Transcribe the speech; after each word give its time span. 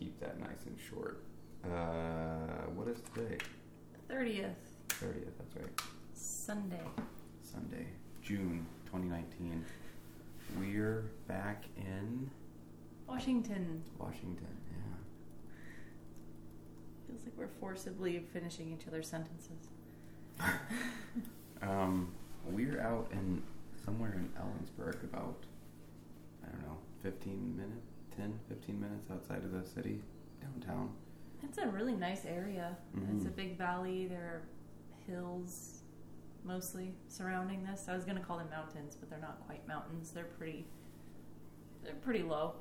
keep 0.00 0.18
that 0.20 0.40
nice 0.40 0.64
and 0.66 0.76
short. 0.80 1.22
Uh, 1.64 2.66
what 2.74 2.88
is 2.88 3.00
today? 3.14 3.36
30th, 4.10 4.54
30th, 4.88 5.36
that's 5.38 5.56
right. 5.56 5.82
Sunday. 6.14 6.80
Sunday, 7.42 7.86
June 8.22 8.66
2019. 8.86 9.64
We're 10.58 11.04
back 11.28 11.64
in 11.76 12.30
Washington. 13.06 13.82
Washington. 13.98 14.46
Yeah. 14.72 14.96
Feels 17.08 17.24
like 17.24 17.34
we're 17.36 17.60
forcibly 17.60 18.24
finishing 18.32 18.72
each 18.72 18.88
other's 18.88 19.06
sentences. 19.08 19.68
Um, 21.62 22.14
we're 22.46 22.80
out 22.80 23.10
in 23.12 23.42
somewhere 23.84 24.14
in 24.14 24.30
Ellensburg, 24.40 25.04
about 25.04 25.36
I 26.42 26.50
don't 26.50 26.62
know, 26.62 26.78
15 27.02 27.54
minutes, 27.54 27.89
10, 28.16 28.38
15 28.48 28.80
minutes 28.80 29.10
outside 29.10 29.44
of 29.44 29.52
the 29.52 29.64
city, 29.64 30.02
downtown. 30.40 30.90
It's 31.42 31.58
a 31.58 31.66
really 31.68 31.94
nice 31.94 32.24
area. 32.26 32.76
It's 33.14 33.24
a 33.24 33.28
Mhm. 33.30 33.36
big 33.36 33.56
valley. 33.58 34.06
There 34.06 34.22
are 34.22 34.42
hills 35.06 35.82
mostly 36.44 36.94
surrounding 37.08 37.62
this. 37.64 37.88
I 37.88 37.94
was 37.94 38.04
going 38.04 38.16
to 38.18 38.22
call 38.24 38.38
them 38.38 38.50
mountains, 38.50 38.96
but 38.96 39.08
they're 39.10 39.18
not 39.18 39.40
quite 39.46 39.66
mountains. 39.66 40.10
They're 40.12 40.24
pretty 40.24 40.66
they're 41.82 41.94
pretty 41.94 42.22
low. 42.22 42.56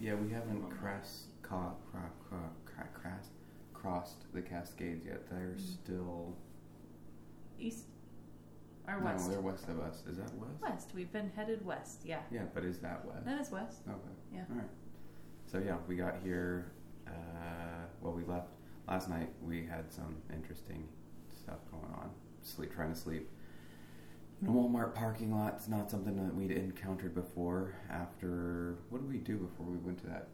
Yeah, 0.00 0.16
we 0.16 0.28
haven't 0.30 0.68
cross, 0.70 1.28
ca- 1.42 1.74
cra- 1.92 2.10
cra- 2.28 2.50
cra- 2.64 2.88
cross, 2.92 3.30
crossed 3.72 4.32
the 4.32 4.42
Cascades 4.42 5.06
yet. 5.06 5.24
They're 5.30 5.54
Mhm. 5.54 5.60
still 5.60 6.34
East 7.60 7.86
or 8.88 8.98
no, 8.98 9.04
west? 9.04 9.30
they're 9.30 9.40
west 9.40 9.68
of 9.68 9.78
us. 9.78 10.04
Is 10.06 10.16
that 10.16 10.34
west? 10.34 10.60
West. 10.60 10.94
We've 10.94 11.12
been 11.12 11.30
headed 11.30 11.64
west. 11.64 12.04
Yeah. 12.04 12.22
Yeah, 12.32 12.46
but 12.52 12.64
is 12.64 12.80
that 12.80 13.04
west? 13.06 13.24
That 13.24 13.40
is 13.40 13.50
west. 13.52 13.82
Okay. 13.88 13.98
Yeah. 14.32 14.44
All 14.50 14.56
right. 14.56 14.68
So 15.46 15.58
yeah, 15.58 15.76
we 15.86 15.96
got 15.96 16.16
here. 16.22 16.72
Uh, 17.06 17.10
well, 18.00 18.12
we 18.12 18.24
left 18.24 18.48
last 18.88 19.08
night. 19.08 19.28
We 19.42 19.64
had 19.64 19.90
some 19.92 20.16
interesting 20.32 20.88
stuff 21.42 21.58
going 21.70 21.92
on. 21.94 22.10
Sleep, 22.42 22.74
trying 22.74 22.92
to 22.92 22.98
sleep. 22.98 23.28
In 24.42 24.48
a 24.48 24.50
Walmart 24.50 24.94
parking 24.94 25.32
lot. 25.34 25.54
It's 25.56 25.68
not 25.68 25.90
something 25.90 26.14
that 26.16 26.34
we'd 26.34 26.50
encountered 26.50 27.14
before. 27.14 27.74
After 27.90 28.76
what 28.90 29.00
did 29.00 29.10
we 29.10 29.18
do 29.18 29.36
before 29.38 29.66
we 29.66 29.78
went 29.78 29.98
to 30.00 30.06
that 30.08 30.28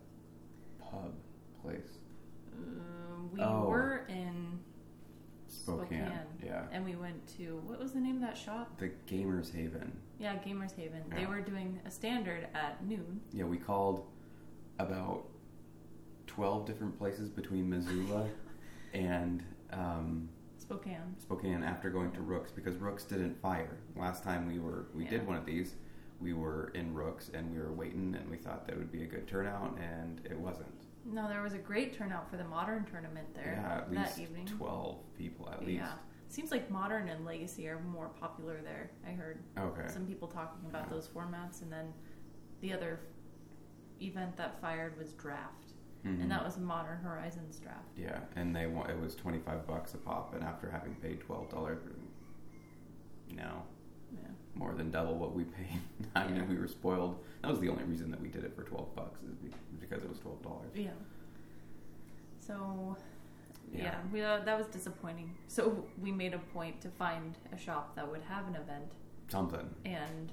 pub 0.80 1.14
place? 1.62 1.98
Um, 2.56 3.30
we 3.32 3.40
Oh. 3.40 3.68
were 3.68 4.04
in 4.08 4.58
Spokane. 5.46 6.06
Spokane. 6.06 6.12
Yeah. 6.44 6.66
and 6.72 6.84
we 6.84 6.96
went 6.96 7.24
to 7.36 7.62
what 7.66 7.78
was 7.78 7.92
the 7.92 8.00
name 8.00 8.16
of 8.16 8.22
that 8.22 8.36
shop? 8.36 8.76
The 8.78 8.90
Gamers 9.06 9.54
Haven. 9.54 9.92
Yeah, 10.18 10.36
Gamers 10.38 10.74
Haven. 10.74 11.02
They 11.14 11.26
were 11.26 11.40
doing 11.40 11.78
a 11.84 11.90
standard 11.90 12.48
at 12.54 12.84
noon. 12.84 13.20
Yeah, 13.32 13.44
we 13.44 13.58
called 13.58 14.06
about 14.78 15.24
twelve 16.26 16.66
different 16.66 16.96
places 16.98 17.28
between 17.28 17.68
Missoula 17.68 18.26
and 18.94 19.42
um, 19.70 20.28
Spokane. 20.58 21.14
Spokane 21.18 21.62
after 21.62 21.90
going 21.90 22.12
to 22.12 22.20
Rooks 22.20 22.50
because 22.50 22.76
Rooks 22.76 23.04
didn't 23.04 23.40
fire. 23.40 23.78
Last 23.96 24.22
time 24.22 24.46
we 24.46 24.58
were 24.58 24.86
we 24.94 25.04
Yeah. 25.04 25.10
did 25.10 25.26
one 25.26 25.36
of 25.36 25.44
these, 25.46 25.74
we 26.20 26.32
were 26.32 26.70
in 26.74 26.94
Rooks 26.94 27.30
and 27.34 27.50
we 27.52 27.58
were 27.58 27.72
waiting 27.72 28.14
and 28.18 28.30
we 28.30 28.36
thought 28.36 28.66
that 28.66 28.76
would 28.76 28.92
be 28.92 29.02
a 29.02 29.06
good 29.06 29.26
turnout 29.26 29.76
and 29.78 30.20
it 30.24 30.38
wasn't. 30.38 30.68
No, 31.04 31.28
there 31.28 31.42
was 31.42 31.52
a 31.54 31.58
great 31.58 31.92
turnout 31.94 32.30
for 32.30 32.36
the 32.36 32.44
modern 32.44 32.84
tournament 32.84 33.26
there 33.34 33.58
yeah, 33.60 33.78
at 33.78 33.92
that 33.92 34.18
evening. 34.18 34.46
twelve 34.46 34.98
people 35.18 35.48
at 35.50 35.60
least. 35.66 35.80
Yeah. 35.82 35.92
Seems 36.28 36.50
like 36.50 36.70
modern 36.70 37.08
and 37.08 37.26
legacy 37.26 37.68
are 37.68 37.80
more 37.80 38.08
popular 38.08 38.60
there. 38.62 38.90
I 39.06 39.10
heard 39.10 39.40
Okay. 39.58 39.86
some 39.88 40.06
people 40.06 40.28
talking 40.28 40.64
about 40.70 40.84
Yeah. 40.86 40.94
those 40.94 41.08
formats, 41.08 41.60
and 41.60 41.70
then 41.70 41.92
the 42.62 42.72
other 42.72 43.00
event 44.06 44.36
that 44.36 44.60
fired 44.60 44.96
was 44.98 45.12
draft, 45.14 45.72
Mhm. 46.04 46.22
and 46.22 46.30
that 46.30 46.44
was 46.44 46.58
Modern 46.58 46.98
Horizons 46.98 47.58
draft. 47.58 47.96
Yeah, 47.96 48.20
and 48.36 48.54
they 48.54 48.66
want 48.66 48.90
it 48.90 48.98
was 49.00 49.14
twenty 49.14 49.38
five 49.40 49.66
bucks 49.66 49.94
a 49.94 49.98
pop, 49.98 50.34
and 50.34 50.42
after 50.42 50.70
having 50.70 50.94
paid 50.96 51.20
twelve 51.20 51.48
dollars, 51.50 51.78
no, 53.30 53.62
Yeah. 54.12 54.28
more 54.54 54.74
than 54.74 54.90
double 54.90 55.16
what 55.18 55.34
we 55.34 55.44
paid. 55.44 55.80
I 56.16 56.26
Yeah. 56.26 56.32
mean, 56.40 56.48
we 56.48 56.56
were 56.58 56.68
spoiled. 56.68 57.24
That 57.42 57.50
was 57.50 57.60
the 57.60 57.68
only 57.68 57.84
reason 57.84 58.10
that 58.10 58.20
we 58.20 58.28
did 58.28 58.44
it 58.44 58.54
for 58.54 58.62
twelve 58.64 58.94
bucks 58.94 59.22
is 59.22 59.36
because 59.80 60.02
it 60.02 60.08
was 60.08 60.18
twelve 60.18 60.42
dollars. 60.42 60.70
Yeah. 60.74 60.90
So, 62.40 62.96
yeah, 63.72 63.82
Yeah. 63.84 64.00
we, 64.12 64.20
uh, 64.22 64.40
that 64.40 64.58
was 64.58 64.66
disappointing. 64.68 65.34
So 65.46 65.86
we 66.00 66.10
made 66.12 66.34
a 66.34 66.38
point 66.38 66.80
to 66.82 66.90
find 66.90 67.38
a 67.52 67.56
shop 67.56 67.94
that 67.94 68.10
would 68.10 68.22
have 68.22 68.46
an 68.48 68.56
event. 68.56 68.90
Something. 69.28 69.72
And 69.84 70.32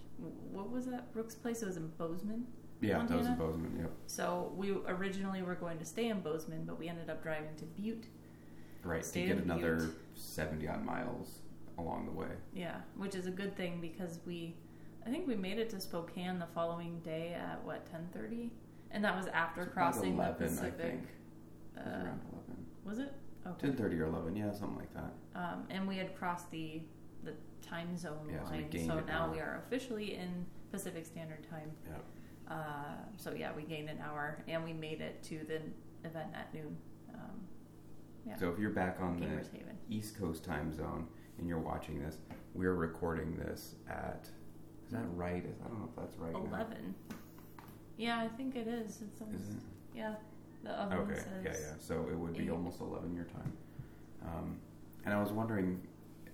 what 0.52 0.69
was 0.69 0.88
that 0.88 1.13
Brooks 1.13 1.35
place? 1.35 1.62
It 1.62 1.68
was 1.68 1.78
in 1.78 1.88
Bozeman. 1.90 2.47
Yeah, 2.81 3.06
that 3.06 3.17
was 3.17 3.28
in 3.28 3.35
Bozeman. 3.35 3.78
Yep. 3.79 3.91
So 4.07 4.51
we 4.56 4.72
originally 4.88 5.41
were 5.41 5.56
going 5.56 5.78
to 5.79 5.85
stay 5.85 6.07
in 6.07 6.22
Bozeman, 6.22 6.63
but 6.66 6.79
we 6.79 6.88
ended 6.88 7.09
up 7.09 7.22
driving 7.22 7.56
to 7.57 7.66
Butte. 7.66 8.06
Right. 8.84 9.03
To 9.03 9.25
get 9.25 9.38
another 9.38 9.75
Butte. 9.78 9.95
seventy 10.16 10.67
odd 10.67 10.85
miles 10.85 11.40
along 11.78 12.06
the 12.06 12.12
way. 12.12 12.29
Yeah, 12.53 12.78
which 12.95 13.16
is 13.16 13.25
a 13.28 13.31
good 13.31 13.56
thing 13.57 13.79
because 13.81 14.19
we, 14.25 14.56
I 15.06 15.09
think 15.09 15.28
we 15.28 15.35
made 15.35 15.59
it 15.59 15.69
to 15.72 15.79
Spokane 15.81 16.40
the 16.40 16.47
following 16.56 17.00
day 17.00 17.34
at 17.34 17.63
what 17.66 17.85
ten 17.91 18.07
thirty, 18.13 18.51
and 18.91 19.03
that 19.03 19.16
was 19.16 19.28
after 19.28 19.66
crossing 19.66 20.16
the 20.17 20.23
Pacific. 20.38 20.73
I 20.79 20.81
think. 20.81 21.01
Uh, 21.78 21.81
around 21.90 22.22
eleven. 22.31 22.66
was 22.85 23.00
it? 23.00 23.13
Okay. 23.46 23.67
Ten 23.67 23.75
thirty 23.75 24.00
or 24.00 24.06
eleven. 24.06 24.35
Yeah, 24.35 24.51
something 24.51 24.78
like 24.78 24.94
that. 24.94 25.13
Um, 25.35 25.63
and 25.69 25.85
we 25.88 25.97
had 25.97 26.16
crossed 26.16 26.50
the 26.51 26.81
the 27.23 27.34
time 27.61 27.97
zone 27.97 28.29
Yeah, 28.31 28.44
so 28.46 28.51
line, 28.51 28.69
gained 28.69 28.88
so 28.88 29.00
now 29.01 29.29
we 29.31 29.40
are 29.40 29.61
officially 29.67 30.16
in 30.16 30.46
Pacific 30.72 31.06
Standard 31.06 31.46
Time. 31.50 31.72
Yep. 31.90 32.03
Uh, 32.50 32.96
so 33.18 33.34
yeah, 33.34 33.52
we 33.56 33.64
gained 33.64 33.90
an 33.90 34.00
hour, 34.04 34.44
and 34.48 34.64
we 34.64 34.74
made 34.74 35.02
it 35.02 35.22
to 35.24 35.40
the 35.48 35.62
event 36.08 36.30
at 36.34 36.54
noon. 36.54 36.76
Um, 37.14 37.42
yeah, 38.26 38.36
So 38.38 38.50
if 38.50 38.58
you're 38.60 38.72
back 38.72 38.98
on 39.02 39.20
the 39.20 39.28
Haven. 39.28 39.78
East 39.90 40.18
Coast 40.20 40.44
time 40.44 40.74
zone 40.76 41.08
and 41.38 41.48
you're 41.48 41.59
watching 41.59 42.00
this, 42.04 42.18
we're 42.54 42.74
recording 42.76 43.36
this 43.38 43.76
at. 43.90 44.28
Is 44.88 44.94
that 44.94 45.06
right? 45.16 45.46
Is- 45.46 45.59
I 45.64 45.68
don't 45.68 45.80
know 45.80 45.90
if 45.90 45.96
that's 45.96 46.18
right. 46.18 46.34
now. 46.34 46.46
Eleven. 46.46 46.96
Yeah, 47.98 48.20
I 48.20 48.28
think 48.30 48.56
it 48.56 48.68
is. 48.68 49.02
It's 49.02 49.22
almost 49.22 49.44
Is 49.44 49.50
it? 49.58 49.62
yeah. 49.96 50.16
The 50.64 50.72
oven 50.72 50.98
Okay. 51.00 51.16
says 51.16 51.26
Yeah, 51.44 51.52
yeah. 51.52 51.74
So 51.80 52.08
it 52.12 52.18
would 52.18 52.34
be 52.36 52.46
eight. 52.46 52.50
almost 52.50 52.82
eleven 52.82 53.14
your 53.16 53.26
time. 53.26 53.54
Um, 54.26 54.58
and 55.06 55.14
I 55.14 55.22
was 55.22 55.32
wondering, 55.32 55.80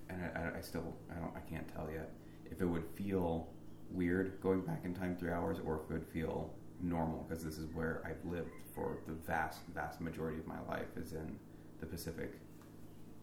and 0.10 0.22
I, 0.24 0.40
I, 0.40 0.58
I 0.58 0.62
still 0.62 0.96
I 1.12 1.16
don't 1.20 1.36
I 1.36 1.42
can't 1.42 1.68
tell 1.68 1.90
yet 1.92 2.12
if 2.50 2.62
it 2.62 2.66
would 2.66 2.86
feel 2.96 3.50
weird 3.92 4.40
going 4.42 4.62
back 4.62 4.82
in 4.86 4.94
time 4.94 5.16
three 5.16 5.32
hours 5.32 5.58
or 5.66 5.76
if 5.84 5.90
it 5.90 5.94
would 5.94 6.08
feel 6.08 6.54
normal 6.82 7.26
because 7.28 7.44
this 7.44 7.58
is 7.58 7.68
where 7.74 8.02
I've 8.06 8.24
lived 8.30 8.50
for 8.74 8.98
the 9.08 9.14
vast 9.14 9.60
vast 9.74 10.02
majority 10.02 10.40
of 10.40 10.48
my 10.48 10.60
life 10.68 10.88
is 10.98 11.14
in 11.14 11.38
the 11.80 11.86
Pacific 11.86 12.34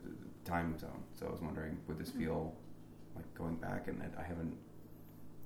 uh, 0.05 0.09
time 0.45 0.79
zone. 0.79 1.03
So 1.15 1.27
I 1.27 1.31
was 1.31 1.41
wondering, 1.41 1.79
would 1.89 1.99
this 1.99 2.11
Mhm. 2.11 2.19
feel 2.19 2.55
like 3.15 3.33
going 3.35 3.57
back 3.57 3.89
and 3.89 4.01
that 4.01 4.13
I 4.19 4.23
haven't. 4.23 4.57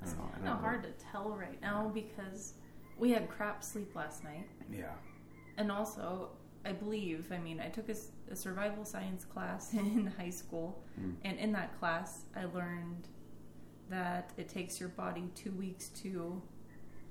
I 0.00 0.05
It's 0.05 0.12
don't 0.12 0.22
know. 0.22 0.31
I 0.34 0.37
kind 0.38 0.49
of 0.49 0.60
hard 0.60 0.82
to 0.84 0.93
tell 0.93 1.37
right 1.37 1.60
now 1.60 1.88
because 1.88 2.55
we 2.99 3.10
had 3.10 3.28
crap 3.28 3.65
sleep 3.65 3.94
last 3.97 4.22
night, 4.25 4.49
Yeah. 4.71 4.94
and 5.56 5.72
also 5.72 6.31
I 6.65 6.72
believe 6.72 7.31
I 7.32 7.38
mean 7.38 7.60
I 7.60 7.69
took 7.69 7.88
a 7.88 8.37
survival 8.37 8.84
science 8.84 9.25
class 9.25 9.72
in 9.75 10.06
high 10.19 10.31
school, 10.31 10.84
Mm. 11.00 11.16
and 11.25 11.38
in 11.38 11.53
that 11.53 11.76
class 11.78 12.26
I 12.37 12.44
learned 12.44 13.09
that 13.91 14.31
it 14.37 14.49
takes 14.49 14.79
your 14.81 14.89
body 14.91 15.29
two 15.35 15.53
weeks 15.53 15.89
to 16.03 16.41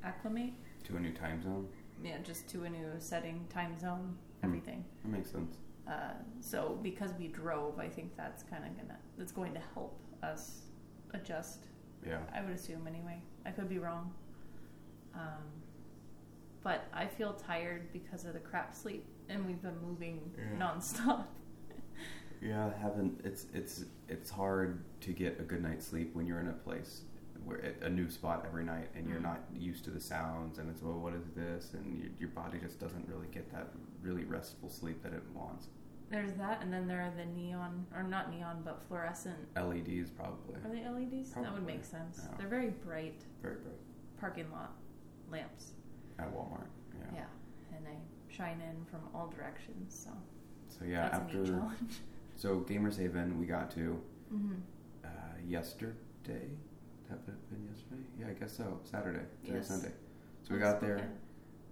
acclimate. 0.03 0.53
To 0.86 0.97
a 0.97 1.00
new 1.00 1.13
time 1.13 1.41
zone. 1.41 1.68
Yeah, 2.03 2.18
just 2.24 2.47
to 2.50 2.63
a 2.66 2.69
new 2.69 2.88
setting, 3.00 3.46
time 3.50 3.78
zone, 3.80 4.18
Hmm. 4.41 4.46
everything. 4.47 4.86
That 5.03 5.09
makes 5.12 5.31
sense. 5.31 5.58
Uh, 5.88 6.13
so 6.41 6.80
because 6.84 7.13
we 7.13 7.28
drove, 7.28 7.80
I 7.80 7.88
think 7.88 8.16
that's 8.18 8.44
kind 8.44 8.63
of 8.66 8.75
gonna 8.75 8.97
that's 9.18 9.31
going 9.31 9.53
to 9.53 9.62
help 9.74 9.98
us 10.24 10.63
adjust. 11.13 11.68
Yeah. 12.06 12.19
I 12.33 12.42
would 12.42 12.54
assume 12.54 12.88
anyway. 12.88 13.21
I 13.45 13.51
could 13.51 13.69
be 13.69 13.80
wrong. 13.80 14.13
Um, 15.13 15.44
but 16.62 16.86
I 16.94 17.06
feel 17.07 17.33
tired 17.33 17.92
because 17.94 18.25
of 18.25 18.33
the 18.33 18.39
crap 18.39 18.75
sleep, 18.75 19.06
and 19.30 19.45
we've 19.45 19.62
been 19.62 19.80
moving 19.81 20.31
Yeah. 20.38 20.57
nonstop. 20.68 21.25
Yeah, 22.41 22.67
I 22.75 22.77
haven't. 22.81 23.21
It's 23.23 23.45
it's 23.53 23.85
it's 24.07 24.29
hard 24.29 24.83
to 25.01 25.11
get 25.13 25.39
a 25.39 25.43
good 25.43 25.61
night's 25.63 25.85
sleep 25.87 26.13
when 26.15 26.25
you're 26.27 26.39
in 26.39 26.47
a 26.47 26.53
place 26.53 27.01
where 27.43 27.59
a 27.81 27.89
new 27.89 28.09
spot 28.09 28.43
every 28.47 28.63
night 28.63 28.89
and 28.95 29.07
you're 29.07 29.19
Mhm. 29.19 29.23
not 29.23 29.39
used 29.53 29.83
to 29.83 29.91
the 29.91 29.99
sounds 29.99 30.57
and 30.57 30.69
it's 30.69 30.81
well, 30.81 30.97
what 30.99 31.13
is 31.13 31.25
this? 31.35 31.73
And 31.73 31.97
your, 31.99 32.09
your 32.19 32.29
body 32.29 32.57
just 32.59 32.79
doesn't 32.79 33.07
really 33.07 33.27
get 33.31 33.51
that 33.51 33.67
really 34.01 34.23
restful 34.23 34.69
sleep 34.69 35.03
that 35.03 35.13
it 35.13 35.21
wants. 35.33 35.67
There's 36.09 36.33
that, 36.33 36.61
and 36.61 36.71
then 36.71 36.87
there 36.87 37.01
are 37.01 37.11
the 37.17 37.25
neon, 37.25 37.85
or 37.95 38.03
not 38.03 38.31
neon, 38.31 38.61
but 38.63 38.79
fluorescent. 38.87 39.37
LEDs 39.55 40.11
probably 40.11 40.55
Are 40.63 40.69
they 40.71 40.87
LEDs? 40.87 41.31
That 41.33 41.51
would 41.53 41.65
make 41.65 41.83
sense. 41.83 42.27
They're 42.37 42.47
very 42.47 42.69
bright 42.69 43.21
very 43.41 43.55
bright 43.55 43.79
parking 44.19 44.51
lot 44.51 44.73
lamps. 45.31 45.73
at 46.19 46.31
Walmart. 46.33 46.67
Yeah. 46.99 47.15
Yeah, 47.15 47.75
and 47.77 47.85
they 47.85 47.97
shine 48.33 48.61
in 48.61 48.85
from 48.85 49.01
all 49.13 49.27
directions. 49.27 49.93
So 49.93 50.11
So 50.69 50.85
yeah, 50.85 51.09
that's 51.09 51.17
after 51.17 51.45
challenge. 51.45 51.99
so 52.35 52.59
Gamers 52.67 52.97
Haven 52.97 53.39
we 53.39 53.45
got 53.45 53.71
to 53.71 54.01
mm-hmm. 54.33 54.53
uh, 55.03 55.07
yesterday. 55.47 56.49
That 57.09 57.19
would 57.25 57.35
have 57.35 57.49
been 57.49 57.67
yesterday. 57.71 58.01
Yeah, 58.19 58.27
I 58.29 58.33
guess 58.33 58.55
so. 58.55 58.79
Saturday, 58.83 59.19
Saturday, 59.43 59.57
Yes. 59.59 59.67
Sunday. 59.67 59.91
So 60.43 60.53
we 60.53 60.59
got 60.59 60.81
there. 60.81 61.09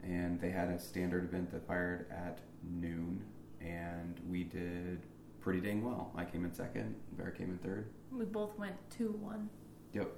and 0.04 0.40
they 0.40 0.50
had 0.52 0.70
a 0.70 0.80
standard 0.80 1.24
event 1.24 1.52
that 1.52 1.66
fired 1.68 2.06
at 2.12 2.40
noon, 2.64 3.24
and 3.62 4.20
we 4.30 4.44
did 4.44 5.02
pretty 5.42 5.60
dang 5.60 5.84
well. 5.84 6.12
I 6.16 6.24
came 6.26 6.46
in 6.46 6.54
second, 6.54 6.96
Bear 7.18 7.32
came 7.32 7.50
in 7.50 7.58
third. 7.60 7.88
We 8.12 8.26
both 8.26 8.58
went 8.58 8.76
2 8.92 9.12
1. 9.12 9.50
Yep. 9.94 10.12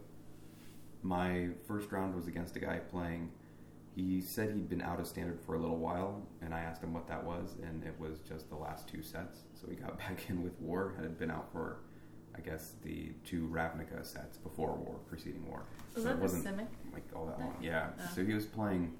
My 1.01 1.49
first 1.67 1.91
round 1.91 2.15
was 2.15 2.27
against 2.27 2.55
a 2.55 2.59
guy 2.59 2.79
playing. 2.79 3.31
He 3.95 4.19
said 4.21 4.51
he'd 4.51 4.67
been 4.69 4.81
out 4.81 4.99
of 4.99 5.07
standard 5.07 5.39
for 5.39 5.55
a 5.55 5.59
little 5.59 5.77
while, 5.77 6.21
and 6.41 6.53
I 6.53 6.59
asked 6.59 6.83
him 6.83 6.93
what 6.93 7.07
that 7.07 7.23
was, 7.23 7.55
and 7.63 7.81
it 7.83 7.95
was 7.97 8.19
just 8.27 8.49
the 8.49 8.55
last 8.57 8.87
two 8.89 9.01
sets. 9.01 9.39
So 9.53 9.67
he 9.69 9.75
got 9.75 9.97
back 10.05 10.29
in 10.29 10.43
with 10.43 10.59
War. 10.59 10.93
Had 10.99 11.17
been 11.17 11.31
out 11.31 11.49
for, 11.51 11.77
I 12.35 12.41
guess, 12.41 12.73
the 12.83 13.13
two 13.23 13.47
Ravnica 13.47 14.05
sets 14.05 14.37
before 14.37 14.73
War, 14.75 14.95
preceding 15.07 15.47
War. 15.47 15.63
Was 15.93 16.03
So 16.03 16.09
that 16.09 16.15
it 16.17 16.21
wasn't 16.21 16.45
Simic? 16.45 16.67
like 16.93 17.03
all 17.15 17.25
that 17.27 17.39
long. 17.39 17.55
Yeah. 17.61 17.89
Oh. 17.97 18.03
So 18.13 18.25
he 18.25 18.33
was 18.33 18.45
playing 18.45 18.93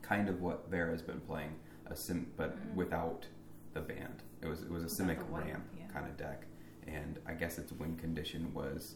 kind 0.00 0.28
of 0.30 0.40
what 0.40 0.70
Vera's 0.70 1.02
been 1.02 1.20
playing, 1.20 1.54
a 1.86 1.94
sim, 1.96 2.26
but 2.36 2.56
Mm. 2.56 2.74
without 2.76 3.26
the 3.74 3.80
band. 3.80 4.22
It 4.40 4.48
was 4.48 4.62
it 4.62 4.70
was 4.70 4.84
a 4.84 5.02
Simic 5.02 5.18
ramp 5.30 5.64
yeah. 5.78 5.86
kind 5.92 6.06
of 6.06 6.16
deck, 6.16 6.46
and 6.86 7.18
I 7.26 7.32
guess 7.34 7.58
its 7.58 7.72
win 7.72 7.96
condition 7.96 8.52
was 8.54 8.94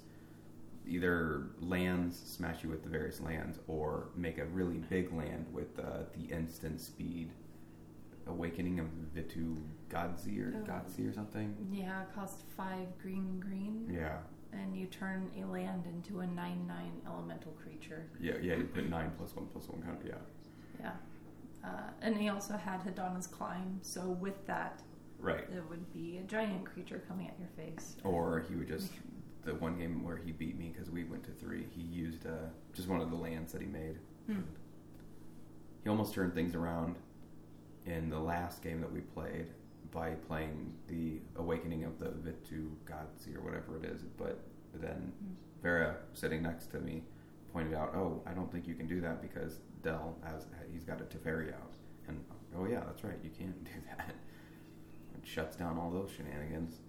either 0.88 1.48
lands 1.60 2.18
smash 2.18 2.64
you 2.64 2.70
with 2.70 2.82
the 2.82 2.88
various 2.88 3.20
lands, 3.20 3.58
or 3.66 4.08
make 4.16 4.38
a 4.38 4.44
really 4.46 4.78
big 4.78 5.12
land 5.12 5.46
with 5.52 5.78
uh, 5.78 6.04
the 6.16 6.34
instant 6.34 6.80
speed. 6.80 7.30
Awakening 8.26 8.78
of 8.80 8.86
Vitu 9.14 9.56
Ghazi 9.88 10.38
or 10.42 10.52
Oh. 10.54 10.66
Ghazi 10.66 11.06
or 11.06 11.12
something. 11.14 11.54
Yeah, 11.72 12.02
it 12.02 12.14
cost 12.14 12.42
5 12.56 12.98
green 13.00 13.40
green, 13.40 13.88
Yeah, 13.90 14.18
and 14.52 14.76
you 14.76 14.86
turn 14.86 15.30
a 15.40 15.46
land 15.46 15.86
into 15.86 16.20
a 16.20 16.26
9 16.26 16.66
9 16.66 16.92
elemental 17.06 17.52
creature. 17.52 18.10
yeah, 18.20 18.34
yeah. 18.42 18.56
You 18.56 18.64
put 18.64 18.88
nine 18.96 19.12
plus 19.16 19.34
one 19.34 19.46
plus 19.46 19.68
one 19.68 19.80
count. 19.82 20.00
Yeah, 20.04 20.14
Yeah. 20.78 20.92
Uh, 21.64 21.90
and 22.02 22.16
he 22.18 22.28
also 22.28 22.54
had 22.56 22.80
Hadana's 22.84 23.26
Climb, 23.26 23.78
so 23.82 24.10
with 24.10 24.46
that, 24.46 24.82
right. 25.18 25.44
it 25.50 25.64
would 25.70 25.90
be 25.94 26.18
a 26.18 26.22
giant 26.22 26.64
creature 26.66 27.02
coming 27.08 27.28
at 27.28 27.34
your 27.38 27.48
face. 27.56 27.96
Or 28.04 28.44
he 28.48 28.54
would 28.56 28.68
just 28.68 28.92
the 29.48 29.54
one 29.54 29.78
game 29.78 30.04
where 30.04 30.18
he 30.18 30.30
beat 30.30 30.58
me 30.58 30.70
because 30.72 30.90
we 30.90 31.04
went 31.04 31.24
to 31.24 31.30
three. 31.32 31.66
He 31.74 31.80
used 31.80 32.26
uh, 32.26 32.50
just 32.74 32.86
one 32.86 33.00
of 33.00 33.10
the 33.10 33.16
lands 33.16 33.52
that 33.52 33.62
he 33.62 33.66
made. 33.66 33.98
Hmm. 34.26 34.40
He 35.82 35.88
almost 35.88 36.12
turned 36.12 36.34
things 36.34 36.54
around 36.54 36.96
in 37.86 38.10
the 38.10 38.18
last 38.18 38.62
game 38.62 38.80
that 38.82 38.92
we 38.92 39.00
played 39.00 39.46
by 39.90 40.10
playing 40.10 40.74
the 40.86 41.20
Awakening 41.36 41.84
of 41.84 41.98
the 41.98 42.08
Vitu 42.08 42.68
Ghazi 42.84 43.34
or 43.34 43.40
whatever 43.40 43.78
it 43.82 43.86
is. 43.86 44.02
But 44.18 44.38
then 44.74 45.12
Vera, 45.62 45.96
sitting 46.12 46.42
next 46.42 46.66
to 46.72 46.80
me, 46.80 47.02
pointed 47.52 47.72
out, 47.72 47.94
"Oh, 47.94 48.22
I 48.26 48.32
don't 48.32 48.52
think 48.52 48.68
you 48.68 48.74
can 48.74 48.86
do 48.86 49.00
that 49.00 49.22
because 49.22 49.60
Dell 49.82 50.16
has 50.24 50.46
he's 50.70 50.84
got 50.84 51.00
a 51.00 51.04
Teferi 51.04 51.54
out." 51.54 51.72
And 52.06 52.22
oh 52.54 52.66
yeah, 52.66 52.82
that's 52.86 53.02
right, 53.02 53.18
you 53.24 53.30
can't 53.30 53.64
do 53.64 53.70
that. 53.96 54.10
It 54.10 55.26
shuts 55.26 55.56
down 55.56 55.78
all 55.78 55.90
those 55.90 56.10
shenanigans. 56.14 56.80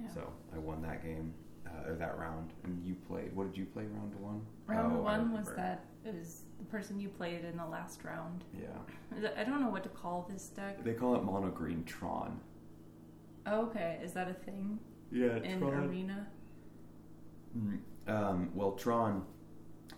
Yeah. 0.00 0.08
So 0.14 0.32
I 0.54 0.58
won 0.58 0.80
that 0.82 1.02
game 1.02 1.34
uh, 1.66 1.90
or 1.90 1.94
that 1.96 2.18
round, 2.18 2.52
and 2.64 2.84
you 2.84 2.94
played. 3.08 3.34
What 3.34 3.48
did 3.48 3.56
you 3.58 3.66
play 3.66 3.84
round 3.84 4.14
one? 4.20 4.40
Round 4.66 4.92
Oh, 4.96 5.00
I 5.06 5.18
one 5.18 5.32
was 5.32 5.48
that 5.56 5.84
it 6.04 6.14
was 6.14 6.42
the 6.58 6.64
person 6.64 7.00
you 7.00 7.08
played 7.08 7.44
in 7.44 7.56
the 7.56 7.66
last 7.66 8.04
round. 8.04 8.44
Yeah, 8.58 9.28
I 9.36 9.44
don't 9.44 9.60
know 9.60 9.70
what 9.70 9.82
to 9.84 9.88
call 9.88 10.28
this 10.30 10.46
deck. 10.48 10.82
they 10.84 10.94
call 10.94 11.14
it 11.16 11.22
mono 11.24 11.48
green 11.50 11.84
Tron. 11.84 12.40
Oh, 13.46 13.62
okay, 13.66 13.98
is 14.02 14.12
that 14.14 14.28
a 14.28 14.34
thing 14.34 14.78
Yeah, 15.12 15.36
in 15.36 15.62
Arena? 15.62 16.26
Mm, 17.56 17.78
Um, 18.08 18.50
well, 18.54 18.72
Tron 18.72 19.24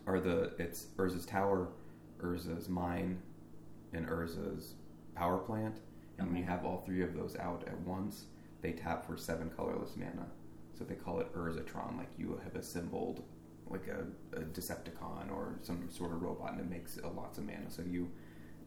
are 0.06 0.20
the 0.20 0.52
it's 0.58 0.86
Urza's 0.96 1.26
tower, 1.26 1.68
Urza's 2.20 2.68
mine, 2.68 3.20
and 3.92 4.06
Urza's 4.06 4.74
power 5.14 5.38
plant. 5.38 5.80
And 6.18 6.28
when 6.28 6.36
you 6.36 6.44
have 6.44 6.64
all 6.64 6.82
three 6.84 7.02
of 7.02 7.14
those 7.14 7.36
out 7.36 7.64
at 7.66 7.78
once, 7.82 8.26
they 8.60 8.72
tap 8.72 9.06
for 9.06 9.16
seven 9.16 9.50
colorless 9.56 9.96
mana. 9.96 10.26
So 10.78 10.84
they 10.84 10.94
call 10.94 11.18
it 11.20 11.34
Urzatron, 11.34 11.96
like 11.98 12.08
you 12.16 12.40
have 12.44 12.54
assembled 12.54 13.24
like 13.68 13.88
a, 13.88 14.36
a 14.36 14.40
Decepticon 14.44 15.30
or 15.32 15.58
some 15.62 15.88
sort 15.90 16.12
of 16.12 16.22
robot, 16.22 16.52
and 16.52 16.60
it 16.60 16.70
makes 16.70 16.98
a 16.98 17.08
lots 17.08 17.36
of 17.38 17.44
mana. 17.44 17.68
So 17.68 17.82
you, 17.82 18.08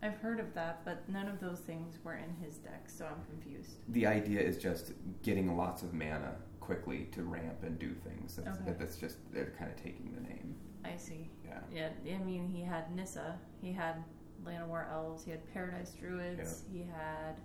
I've 0.04 0.18
heard 0.18 0.40
of 0.40 0.54
that, 0.54 0.84
but 0.84 1.08
none 1.10 1.28
of 1.30 1.40
those 1.40 1.60
things 1.60 1.98
were 2.04 2.16
in 2.16 2.36
his 2.46 2.58
deck, 2.58 2.84
so 2.88 3.06
I'm 3.06 3.24
confused. 3.30 3.78
the 3.90 4.06
idea 4.06 4.42
is 4.42 4.58
just 4.58 4.92
getting 5.24 5.56
lots 5.56 5.84
of 5.84 5.94
mana 5.94 6.36
quickly 6.60 7.08
to 7.14 7.24
ramp 7.24 7.64
and 7.64 7.80
do 7.80 7.94
things. 7.94 8.36
That's, 8.36 8.60
Okay. 8.60 8.74
that's 8.78 8.98
just 8.98 9.18
they're 9.32 9.54
kind 9.58 9.72
of 9.72 9.78
taking 9.82 10.12
the 10.14 10.22
name. 10.22 10.56
I 10.84 10.98
see. 10.98 11.30
Yeah. 11.46 11.90
Yeah, 12.04 12.16
I 12.16 12.24
mean, 12.24 12.48
he 12.48 12.62
had 12.62 12.94
Nissa, 12.96 13.40
he 13.62 13.72
had 13.72 14.04
Llanowar 14.46 14.92
Elves, 14.92 15.24
he 15.24 15.32
had 15.32 15.52
Paradise 15.54 15.94
Druids, 16.00 16.64
he 16.72 16.80
had 16.84 17.40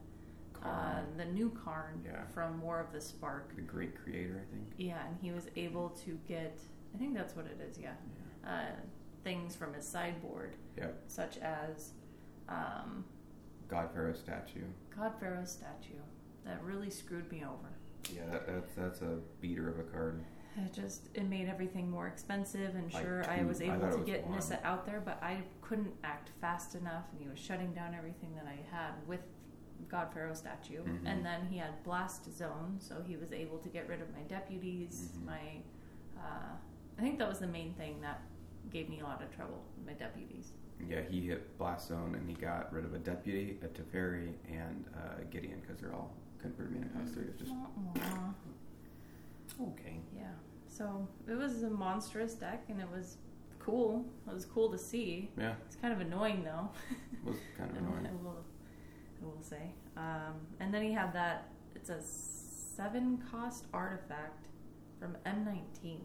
uh, 0.64 1.00
the 1.16 1.24
new 1.26 1.50
Karn 1.64 2.02
Yeah. 2.04 2.24
from 2.26 2.60
War 2.60 2.80
of 2.80 2.92
the 2.92 3.00
Spark. 3.00 3.54
the 3.56 3.62
great 3.62 3.96
creator, 4.02 4.40
I 4.46 4.54
think. 4.54 4.68
Yeah, 4.76 5.06
and 5.06 5.16
he 5.20 5.32
was 5.32 5.48
able 5.56 5.90
to 6.04 6.18
get, 6.26 6.58
I 6.94 6.98
think 6.98 7.14
that's 7.14 7.34
what 7.36 7.46
it 7.46 7.60
is, 7.60 7.78
yeah, 7.78 7.92
Yeah. 8.44 8.50
uh, 8.50 8.76
things 9.24 9.54
from 9.56 9.74
his 9.74 9.86
sideboard, 9.86 10.56
Yep. 10.76 11.02
such 11.08 11.38
as 11.38 11.92
um, 12.48 13.04
God 13.68 13.90
Pharaoh 13.92 14.12
statue. 14.12 14.64
God 14.96 15.12
Pharaoh 15.18 15.44
statue. 15.44 15.98
That 16.44 16.62
really 16.62 16.90
screwed 16.90 17.30
me 17.32 17.42
over. 17.44 17.68
Yeah, 18.14 18.26
that, 18.30 18.46
that's 18.46 18.72
that's 18.74 19.02
a 19.02 19.18
beater 19.40 19.68
of 19.68 19.80
a 19.80 19.82
card. 19.82 20.22
It 20.56 20.72
just 20.72 21.08
it 21.14 21.24
made 21.28 21.48
everything 21.48 21.90
more 21.90 22.06
expensive, 22.06 22.76
and 22.76 22.92
Like 22.94 23.02
sure, 23.04 23.28
I 23.28 23.42
was 23.42 23.60
able 23.60 23.84
it 23.86 23.90
to 23.90 23.96
was 23.98 24.06
get. 24.06 24.30
Nissa 24.30 24.60
out 24.64 24.86
there, 24.86 25.00
but 25.04 25.20
I 25.20 25.42
couldn't 25.60 25.92
act 26.04 26.30
fast 26.40 26.76
enough, 26.76 27.06
and 27.10 27.20
he 27.20 27.28
was 27.28 27.38
shutting 27.40 27.72
down 27.74 27.94
everything 27.94 28.32
that 28.36 28.46
I 28.46 28.60
had 28.74 28.92
with 29.08 29.20
God 29.88 30.12
Pharaoh 30.12 30.34
statue. 30.34 30.82
Mhm. 30.82 31.06
And 31.06 31.24
then 31.24 31.46
he 31.46 31.58
had 31.58 31.82
Blast 31.84 32.30
Zone, 32.32 32.76
so 32.78 33.02
he 33.02 33.16
was 33.16 33.32
able 33.32 33.58
to 33.58 33.68
get 33.68 33.88
rid 33.88 34.00
of 34.02 34.12
my 34.14 34.22
deputies. 34.22 35.12
Mhm. 35.18 35.24
My, 35.26 35.62
uh, 36.18 36.56
I 36.98 37.00
think 37.02 37.18
that 37.18 37.28
was 37.28 37.38
the 37.38 37.46
main 37.46 37.74
thing 37.74 38.00
that 38.00 38.20
gave 38.70 38.88
me 38.88 39.00
a 39.00 39.04
lot 39.04 39.22
of 39.22 39.30
trouble. 39.34 39.62
My 39.86 39.92
deputies. 39.92 40.52
Yeah, 40.86 41.02
he 41.02 41.26
hit 41.26 41.56
Blast 41.56 41.88
Zone 41.88 42.14
and 42.16 42.28
he 42.28 42.34
got 42.34 42.72
rid 42.72 42.84
of 42.84 42.92
a 42.94 42.98
deputy, 42.98 43.58
a 43.62 43.68
Teferi, 43.68 44.34
and 44.48 44.84
uh, 44.94 45.22
Gideon 45.30 45.60
because 45.60 45.78
they're 45.80 45.94
all 45.94 46.12
converted 46.38 46.72
mana 46.74 46.88
cost 46.90 47.14
three. 47.14 47.24
It's 47.26 47.38
just 47.38 47.52
Aw. 47.52 48.34
okay. 49.60 50.00
Yeah. 50.14 50.32
So 50.68 51.08
it 51.26 51.34
was 51.34 51.62
a 51.62 51.70
monstrous 51.70 52.34
deck, 52.34 52.64
and 52.68 52.80
it 52.80 52.90
was 52.90 53.16
cool. 53.58 54.04
It 54.28 54.34
was 54.34 54.44
cool 54.44 54.70
to 54.70 54.78
see. 54.78 55.30
Yeah, 55.38 55.54
It's 55.66 55.76
kind 55.76 55.92
of 55.94 56.00
annoying 56.00 56.44
though. 56.44 56.70
It 57.12 57.24
was 57.24 57.36
kind 57.56 57.70
of 57.76 57.76
I 57.76 57.80
annoying. 57.80 58.18
I 59.20 59.24
will 59.24 59.42
say. 59.42 59.72
Um, 59.96 60.34
and 60.60 60.72
then 60.72 60.82
he 60.82 60.92
had 60.92 61.12
that. 61.14 61.48
It's 61.74 61.90
a 61.90 62.00
seven 62.02 63.22
cost 63.30 63.66
artifact 63.72 64.46
from 65.00 65.16
M19, 65.26 66.00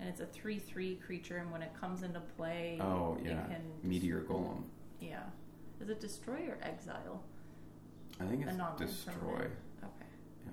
and 0.00 0.08
it's 0.08 0.20
a 0.20 0.26
three 0.26 0.58
three 0.58 0.96
creature. 0.96 1.38
And 1.38 1.50
when 1.50 1.62
it 1.62 1.72
comes 1.78 2.02
into 2.02 2.20
play, 2.20 2.78
Oh 2.80 3.18
it 3.20 3.26
yeah, 3.28 3.44
can 3.46 3.62
Meteor 3.82 4.22
Golem. 4.28 4.62
Yeah. 5.00 5.22
Is 5.80 5.88
it 5.88 6.00
destroy 6.00 6.46
or 6.48 6.58
exile? 6.62 7.22
I 8.20 8.24
think 8.24 8.46
it's 8.46 8.56
destroy. 8.78 9.46
Okay. 9.82 10.10
Yeah. 10.46 10.52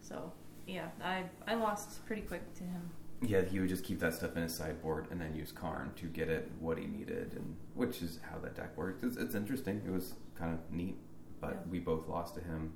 So 0.00 0.32
yeah, 0.66 0.88
I 1.02 1.24
I 1.46 1.54
lost 1.54 2.04
pretty 2.06 2.22
quick 2.22 2.54
to 2.54 2.64
him. 2.64 2.90
Yeah, 3.22 3.42
he 3.42 3.58
would 3.58 3.68
just 3.68 3.84
keep 3.84 4.00
that 4.00 4.12
stuff 4.14 4.36
in 4.36 4.42
his 4.42 4.54
sideboard 4.54 5.06
and 5.10 5.20
then 5.20 5.34
use 5.34 5.50
Karn 5.52 5.92
to 5.96 6.06
get 6.06 6.28
it 6.28 6.50
what 6.60 6.78
he 6.78 6.86
needed, 6.86 7.32
and 7.34 7.56
which 7.74 8.02
is 8.02 8.20
how 8.30 8.38
that 8.40 8.54
deck 8.54 8.76
worked. 8.76 9.02
It's, 9.04 9.16
it's 9.16 9.34
interesting. 9.34 9.80
It 9.86 9.90
was 9.90 10.14
kind 10.38 10.52
of 10.52 10.58
neat, 10.70 10.96
but 11.44 11.54
Yeah. 11.54 11.70
we 11.70 11.78
both 11.78 12.08
lost 12.08 12.34
to 12.36 12.40
him. 12.40 12.72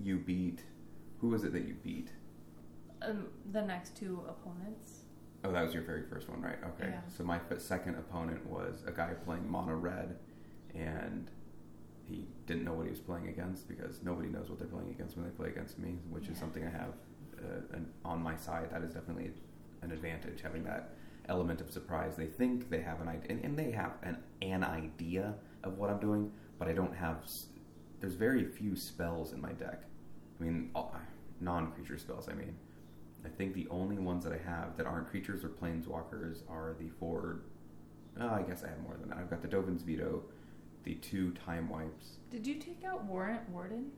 You 0.00 0.18
beat. 0.18 0.62
Who 1.20 1.28
was 1.28 1.44
it 1.44 1.52
that 1.52 1.66
you 1.66 1.74
beat? 1.74 2.12
Um, 3.02 3.28
the 3.52 3.62
next 3.62 3.96
two 3.96 4.22
opponents. 4.28 5.02
Oh, 5.44 5.52
that 5.52 5.62
was 5.62 5.74
your 5.74 5.82
very 5.82 6.02
first 6.02 6.28
one, 6.28 6.40
right? 6.40 6.58
Okay. 6.64 6.90
Yeah. 6.90 7.00
So 7.08 7.24
my 7.24 7.40
second 7.58 7.96
opponent 7.96 8.44
was 8.46 8.82
a 8.86 8.92
guy 8.92 9.14
playing 9.24 9.48
mono 9.50 9.74
red, 9.74 10.16
and 10.74 11.30
he 12.04 12.26
didn't 12.46 12.64
know 12.64 12.72
what 12.74 12.84
he 12.86 12.90
was 12.90 13.00
playing 13.00 13.28
against 13.28 13.68
because 13.68 14.02
nobody 14.02 14.28
knows 14.28 14.48
what 14.48 14.58
they're 14.58 14.68
playing 14.68 14.90
against 14.90 15.16
when 15.16 15.24
they 15.24 15.30
play 15.32 15.48
against 15.48 15.78
me, 15.78 15.98
which 16.10 16.28
is 16.28 16.38
something 16.38 16.64
I 16.64 16.70
have 16.70 16.94
uh, 17.38 17.76
an, 17.76 17.92
on 18.04 18.22
my 18.22 18.36
side. 18.36 18.70
That 18.70 18.82
is 18.82 18.92
definitely 18.94 19.30
an 19.82 19.92
advantage 19.92 20.40
having 20.42 20.64
that 20.64 20.94
element 21.28 21.60
of 21.60 21.70
surprise. 21.70 22.16
They 22.16 22.26
think 22.26 22.70
they 22.70 22.80
have 22.82 23.00
an 23.00 23.08
idea, 23.08 23.30
and, 23.30 23.44
and 23.44 23.58
they 23.58 23.70
have 23.72 23.92
an 24.02 24.18
an 24.42 24.64
idea 24.64 25.34
of 25.64 25.78
what 25.78 25.90
I'm 25.90 26.00
doing, 26.00 26.32
but 26.58 26.68
I 26.68 26.72
don't 26.72 26.94
have. 26.94 27.18
There's 28.00 28.14
very 28.14 28.44
few 28.44 28.76
spells 28.76 29.32
in 29.32 29.40
my 29.40 29.52
deck. 29.52 29.82
I 30.38 30.44
mean, 30.44 30.70
uh, 30.74 30.84
non-creature 31.40 31.98
spells. 31.98 32.28
I 32.28 32.34
mean. 32.34 32.54
I 33.24 33.28
think 33.28 33.54
the 33.54 33.66
only 33.70 33.98
ones 33.98 34.22
that 34.22 34.32
I 34.32 34.38
have 34.48 34.76
that 34.76 34.86
aren't 34.86 35.10
creatures 35.10 35.42
or 35.42 35.48
planeswalkers 35.48 36.42
are 36.48 36.76
the 36.78 36.88
four. 37.00 37.40
Oh, 38.20 38.28
I 38.28 38.42
guess 38.42 38.62
I 38.62 38.68
have 38.68 38.80
more 38.82 38.96
than 39.00 39.08
that. 39.08 39.18
I've 39.18 39.28
got 39.28 39.42
the 39.42 39.48
Dovin's 39.48 39.82
Veto, 39.82 40.22
the 40.84 40.94
two 40.94 41.32
Time 41.32 41.68
Wipes. 41.68 42.18
Did 42.30 42.46
you 42.46 42.54
take 42.54 42.84
out 42.84 43.04
Warrant 43.04 43.48
Warden? 43.50 43.90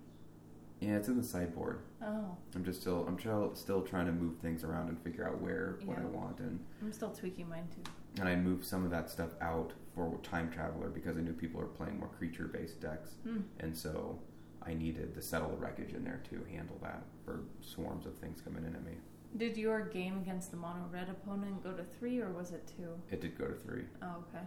Yeah, 0.80 0.96
it's 0.96 1.08
in 1.08 1.18
the 1.18 1.22
sideboard. 1.22 1.80
Oh, 2.02 2.38
I'm 2.54 2.64
just 2.64 2.80
still 2.80 3.04
I'm 3.06 3.18
still 3.18 3.50
still 3.54 3.82
trying 3.82 4.06
to 4.06 4.12
move 4.12 4.38
things 4.38 4.64
around 4.64 4.88
and 4.88 4.98
figure 5.02 5.28
out 5.28 5.42
where 5.42 5.78
what 5.84 5.98
I 5.98 6.04
want 6.06 6.38
and 6.38 6.58
I'm 6.80 6.92
still 6.92 7.10
tweaking 7.10 7.50
mine 7.50 7.68
too. 7.74 7.90
and 8.20 8.28
I 8.30 8.34
moved 8.36 8.64
some 8.64 8.82
of 8.84 8.90
that 8.92 9.10
stuff 9.10 9.30
out 9.42 9.72
for 9.98 10.18
time 10.22 10.50
traveler 10.50 10.88
because 10.88 11.16
I 11.16 11.20
knew 11.20 11.32
people 11.32 11.60
are 11.60 11.66
playing 11.66 11.98
more 11.98 12.08
creature 12.08 12.46
based 12.46 12.80
decks 12.80 13.14
Hmm. 13.24 13.40
and 13.60 13.76
so 13.76 14.20
I 14.62 14.74
needed 14.74 15.14
the 15.14 15.22
settle 15.22 15.50
the 15.50 15.56
wreckage 15.56 15.92
in 15.94 16.04
there 16.04 16.20
to 16.30 16.44
handle 16.52 16.78
that 16.82 17.02
for 17.24 17.40
swarms 17.60 18.06
of 18.06 18.14
things 18.18 18.40
coming 18.40 18.64
in 18.64 18.74
at 18.74 18.84
me. 18.84 18.92
Did 19.36 19.56
your 19.56 19.80
game 19.86 20.18
against 20.18 20.50
the 20.50 20.56
mono 20.56 20.84
red 20.92 21.08
opponent 21.08 21.62
go 21.62 21.72
to 21.72 21.82
three 21.98 22.20
or 22.20 22.30
was 22.30 22.52
it 22.52 22.70
two? 22.76 22.90
It 23.10 23.20
did 23.20 23.36
go 23.38 23.46
to 23.46 23.54
three, 23.54 23.84
Oh, 24.02 24.24
okay. 24.28 24.44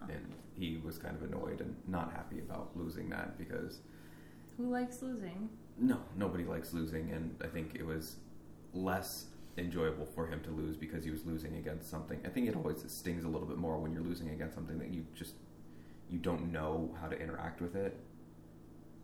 Oh. 0.00 0.06
and 0.08 0.32
he 0.54 0.80
was 0.84 0.98
kind 0.98 1.16
of 1.16 1.22
annoyed 1.22 1.60
and 1.60 1.74
not 1.86 2.12
happy 2.12 2.38
about 2.40 2.70
losing 2.76 3.08
that 3.10 3.38
because 3.38 3.80
Who 4.56 4.70
likes 4.70 5.02
losing? 5.02 5.48
no, 5.78 5.98
nobody 6.16 6.44
likes 6.44 6.72
losing, 6.72 7.10
and 7.10 7.34
I 7.42 7.46
think 7.48 7.74
it 7.74 7.84
was 7.86 8.16
less 8.74 9.26
enjoyable 9.58 10.06
for 10.06 10.26
him 10.26 10.40
to 10.44 10.50
lose 10.50 10.76
because 10.76 11.04
he 11.04 11.10
was 11.10 11.24
losing 11.26 11.56
against 11.56 11.90
something. 11.90 12.18
I 12.24 12.28
think 12.28 12.48
it 12.48 12.56
always 12.56 12.82
stings 12.90 13.24
a 13.24 13.28
little 13.28 13.46
bit 13.46 13.58
more 13.58 13.78
when 13.78 13.92
you're 13.92 14.02
losing 14.02 14.30
against 14.30 14.54
something 14.54 14.78
that 14.78 14.88
you 14.92 15.04
just 15.14 15.34
you 16.10 16.18
don't 16.18 16.52
know 16.52 16.94
how 17.00 17.08
to 17.08 17.18
interact 17.18 17.60
with 17.60 17.74
it. 17.76 17.98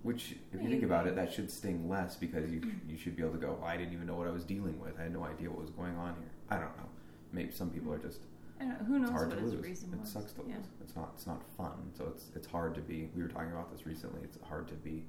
Which, 0.02 0.37
if 0.52 0.62
you 0.62 0.69
think 0.69 0.85
about 0.85 1.07
it, 1.09 1.17
that 1.17 1.33
should 1.33 1.50
sting 1.50 1.88
less 1.88 2.14
because 2.17 2.50
you 2.50 2.62
you 2.88 2.97
should 2.97 3.17
be 3.17 3.23
able 3.23 3.33
to 3.35 3.38
go. 3.38 3.59
Oh, 3.61 3.64
I 3.67 3.76
didn't 3.76 3.93
even 3.93 4.07
know 4.07 4.14
what 4.14 4.28
I 4.28 4.31
was 4.31 4.45
dealing 4.45 4.78
with. 4.81 4.99
I 4.99 5.02
had 5.05 5.12
no 5.12 5.25
idea 5.25 5.50
what 5.50 5.61
was 5.61 5.71
going 5.71 5.97
on 5.97 6.14
here. 6.14 6.31
I 6.50 6.55
don't 6.55 6.76
know. 6.78 6.88
Maybe 7.33 7.50
some 7.50 7.69
people 7.71 7.93
are 7.93 7.99
just 7.99 8.21
know. 8.61 8.75
Who 8.87 8.99
knows 9.00 9.11
it's 9.11 9.19
hard 9.19 9.28
what 9.28 9.37
to 9.38 9.43
his 9.45 9.55
lose. 9.55 9.64
reason 9.64 9.99
It 10.00 10.07
sucks 10.07 10.33
to 10.35 10.43
lose. 10.43 10.55
It's 10.81 10.95
not. 10.97 11.11
It's 11.17 11.26
not 11.26 11.43
fun. 11.57 11.90
So 11.97 12.05
it's 12.14 12.26
it's 12.37 12.47
hard 12.47 12.75
to 12.76 12.81
be. 12.81 13.11
We 13.14 13.23
were 13.23 13.28
talking 13.28 13.50
about 13.50 13.71
this 13.73 13.87
recently. 13.87 14.21
It's 14.23 14.38
hard 14.49 14.69
to 14.69 14.75
be. 14.75 15.05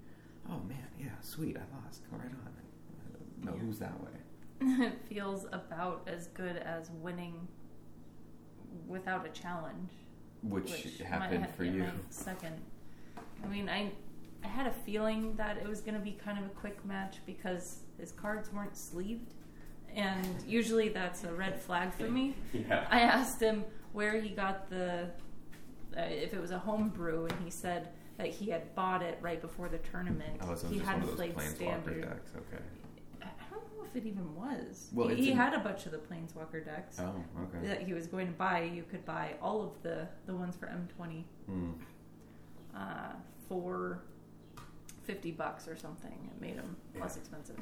Oh 0.50 0.60
man, 0.68 0.88
yeah, 1.00 1.10
sweet. 1.22 1.56
I 1.56 1.62
lost. 1.86 2.02
Go 2.10 2.18
right 2.18 2.26
on. 2.26 2.52
No, 3.46 3.54
Yeah. 3.54 3.60
who's 3.60 3.78
that 3.80 3.98
way. 4.04 4.12
It 4.62 4.94
feels 5.10 5.46
about 5.52 6.08
as 6.08 6.28
good 6.28 6.58
as 6.58 6.90
winning 6.92 7.48
without 8.88 9.26
a 9.26 9.30
challenge. 9.30 9.92
Which, 10.42 10.72
which 10.72 10.98
happened 11.00 11.42
might 11.42 11.48
have 11.48 11.56
for 11.56 11.66
you. 11.66 11.86
second. 12.10 12.56
I 13.44 13.48
mean, 13.48 13.68
I 13.70 13.92
I 14.44 14.48
had 14.48 14.68
a 14.68 14.72
feeling 14.72 15.36
that 15.36 15.58
it 15.58 15.68
was 15.68 15.82
going 15.82 15.96
to 15.96 16.00
be 16.00 16.14
kind 16.14 16.38
of 16.40 16.46
a 16.46 16.50
quick 16.50 16.84
match 16.86 17.18
because 17.26 17.80
his 18.00 18.12
cards 18.14 18.52
weren't 18.54 18.78
sleeved, 18.78 19.34
and 19.94 20.28
usually 20.48 20.88
that's 20.90 21.26
a 21.26 21.34
red 21.34 21.60
flag 21.60 21.94
for 21.94 22.10
me. 22.10 22.36
Yeah. 22.54 22.88
I 22.90 23.02
asked 23.02 23.42
him 23.42 23.66
where 23.92 24.22
he 24.22 24.30
got 24.30 24.70
the 24.70 25.10
uh, 25.98 26.02
if 26.02 26.34
it 26.34 26.40
was 26.40 26.52
a 26.52 26.60
home 26.60 26.90
brew, 26.90 27.26
and 27.26 27.36
he 27.44 27.50
said 27.50 27.90
that 28.18 28.28
he 28.28 28.50
had 28.50 28.74
bought 28.76 29.02
it 29.02 29.18
right 29.22 29.42
before 29.42 29.68
the 29.68 29.80
tournament. 29.80 30.40
Oh, 30.42 30.56
so 30.56 30.68
he 30.68 30.80
hadn't 30.80 31.08
played 31.16 31.40
standard. 31.42 32.02
decks. 32.04 32.32
Okay. 32.36 32.64
I 33.22 33.26
I 33.26 33.50
don't 33.50 33.78
know 33.78 33.79
if 33.90 33.96
it 33.96 34.08
even 34.08 34.36
was. 34.36 34.90
Well, 34.94 35.08
he 35.10 35.26
he 35.26 35.32
had 35.32 35.54
a 35.54 35.60
bunch 35.60 35.86
of 35.86 35.92
the 35.92 35.98
planeswalker 36.00 36.64
decks 36.64 36.98
Oh, 37.00 37.14
okay. 37.44 37.68
that 37.68 37.82
he 37.84 37.94
was 37.94 38.08
going 38.08 38.28
to 38.28 38.34
buy. 38.34 38.62
You 38.64 38.84
could 38.84 39.06
buy 39.06 39.36
all 39.42 39.62
of 39.64 39.82
the 39.84 40.08
the 40.26 40.36
ones 40.36 40.56
for 40.56 40.68
M20 40.68 41.24
Hmm. 41.48 41.72
uh, 42.76 43.14
for 43.48 44.04
fifty 45.04 45.32
bucks 45.32 45.68
or 45.68 45.76
something. 45.76 46.12
It 46.36 46.42
made 46.42 46.58
them 46.58 46.76
less 47.00 47.18
expensive. 47.18 47.58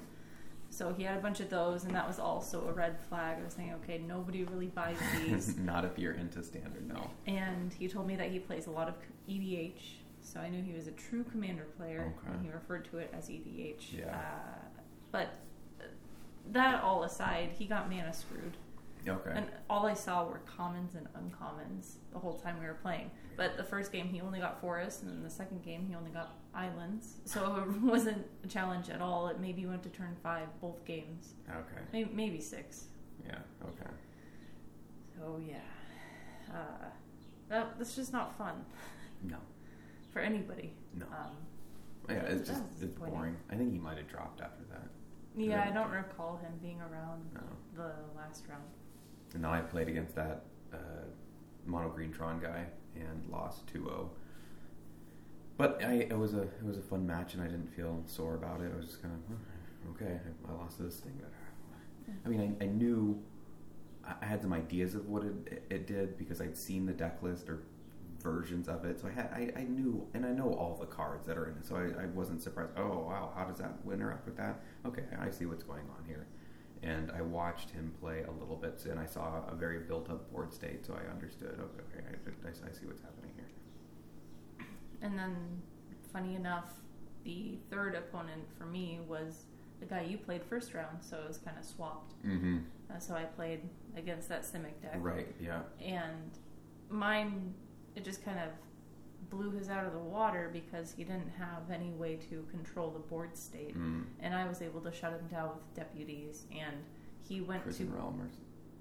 So 0.69 0.93
he 0.93 1.03
had 1.03 1.17
a 1.17 1.21
bunch 1.21 1.39
of 1.39 1.49
those, 1.49 1.85
and 1.85 1.95
that 1.95 2.05
was 2.05 2.19
also 2.19 2.67
a 2.67 2.73
red 2.73 2.97
flag. 3.07 3.37
I 3.39 3.43
was 3.45 3.53
thinking, 3.53 3.73
okay, 3.75 3.99
nobody 3.99 4.43
really 4.43 4.67
buys 4.67 4.97
these. 5.25 5.57
Not 5.57 5.85
if 5.85 5.97
you're 5.97 6.13
into 6.13 6.43
standard, 6.43 6.85
no. 6.87 7.09
and 7.25 7.73
he 7.73 7.87
told 7.87 8.05
me 8.05 8.17
that 8.17 8.29
he 8.31 8.39
plays 8.39 8.67
a 8.67 8.71
lot 8.71 8.89
of 8.89 8.95
EDH, 9.29 9.79
so 10.21 10.41
I 10.41 10.49
knew 10.49 10.61
he 10.61 10.73
was 10.73 10.87
a 10.87 10.91
true 10.91 11.23
commander 11.23 11.63
player, 11.77 12.13
Okay. 12.19 12.33
and 12.33 12.45
he 12.45 12.51
referred 12.51 12.83
to 12.91 12.97
it 12.97 13.09
as 13.17 13.29
EDH. 13.29 13.93
Yeah. 13.97 14.07
Uh, 14.13 14.81
but 15.13 15.29
that 16.51 16.83
all 16.83 17.03
aside, 17.03 17.49
he 17.57 17.65
got 17.65 17.89
mana 17.89 18.13
screwed. 18.13 18.57
Okay. 19.07 19.31
And 19.33 19.45
all 19.69 19.85
I 19.85 19.93
saw 19.93 20.25
were 20.25 20.39
commons 20.45 20.95
and 20.95 21.07
uncommons 21.13 21.95
the 22.11 22.19
whole 22.19 22.33
time 22.33 22.59
we 22.59 22.65
were 22.65 22.73
playing. 22.81 23.09
But 23.37 23.55
the 23.55 23.63
first 23.63 23.91
game 23.91 24.07
he 24.09 24.19
only 24.19 24.39
got 24.39 24.59
forests, 24.59 25.01
and 25.01 25.09
then 25.11 25.23
the 25.23 25.29
second 25.29 25.63
game 25.63 25.85
he 25.87 25.95
only 25.95 26.09
got 26.11 26.35
islands. 26.53 27.17
So 27.25 27.63
it 27.69 27.81
wasn't 27.81 28.25
a 28.43 28.47
challenge 28.47 28.89
at 28.89 29.01
all. 29.01 29.27
It 29.29 29.39
maybe 29.39 29.65
went 29.65 29.83
to 29.83 29.89
turn 29.89 30.15
five 30.21 30.47
both 30.59 30.83
games, 30.85 31.35
okay. 31.49 31.81
maybe, 31.93 32.09
maybe 32.13 32.41
six. 32.41 32.85
Yeah. 33.25 33.37
Okay. 33.63 33.89
So 35.17 35.39
yeah, 35.47 35.57
uh, 36.53 36.85
that, 37.49 37.77
that's 37.77 37.95
just 37.95 38.11
not 38.13 38.37
fun 38.37 38.65
No. 39.23 39.37
for 40.11 40.19
anybody. 40.19 40.73
No. 40.93 41.05
Um, 41.05 41.35
Yeah, 42.09 42.23
it's 42.23 42.47
just 42.49 42.63
it's 42.81 42.91
boring. 42.91 43.35
I 43.49 43.55
think 43.55 43.71
he 43.71 43.79
might 43.79 43.97
have 43.97 44.07
dropped 44.07 44.41
after 44.41 44.63
that. 44.71 44.87
Yeah, 45.37 45.65
I 45.69 45.71
don't 45.71 45.91
recall 45.91 46.37
him 46.37 46.51
being 46.61 46.79
around 46.81 47.23
No. 47.33 47.41
the 47.75 47.91
last 48.17 48.43
round. 48.49 48.63
And 49.33 49.45
I 49.45 49.61
played 49.61 49.87
against 49.87 50.15
that 50.15 50.43
uh, 50.73 50.77
mono 51.65 51.89
green 51.89 52.11
Tron 52.11 52.39
guy 52.39 52.65
and 52.95 53.29
lost 53.29 53.71
2-0. 53.73 54.09
But 55.57 55.83
I, 55.83 55.93
it 56.09 56.17
was 56.17 56.33
a 56.35 56.41
it 56.41 56.63
was 56.63 56.77
a 56.77 56.81
fun 56.81 57.05
match, 57.07 57.33
and 57.33 57.41
I 57.41 57.47
didn't 57.47 57.73
feel 57.75 58.03
sore 58.05 58.35
about 58.35 58.61
it. 58.61 58.71
I 58.71 58.77
was 58.77 58.85
just 58.85 59.01
kind 59.01 59.13
of 59.15 59.95
okay. 59.95 60.19
I 60.47 60.51
lost 60.53 60.77
this 60.79 60.97
thing, 60.97 61.19
but 61.19 61.31
I 62.25 62.29
mean, 62.29 62.55
I, 62.61 62.63
I 62.65 62.67
knew 62.67 63.19
I 64.05 64.13
I 64.21 64.25
had 64.25 64.41
some 64.43 64.53
ideas 64.53 64.93
of 64.93 65.07
what 65.09 65.23
it, 65.23 65.63
it 65.69 65.87
did 65.87 66.15
because 66.17 66.41
I'd 66.41 66.55
seen 66.55 66.85
the 66.85 66.93
deck 66.93 67.23
list 67.23 67.49
or 67.49 67.63
versions 68.29 68.67
of 68.67 68.79
it, 68.89 68.99
so 68.99 69.07
I 69.11 69.13
had 69.19 69.29
I, 69.41 69.43
I 69.61 69.63
knew 69.75 69.91
and 70.13 70.25
I 70.29 70.31
know 70.39 70.49
all 70.61 70.73
the 70.79 70.91
cards 70.99 71.25
that 71.27 71.37
are 71.39 71.47
in 71.49 71.55
it, 71.59 71.65
so 71.69 71.73
I, 71.75 72.03
I 72.03 72.05
wasn't 72.19 72.41
surprised. 72.41 72.71
Oh 72.77 73.05
wow, 73.09 73.31
how 73.35 73.45
does 73.49 73.59
that 73.63 73.73
interact 73.97 74.25
with 74.25 74.37
that? 74.37 74.55
Okay, 74.85 75.05
I 75.19 75.29
see 75.37 75.45
what's 75.49 75.65
going 75.71 75.87
on 75.95 76.01
here. 76.11 76.25
And 76.83 77.11
I 77.19 77.21
watched 77.23 77.69
him 77.71 77.85
play 77.99 78.19
a 78.21 78.33
little 78.39 78.55
bit, 78.55 78.75
and 78.89 78.99
I 78.99 79.07
saw 79.07 79.41
a 79.51 79.55
very 79.55 79.79
built-up 79.89 80.31
board 80.31 80.53
state, 80.53 80.85
so 80.85 80.91
I 80.93 81.03
understood. 81.15 81.55
Okay, 81.65 81.83
okay, 81.87 82.03
I, 82.07 82.47
I, 82.47 82.69
I 82.69 82.71
see 82.71 82.85
what's 82.85 83.01
happening 83.01 83.31
here. 83.35 83.49
And 85.01 85.17
then, 85.17 85.35
funny 86.13 86.35
enough, 86.35 86.69
the 87.23 87.57
third 87.71 87.95
opponent 87.95 88.43
for 88.57 88.65
me 88.65 88.99
was 89.07 89.45
the 89.79 89.87
guy 89.87 90.01
you 90.03 90.17
played 90.17 90.43
first 90.43 90.75
round, 90.75 90.97
so 91.01 91.17
it 91.17 91.27
was 91.27 91.39
kind 91.39 91.57
of 91.57 91.65
swapped. 91.65 92.13
Mm-hmm. 92.23 92.57
Uh, 92.91 92.99
so 92.99 93.15
I 93.15 93.23
played 93.23 93.61
against 93.95 94.29
that 94.29 94.43
Simic 94.43 94.79
deck. 94.81 94.97
Right. 94.99 95.33
Yeah. 95.41 95.61
And 95.83 96.31
mine, 96.89 97.55
it 97.97 98.05
just 98.05 98.23
kind 98.23 98.39
of 98.39 98.49
blew 99.29 99.51
his 99.51 99.69
out 99.69 99.85
of 99.85 99.91
the 99.91 99.99
water 99.99 100.49
because 100.53 100.93
he 100.95 101.03
didn't 101.03 101.29
have 101.37 101.69
any 101.73 101.89
way 101.91 102.15
to 102.29 102.45
control 102.51 102.91
the 102.91 102.99
board 102.99 103.35
state. 103.35 103.77
Mm. 103.77 104.03
And 104.21 104.33
I 104.35 104.47
was 104.47 104.61
able 104.61 104.79
to 104.81 104.91
shut 104.91 105.11
him 105.11 105.27
down 105.29 105.49
with 105.55 105.73
deputies. 105.73 106.45
And 106.51 106.75
he 107.27 107.41
went 107.41 107.63
Prison 107.63 107.87
to. 107.87 107.97
Realm 107.97 108.21
or 108.21 108.29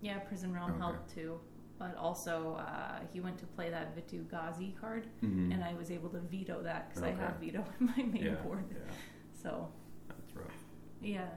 Yeah, 0.02 0.18
Prison 0.18 0.52
Realm 0.52 0.70
Okay. 0.72 0.78
helped 0.80 1.14
too. 1.14 1.40
But 1.78 1.96
also, 1.96 2.54
uh, 2.58 3.00
he 3.12 3.20
went 3.20 3.38
to 3.38 3.46
play 3.46 3.68
that 3.70 3.94
Vitu 3.94 4.26
Ghazi 4.30 4.74
card, 4.80 5.06
mm-hmm. 5.22 5.52
and 5.52 5.62
I 5.62 5.74
was 5.74 5.90
able 5.90 6.08
to 6.10 6.20
veto 6.20 6.62
that 6.62 6.88
because 6.88 7.02
I 7.02 7.10
have 7.10 7.36
veto 7.38 7.62
in 7.80 7.86
my 7.86 8.02
main 8.02 8.16
yeah, 8.24 8.34
board. 8.36 8.64
Yeah, 8.70 8.78
So, 9.42 9.68
that's 10.08 10.34
rough. 10.34 10.46
yeah. 11.02 11.28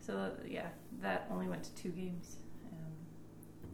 So, 0.00 0.32
yeah, 0.46 0.68
that 1.02 1.26
only 1.30 1.46
went 1.46 1.62
to 1.64 1.74
two 1.74 1.90
games. 1.90 2.36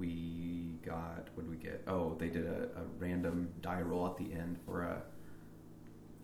We 0.01 0.79
got 0.85 1.29
what 1.35 1.43
did 1.45 1.51
we 1.51 1.57
get? 1.57 1.83
Oh, 1.87 2.17
they 2.19 2.29
did 2.29 2.47
a, 2.47 2.63
a 2.77 2.83
random 2.99 3.51
die 3.61 3.83
roll 3.83 4.07
at 4.07 4.17
the 4.17 4.33
end 4.33 4.57
for 4.65 4.83
a 4.83 5.03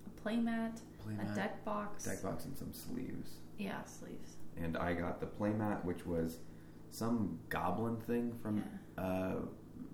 a 0.06 0.20
playmat, 0.28 0.80
playmat, 1.06 1.32
a 1.32 1.36
deck 1.36 1.64
box. 1.64 2.04
deck 2.04 2.22
box, 2.22 2.46
and 2.46 2.56
some 2.56 2.72
sleeves. 2.72 3.32
Yeah, 3.58 3.84
sleeves. 3.84 4.36
And 4.56 4.76
I 4.78 4.94
got 4.94 5.20
the 5.20 5.26
playmat, 5.26 5.84
which 5.84 6.06
was 6.06 6.38
some 6.90 7.38
goblin 7.50 7.96
thing 7.98 8.32
from 8.42 8.64
uh, 8.96 9.34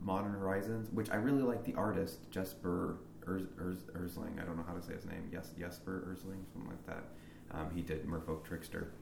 Modern 0.00 0.32
Horizons, 0.32 0.88
which 0.92 1.10
I 1.10 1.16
really 1.16 1.42
like. 1.42 1.64
The 1.64 1.74
artist 1.74 2.30
Jesper 2.30 2.98
Ers, 3.26 3.42
Ers, 3.58 3.78
Ersling. 3.96 4.40
I 4.40 4.44
don't 4.44 4.56
know 4.56 4.64
how 4.66 4.74
to 4.74 4.82
say 4.82 4.94
his 4.94 5.06
name. 5.06 5.28
Yes, 5.32 5.50
Jesper 5.58 6.04
Ersling, 6.08 6.44
something 6.52 6.70
like 6.70 6.86
that. 6.86 7.04
Um, 7.50 7.70
he 7.74 7.82
did 7.82 8.06
Merfolk 8.06 8.44
Trickster, 8.44 8.92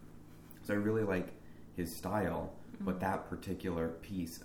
so 0.62 0.72
I 0.72 0.78
really 0.78 1.04
like 1.04 1.28
his 1.76 1.94
style. 1.94 2.54
But 2.82 2.96
Mhm. 2.96 3.00
that 3.00 3.28
particular 3.28 3.88
piece, 4.00 4.40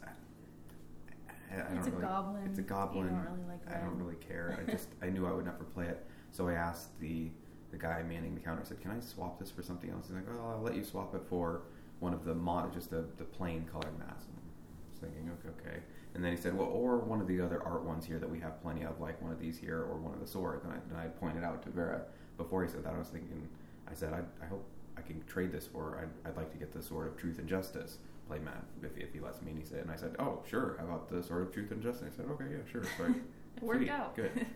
I, 1.56 1.76
it's 1.78 1.88
a 1.88 1.92
really. 1.92 2.04
goblin. 2.04 2.44
It's 2.46 2.60
a 2.60 2.64
goblin. 2.64 3.06
You 3.06 3.10
don't 3.12 3.26
really 3.26 3.48
like 3.48 3.76
I 3.76 3.80
don't 3.80 3.98
really 3.98 4.16
care. 4.16 4.60
I 4.62 4.72
just 4.76 4.90
I 5.02 5.10
knew 5.10 5.26
I 5.26 5.32
would 5.32 5.46
never 5.46 5.64
play 5.64 5.86
it, 5.86 6.06
so 6.32 6.48
I 6.48 6.54
asked 6.54 7.00
the 7.00 7.30
the 7.72 7.78
guy 7.78 8.04
manning 8.04 8.34
the 8.36 8.42
counter. 8.42 8.62
I 8.64 8.68
said, 8.68 8.82
"Can 8.82 8.92
I 8.92 9.00
swap 9.00 9.40
this 9.40 9.52
for 9.52 9.62
something 9.64 9.90
else?" 9.90 10.08
He's 10.08 10.16
like, 10.16 10.26
"Oh, 10.32 10.50
I'll 10.50 10.62
let 10.62 10.76
you 10.76 10.84
swap 10.84 11.14
it 11.16 11.22
for 11.30 11.64
one 12.00 12.14
of 12.14 12.26
the 12.26 12.36
mod, 12.36 12.74
just 12.74 12.90
the 12.90 13.06
the 13.18 13.26
plain 13.26 13.66
colored 13.72 13.98
mats." 14.00 14.26
And 14.26 14.38
I 14.38 14.92
was 14.92 15.00
thinking, 15.00 15.32
"Okay, 15.40 15.70
okay." 15.70 15.80
And 16.14 16.24
then 16.24 16.32
he 16.32 16.38
said, 16.38 16.58
"Well, 16.58 16.68
or 16.68 16.98
one 16.98 17.22
of 17.22 17.28
the 17.28 17.42
other 17.42 17.62
art 17.64 17.84
ones 17.84 18.06
here 18.06 18.20
that 18.20 18.30
we 18.30 18.40
have 18.40 18.62
plenty 18.62 18.84
of, 18.84 19.00
like 19.00 19.22
one 19.22 19.32
of 19.32 19.40
these 19.40 19.58
here, 19.58 19.80
or 19.80 19.98
one 19.98 20.14
of 20.14 20.20
the 20.20 20.28
swords." 20.28 20.64
And 20.64 20.74
I, 20.74 20.78
and 20.90 20.98
I 20.98 21.08
pointed 21.08 21.44
out 21.44 21.64
to 21.64 21.70
Vera 21.70 22.02
before 22.38 22.64
he 22.64 22.70
said 22.70 22.84
that. 22.86 22.94
I 22.94 23.00
was 23.00 23.10
thinking, 23.10 23.48
I 23.90 23.94
said, 23.94 24.14
"I, 24.14 24.22
I 24.44 24.48
hope 24.48 24.66
I 24.98 25.02
can 25.02 25.24
trade 25.26 25.52
this 25.52 25.68
for. 25.68 26.00
I'd, 26.02 26.30
I'd 26.30 26.38
like 26.38 26.52
to 26.52 26.58
get 26.58 26.74
the 26.74 26.82
sword 26.82 27.08
of 27.08 27.18
truth 27.18 27.40
and 27.40 27.48
justice." 27.48 27.98
Play 28.28 28.40
Matt 28.40 28.64
if, 28.82 28.98
if 28.98 29.14
he 29.14 29.20
lets 29.20 29.42
me. 29.42 29.52
And 29.52 29.60
he 29.60 29.66
said, 29.66 29.80
and 29.82 29.92
I 29.92 29.96
said, 29.96 30.16
"Oh, 30.20 30.42
sure. 30.50 30.76
How 30.80 30.86
about 30.86 31.10
the 31.10 31.22
sword 31.22 31.44
of 31.48 31.54
truth 31.54 31.72
and 31.72 31.82
justice?" 31.82 32.08
I 32.14 32.16
said, 32.16 32.26
"Okay, 32.32 32.46
yeah, 32.52 32.58
sure." 32.72 32.84
So 32.98 33.06
It 33.06 33.14
worked 33.64 33.82
Sweet, 33.82 33.90
out. 33.90 34.16
good. 34.16 34.32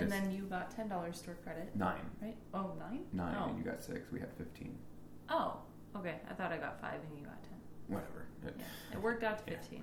And 0.00 0.08
This- 0.12 0.20
then 0.20 0.30
you 0.30 0.44
got 0.44 0.70
ten 0.70 0.88
dollars 0.88 1.18
store 1.18 1.34
credit, 1.42 1.74
nine, 1.74 2.08
right? 2.22 2.36
Oh, 2.54 2.70
nine? 2.78 3.00
nine, 3.12 3.34
Oh. 3.36 3.48
and 3.48 3.58
you 3.58 3.64
got 3.64 3.82
six. 3.82 4.12
We 4.12 4.20
had 4.20 4.32
fifteen. 4.34 4.78
Oh, 5.28 5.56
okay. 5.96 6.20
I 6.30 6.34
thought 6.34 6.52
I 6.52 6.56
got 6.56 6.80
five 6.80 7.00
and 7.10 7.18
you 7.18 7.24
got 7.24 7.42
ten. 7.42 7.58
Whatever. 7.88 8.26
It- 8.46 8.54
Yeah, 8.60 8.96
it 8.96 9.02
worked 9.02 9.24
out 9.24 9.44
to 9.44 9.50
Yeah. 9.52 9.58
fifteen, 9.58 9.82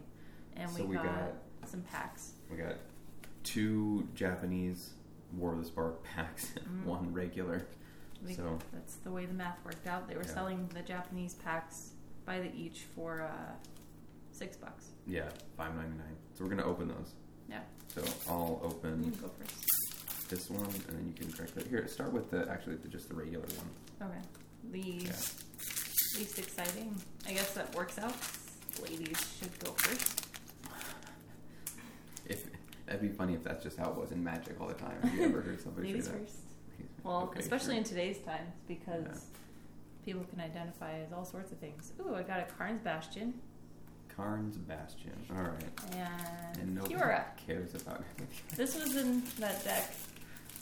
and 0.55 0.71
So 0.71 0.83
we, 0.83 0.91
we 0.91 0.95
got, 0.95 1.03
got- 1.05 1.33
some 1.69 1.81
packs. 1.81 2.31
We 2.49 2.55
got 2.55 2.75
two 3.43 4.07
Japanese 4.15 4.91
War 5.33 5.51
of 5.51 5.59
the 5.59 5.65
Spark 5.65 6.01
packs, 6.05 6.53
Mm. 6.59 6.85
one 6.85 7.11
regular. 7.13 7.67
We, 8.25 8.35
So- 8.35 8.57
that's 8.71 8.95
the 8.95 9.11
way 9.11 9.25
the 9.25 9.33
math 9.33 9.57
worked 9.65 9.85
out. 9.85 10.07
They 10.07 10.15
were 10.15 10.21
Yeah. 10.23 10.33
selling 10.33 10.69
the 10.73 10.81
Japanese 10.81 11.33
packs 11.33 11.91
by 12.25 12.39
the 12.39 12.53
each 12.55 12.81
for 12.95 13.21
uh, 13.21 13.53
six 14.31 14.57
bucks. 14.57 14.87
Yeah, 15.07 15.29
five 15.57 15.75
ninety 15.75 15.97
nine. 15.97 16.15
So 16.33 16.43
we're 16.43 16.49
gonna 16.49 16.65
open 16.65 16.87
those. 16.87 17.13
Yeah. 17.49 17.59
So 17.87 18.01
I'll 18.29 18.59
You 18.63 18.67
open 18.69 19.03
can 19.03 19.11
go 19.21 19.29
first. 19.39 20.29
this 20.29 20.49
one, 20.49 20.65
and 20.65 20.97
then 20.97 21.05
you 21.07 21.13
can 21.13 21.31
correct 21.31 21.55
it. 21.57 21.67
Here, 21.67 21.87
start 21.87 22.11
with 22.11 22.29
the 22.31 22.47
actually 22.49 22.75
the, 22.77 22.87
just 22.87 23.09
the 23.09 23.15
regular 23.15 23.45
one. 23.57 24.09
Okay. 24.09 24.19
Least 24.71 25.05
Yeah. 26.13 26.19
least 26.19 26.39
exciting. 26.39 26.95
I 27.27 27.33
guess 27.33 27.53
that 27.53 27.73
works 27.75 27.97
out. 27.99 28.15
Ladies 28.81 29.17
should 29.39 29.57
go 29.59 29.71
first. 29.73 30.21
If 32.27 32.43
that'd 32.87 33.01
be 33.03 33.09
funny 33.09 33.35
if 33.35 33.43
that's 33.43 33.63
just 33.63 33.77
how 33.77 33.91
it 33.91 33.95
was 33.97 34.11
in 34.11 34.23
Magic 34.23 34.59
all 34.59 34.67
the 34.67 34.73
time. 34.73 34.97
Have 35.03 35.13
you 35.13 35.25
ever 35.25 35.41
heard 35.41 35.61
somebody 35.61 35.87
Ladies 35.91 36.05
say 36.05 36.11
that? 36.13 36.19
first. 36.21 36.35
Well, 37.03 37.21
Okay, 37.25 37.39
especially 37.39 37.73
sure. 37.75 37.77
in 37.77 37.83
today's 37.83 38.17
times 38.19 38.51
because 38.67 39.03
Yeah. 39.05 39.19
People 40.05 40.23
can 40.25 40.39
identify 40.39 40.99
as 40.99 41.11
all 41.11 41.25
sorts 41.25 41.51
of 41.51 41.57
things. 41.57 41.91
Ooh, 41.99 42.13
I 42.15 42.21
got 42.23 42.39
a 42.39 42.43
Karn's 42.57 42.81
Bastion 42.81 43.33
Karn's 44.15 44.57
Bastion. 44.57 45.11
All 45.35 45.43
right. 45.43 45.63
and, 45.91 46.57
And 46.61 46.75
nobody 46.75 46.95
Kiora. 46.95 47.23
cares 47.45 47.73
about 47.75 48.01
it. 48.17 48.27
This 48.55 48.75
was 48.81 48.95
in 48.95 49.23
that 49.39 49.63
deck 49.65 49.93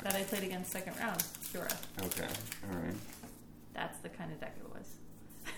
that 0.01 0.15
I 0.15 0.23
played 0.23 0.43
against 0.43 0.71
second 0.71 0.97
round. 0.99 1.19
Kiora. 1.53 1.75
Okay. 2.05 2.27
All 2.71 2.79
right. 2.79 2.95
That's 3.73 3.99
the 3.99 4.09
kind 4.09 4.31
of 4.31 4.39
deck 4.39 4.55
it 4.59 4.71
was. 4.75 4.95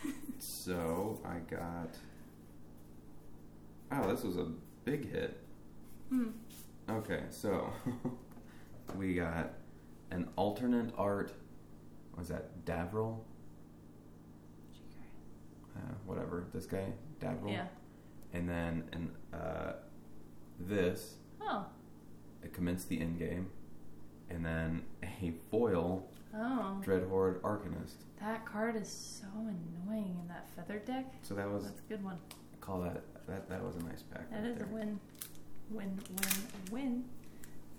So 0.40 1.20
I 1.26 1.38
got. 1.54 1.96
Oh, 3.92 4.10
this 4.14 4.24
was 4.24 4.36
a 4.38 4.48
big 4.84 5.10
hit. 5.12 5.40
Hmm. 6.10 6.30
Okay, 6.90 7.22
so 7.30 7.72
we 8.98 9.14
got 9.16 9.54
an 10.12 10.28
alternate 10.36 10.92
art. 10.98 11.32
Was 12.18 12.28
that 12.30 12.66
Davriel? 12.66 13.18
Uh, 15.76 15.80
whatever. 16.06 16.46
This 16.54 16.66
guy, 16.66 16.86
Davriel. 17.20 17.52
Yeah. 17.52 17.66
And 18.34 18.50
then 18.50 18.84
and 18.94 19.12
uh, 19.34 19.74
this 20.60 21.16
Oh. 21.42 21.66
it 22.44 22.54
commenced 22.54 22.90
the 22.90 23.00
end 23.02 23.20
game, 23.20 23.50
and 24.30 24.46
then 24.46 24.84
a 25.04 25.34
foil 25.52 26.08
Oh. 26.38 26.82
Dreadhorde 26.86 27.40
Arcanist. 27.42 28.04
That 28.20 28.46
card 28.46 28.76
is 28.76 28.90
so 28.90 29.28
annoying 29.38 30.18
in 30.22 30.28
that 30.28 30.48
feather 30.56 30.80
deck. 30.80 31.06
So 31.22 31.34
that 31.36 31.50
was 31.50 31.64
That's 31.66 31.80
a 31.80 31.84
good 31.84 32.04
one. 32.04 32.18
call 32.62 32.82
that 32.82 33.02
that 33.28 33.48
that 33.50 33.64
was 33.64 33.76
a 33.76 33.84
nice 33.84 34.02
pack. 34.04 34.30
That 34.32 34.42
right 34.42 34.52
is 34.52 34.58
there. 34.58 34.68
a 34.68 34.74
win. 34.74 35.00
Win, 35.72 36.00
win, 36.10 36.72
win. 36.72 37.04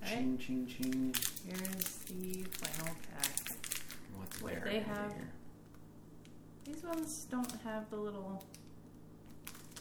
Ching 0.04 0.38
ching 0.38 0.66
ching. 0.66 1.14
here's 1.44 1.98
the 2.08 2.44
final 2.52 2.94
pack. 3.12 3.56
What's 4.16 4.40
What 4.42 4.52
there? 4.54 4.62
they 4.64 4.80
have- 4.80 5.12
here? 5.12 5.28
These 6.66 6.82
ones 6.82 7.26
don't 7.30 7.52
have 7.64 7.88
the 7.90 7.96
little, 7.96 8.42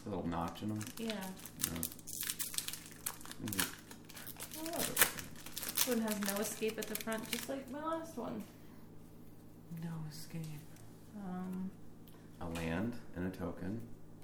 A 0.05 0.09
little 0.09 0.27
notch 0.27 0.61
in 0.61 0.69
them. 0.69 0.79
yeah. 0.97 1.13
No. 1.65 1.79
Mhm. 3.45 3.67
Oh. 4.59 4.79
This 5.73 5.87
one 5.87 6.01
has 6.01 6.19
no 6.33 6.35
escape 6.41 6.77
at 6.77 6.85
the 6.87 6.95
front, 6.95 7.29
just 7.31 7.49
like 7.49 7.69
my 7.71 7.83
last 7.83 8.17
one. 8.17 8.43
No 9.83 9.89
escape. 10.11 10.41
Um, 11.17 11.71
A 12.41 12.45
land 12.49 12.93
and 13.15 13.33
a 13.33 13.35
token. 13.35 13.81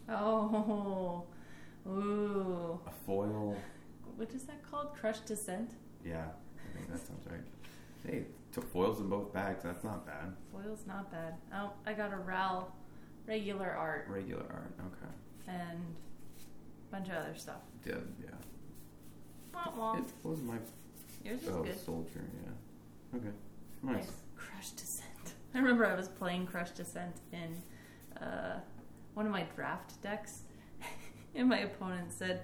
oh, 0.09 1.23
ooh. 1.87 2.79
A 2.85 2.91
foil. 3.05 3.55
What 4.17 4.31
is 4.33 4.43
that 4.43 4.61
called? 4.69 4.93
Crush 4.95 5.19
Dissent? 5.21 5.71
Yeah, 6.05 6.25
I 6.25 6.77
think 6.77 6.91
that 6.91 7.07
sounds 7.07 7.25
right. 7.27 7.41
Hey, 8.05 8.25
took 8.51 8.71
foils 8.71 8.99
in 8.99 9.07
both 9.09 9.31
bags. 9.33 9.63
That's 9.63 9.83
not 9.83 10.05
bad. 10.05 10.33
Foil's 10.51 10.85
not 10.87 11.11
bad. 11.11 11.35
Oh, 11.53 11.71
I 11.85 11.93
got 11.93 12.11
a 12.13 12.17
RAL 12.17 12.75
regular 13.27 13.69
art 13.71 14.07
Regular 14.09 14.43
art. 14.49 14.73
Okay. 14.79 15.11
and 15.59 15.79
a 16.89 16.91
bunch 16.91 17.09
of 17.09 17.15
other 17.15 17.35
stuff. 17.35 17.61
Yeah, 17.85 17.95
yeah. 18.23 18.29
Womp 19.53 19.77
womp. 19.77 19.99
It 19.99 20.27
was 20.27 20.41
my 20.41 20.55
Yours 21.23 21.43
is 21.43 21.49
oh 21.49 21.63
good. 21.63 21.79
soldier. 21.85 22.23
Yeah. 22.43 23.17
Okay. 23.19 23.29
Nice. 23.83 24.11
Crush 24.35 24.69
Dissent. 24.71 25.07
I 25.53 25.59
remember 25.59 25.85
I 25.85 25.95
was 25.95 26.07
playing 26.07 26.47
Crush 26.47 26.71
Dissent 26.71 27.15
in 27.31 28.21
uh, 28.21 28.59
one 29.13 29.25
of 29.27 29.31
my 29.31 29.43
draft 29.55 30.01
decks, 30.01 30.41
and 31.35 31.47
my 31.49 31.59
opponent 31.59 32.11
said, 32.11 32.41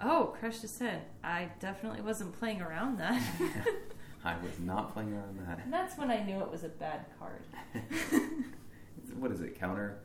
"Oh, 0.00 0.34
Crush 0.38 0.60
Dissent. 0.60 1.02
I 1.22 1.50
definitely 1.60 2.00
wasn't 2.00 2.38
playing 2.38 2.62
around 2.62 2.98
that." 2.98 3.20
I 4.26 4.36
was 4.42 4.58
not 4.58 4.92
playing 4.92 5.12
around 5.12 5.38
that. 5.46 5.60
and 5.64 5.72
that's 5.72 5.96
when 5.96 6.10
I 6.10 6.22
knew 6.22 6.40
it 6.40 6.50
was 6.50 6.64
a 6.64 6.68
bad 6.68 7.06
card. 7.18 7.42
what 9.18 9.30
is 9.30 9.40
it? 9.40 9.58
Counter 9.58 9.98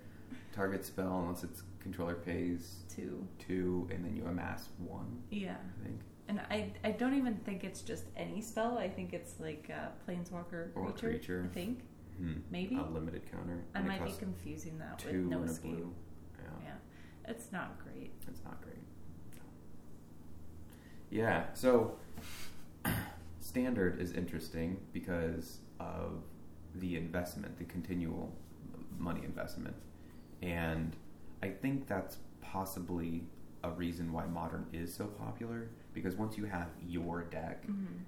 target 0.54 0.86
spell 0.86 1.20
unless 1.24 1.44
its 1.44 1.64
controller 1.80 2.16
pays 2.16 2.84
Two. 2.94 3.26
two, 3.40 3.88
and 3.92 4.04
then 4.06 4.16
you 4.16 4.26
amass 4.26 4.70
one. 4.78 5.22
Yeah. 5.30 5.56
I 5.82 5.84
think. 5.86 6.00
And 6.28 6.40
I, 6.50 6.72
I 6.84 6.92
don't 6.92 7.16
even 7.16 7.36
think 7.38 7.64
it's 7.64 7.82
just 7.82 8.06
any 8.16 8.42
spell. 8.42 8.78
I 8.78 8.88
think 8.90 9.12
it's 9.14 9.34
like 9.40 9.70
a 9.70 9.92
planeswalker 10.10 10.70
Or 10.76 10.92
creature. 10.92 11.10
creature. 11.10 11.50
I 11.50 11.54
think. 11.54 11.80
Hmm. 12.18 12.34
Maybe. 12.52 12.76
a 12.78 12.84
limited 12.84 13.24
counter. 13.32 13.64
I 13.74 13.80
and 13.80 13.88
might 13.88 14.06
be 14.06 14.14
confusing 14.20 14.78
that 14.80 15.04
with 15.04 15.16
no 15.16 15.42
escape. 15.44 15.78
blue. 15.78 15.94
Yeah, 16.38 16.50
Yeah. 16.68 17.32
It's 17.32 17.52
not 17.52 17.78
great. 17.84 18.12
it's 18.28 18.44
not 18.44 18.62
great. 18.62 18.76
Yeah, 21.10 21.46
so 21.54 21.96
standard 23.56 24.00
is 24.00 24.14
interesting 24.14 24.78
because 24.94 25.58
of 25.80 26.24
the 26.76 26.96
investment, 26.96 27.58
the 27.58 27.66
continual 27.66 28.32
money 28.98 29.22
investment, 29.26 29.76
and 30.42 30.96
I 31.44 31.50
think 31.50 31.86
that's 31.88 32.16
possibly 32.42 33.24
a 33.64 33.70
reason 33.72 34.14
why 34.14 34.26
modern 34.26 34.66
is 34.74 34.94
so 34.94 35.06
popular 35.06 35.68
because 35.94 36.16
once 36.16 36.38
you 36.38 36.46
have 36.46 36.70
your 36.88 37.24
deck 37.26 37.64
Mm-hmm. 37.68 38.00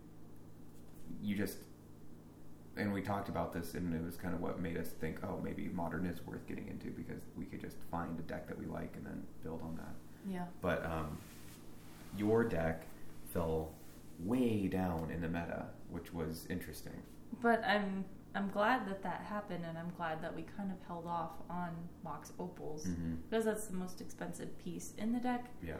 you 1.21 1.35
just 1.35 1.57
and 2.75 2.91
we 2.91 3.01
talked 3.01 3.29
about 3.29 3.53
this 3.53 3.75
and 3.75 3.93
it 3.93 4.03
was 4.03 4.15
kind 4.15 4.33
of 4.33 4.41
what 4.41 4.59
made 4.59 4.77
us 4.77 4.87
think 5.01 5.19
oh 5.23 5.39
maybe 5.43 5.69
modern 5.73 6.07
is 6.07 6.25
worth 6.25 6.47
getting 6.47 6.67
into 6.67 6.87
because 6.87 7.21
we 7.37 7.45
could 7.45 7.61
just 7.61 7.77
find 7.91 8.17
a 8.17 8.23
deck 8.23 8.47
that 8.47 8.57
we 8.57 8.65
like 8.65 8.91
and 8.95 9.05
then 9.05 9.21
build 9.43 9.61
on 9.61 9.75
that 9.75 9.93
Yeah. 10.33 10.45
but 10.61 10.83
um, 10.85 11.17
your 12.17 12.43
deck 12.43 12.81
fell 13.31 13.69
way 14.25 14.67
down 14.67 15.11
in 15.11 15.21
the 15.21 15.27
meta 15.27 15.65
which 15.89 16.13
was 16.13 16.45
interesting 16.49 17.01
But 17.41 17.63
I'm 17.65 18.05
I'm 18.35 18.49
glad 18.49 18.87
that 18.87 19.03
that 19.03 19.21
happened, 19.29 19.63
and 19.63 19.77
I'm 19.77 19.91
glad 19.95 20.19
that 20.23 20.35
we 20.35 20.41
kind 20.57 20.71
of 20.71 20.77
held 20.87 21.05
off 21.05 21.33
on 21.51 21.69
Mox 22.03 22.31
Opals 22.39 22.87
mm-hmm. 22.87 23.13
because 23.29 23.45
that's 23.45 23.67
the 23.67 23.75
most 23.75 24.01
expensive 24.01 24.57
piece 24.57 24.93
in 24.97 25.13
the 25.13 25.19
deck. 25.19 25.51
yeah 25.63 25.77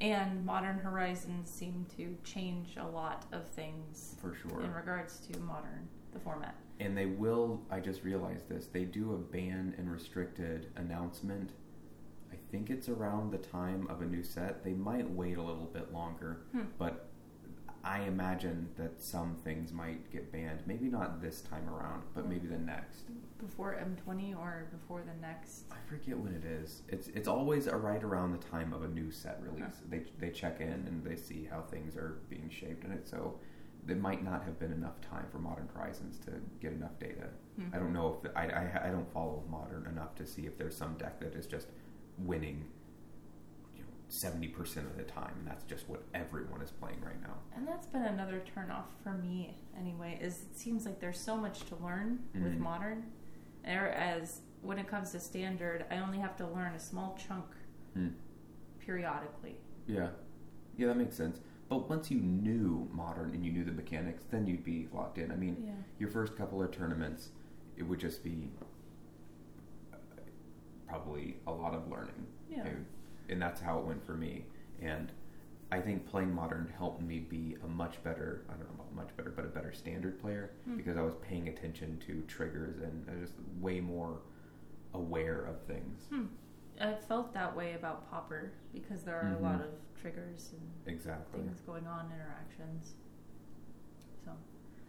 And 0.00 0.44
Modern 0.46 0.78
Horizons 0.78 1.50
seem 1.50 1.84
to 1.96 2.16
change 2.22 2.76
a 2.76 2.86
lot 2.86 3.24
of 3.32 3.48
things 3.48 4.14
for 4.20 4.34
sure 4.34 4.62
in 4.62 4.72
regards 4.72 5.18
to 5.26 5.38
modern 5.40 5.88
the 6.14 6.20
format. 6.20 6.54
and 6.80 6.96
they 6.96 7.06
will 7.06 7.60
i 7.70 7.78
just 7.80 8.04
realized 8.04 8.48
this 8.48 8.66
they 8.68 8.84
do 8.84 9.12
a 9.14 9.18
ban 9.18 9.74
and 9.78 9.90
restricted 9.90 10.68
announcement 10.76 11.50
i 12.32 12.36
think 12.50 12.70
it's 12.70 12.88
around 12.88 13.30
the 13.32 13.38
time 13.38 13.86
of 13.90 14.00
a 14.02 14.04
new 14.06 14.22
set 14.22 14.62
they 14.64 14.72
might 14.72 15.08
wait 15.10 15.36
a 15.36 15.42
little 15.42 15.66
bit 15.78 15.92
longer 15.92 16.42
Hmm. 16.52 16.62
but 16.78 17.05
i 17.86 18.00
imagine 18.00 18.68
that 18.76 19.00
some 19.00 19.36
things 19.44 19.72
might 19.72 20.10
get 20.10 20.32
banned. 20.32 20.60
Maybe 20.66 20.86
not 20.86 21.22
this 21.22 21.40
time 21.40 21.68
around 21.68 22.02
but 22.14 22.28
maybe 22.28 22.48
the 22.48 22.58
next. 22.58 23.04
Before 23.38 23.74
M20 23.74 24.36
or 24.36 24.66
before 24.72 25.02
the 25.02 25.20
next. 25.20 25.64
i 25.70 25.76
forget 25.88 26.18
when 26.18 26.34
it 26.34 26.44
is. 26.44 26.82
It's 26.88 27.08
it's 27.08 27.28
always 27.28 27.68
right 27.68 28.02
around 28.02 28.32
the 28.32 28.44
time 28.48 28.72
of 28.72 28.82
a 28.82 28.88
new 28.88 29.10
set 29.10 29.40
release. 29.42 29.76
They 29.88 30.02
they 30.18 30.30
check 30.30 30.60
in 30.60 30.68
and 30.88 31.04
they 31.04 31.16
see 31.16 31.48
how 31.50 31.62
things 31.62 31.96
are 31.96 32.18
being 32.28 32.50
shaped 32.50 32.84
in 32.84 32.92
it. 32.92 33.08
So 33.08 33.38
there 33.86 33.96
might 33.96 34.24
not 34.24 34.42
have 34.42 34.58
been 34.58 34.72
enough 34.72 35.00
time 35.00 35.26
for 35.30 35.38
modern 35.38 35.68
horizons 35.72 36.18
to 36.26 36.32
get 36.60 36.72
enough 36.72 36.98
data. 36.98 37.28
Hmm. 37.56 37.74
I 37.74 37.78
don't 37.78 37.92
know 37.92 38.18
if 38.24 38.30
I, 38.36 38.46
I, 38.46 38.88
I 38.88 38.90
don't 38.90 39.10
follow 39.12 39.44
modern 39.48 39.86
enough 39.86 40.16
to 40.16 40.26
see 40.26 40.42
if 40.42 40.58
there's 40.58 40.76
some 40.76 40.94
deck 40.94 41.20
that 41.20 41.34
is 41.36 41.46
just 41.46 41.68
winning, 42.18 42.64
you 44.08 44.12
know, 44.12 44.18
seventy 44.18 44.48
percent 44.48 44.86
of 44.86 44.96
the 44.96 45.02
time, 45.04 45.32
and 45.38 45.46
that's 45.46 45.64
just 45.64 45.88
what 45.88 46.02
everyone 46.14 46.60
is 46.62 46.70
playing 46.70 47.00
right 47.04 47.20
now. 47.22 47.34
And 47.54 47.66
that's 47.66 47.86
been 47.86 48.02
another 48.02 48.42
turnoff 48.54 48.84
for 49.02 49.12
me 49.12 49.56
anyway, 49.78 50.18
is 50.20 50.42
it 50.42 50.56
seems 50.58 50.84
like 50.84 51.00
there's 51.00 51.18
so 51.20 51.36
much 51.36 51.60
to 51.66 51.76
learn 51.76 52.20
with 52.34 52.54
Mhm. 52.54 52.58
modern. 52.58 53.04
Whereas 53.64 54.40
when 54.62 54.78
it 54.78 54.86
comes 54.88 55.10
to 55.12 55.20
standard, 55.20 55.84
I 55.90 55.98
only 55.98 56.18
have 56.18 56.36
to 56.36 56.46
learn 56.46 56.72
a 56.74 56.78
small 56.78 57.16
chunk 57.16 57.46
Hmm. 57.94 58.08
periodically. 58.78 59.56
Yeah, 59.86 60.10
yeah, 60.76 60.88
that 60.88 60.96
makes 60.96 61.16
sense. 61.16 61.40
But 61.68 61.88
once 61.88 62.10
you 62.12 62.20
knew 62.20 62.88
modern 62.92 63.30
and 63.34 63.44
you 63.44 63.50
knew 63.52 63.64
the 63.64 63.72
mechanics, 63.72 64.22
then 64.30 64.46
you'd 64.46 64.62
be 64.62 64.88
locked 64.92 65.18
in. 65.18 65.32
I 65.32 65.36
mean, 65.36 65.64
Yeah. 65.66 65.74
your 65.98 66.08
first 66.10 66.36
couple 66.36 66.62
of 66.62 66.70
tournaments, 66.70 67.30
it 67.76 67.82
would 67.82 67.98
just 67.98 68.22
be 68.22 68.52
uh, 69.92 69.96
probably 70.86 71.40
a 71.46 71.52
lot 71.52 71.74
of 71.74 71.88
learning. 71.90 72.26
Yeah. 72.48 72.68
And 73.28 73.40
that's 73.40 73.60
how 73.60 73.78
it 73.78 73.84
went 73.84 74.04
for 74.04 74.14
me. 74.14 74.44
And 74.80 75.10
I 75.72 75.80
think 75.80 76.06
playing 76.06 76.32
modern 76.34 76.72
helped 76.78 77.02
me 77.02 77.18
be 77.18 77.56
a 77.64 77.66
much 77.68 78.02
better, 78.04 78.44
I 78.48 78.52
don't 78.52 78.68
know 78.68 78.74
about 78.84 78.94
much 78.94 79.16
better, 79.16 79.30
but 79.34 79.44
a 79.44 79.48
better 79.48 79.72
standard 79.72 80.20
player 80.20 80.50
Hmm. 80.64 80.76
because 80.76 80.96
I 80.96 81.02
was 81.02 81.14
paying 81.22 81.48
attention 81.48 81.98
to 82.06 82.22
triggers 82.28 82.80
and 82.80 83.04
I 83.10 83.14
was 83.20 83.30
just 83.30 83.40
way 83.60 83.80
more 83.80 84.20
aware 84.94 85.44
of 85.44 85.60
things. 85.62 86.06
Hmm. 86.08 86.26
I 86.80 86.94
felt 86.94 87.32
that 87.32 87.56
way 87.56 87.72
about 87.74 88.08
Pauper 88.10 88.52
because 88.72 89.02
there 89.02 89.16
are 89.18 89.24
Mhm. 89.24 89.38
a 89.40 89.42
lot 89.42 89.60
of 89.60 89.70
triggers 90.00 90.52
and 90.52 90.70
Exactly. 90.94 91.40
things 91.40 91.60
going 91.62 91.86
on, 91.86 92.12
interactions. 92.12 92.94
So, 94.24 94.32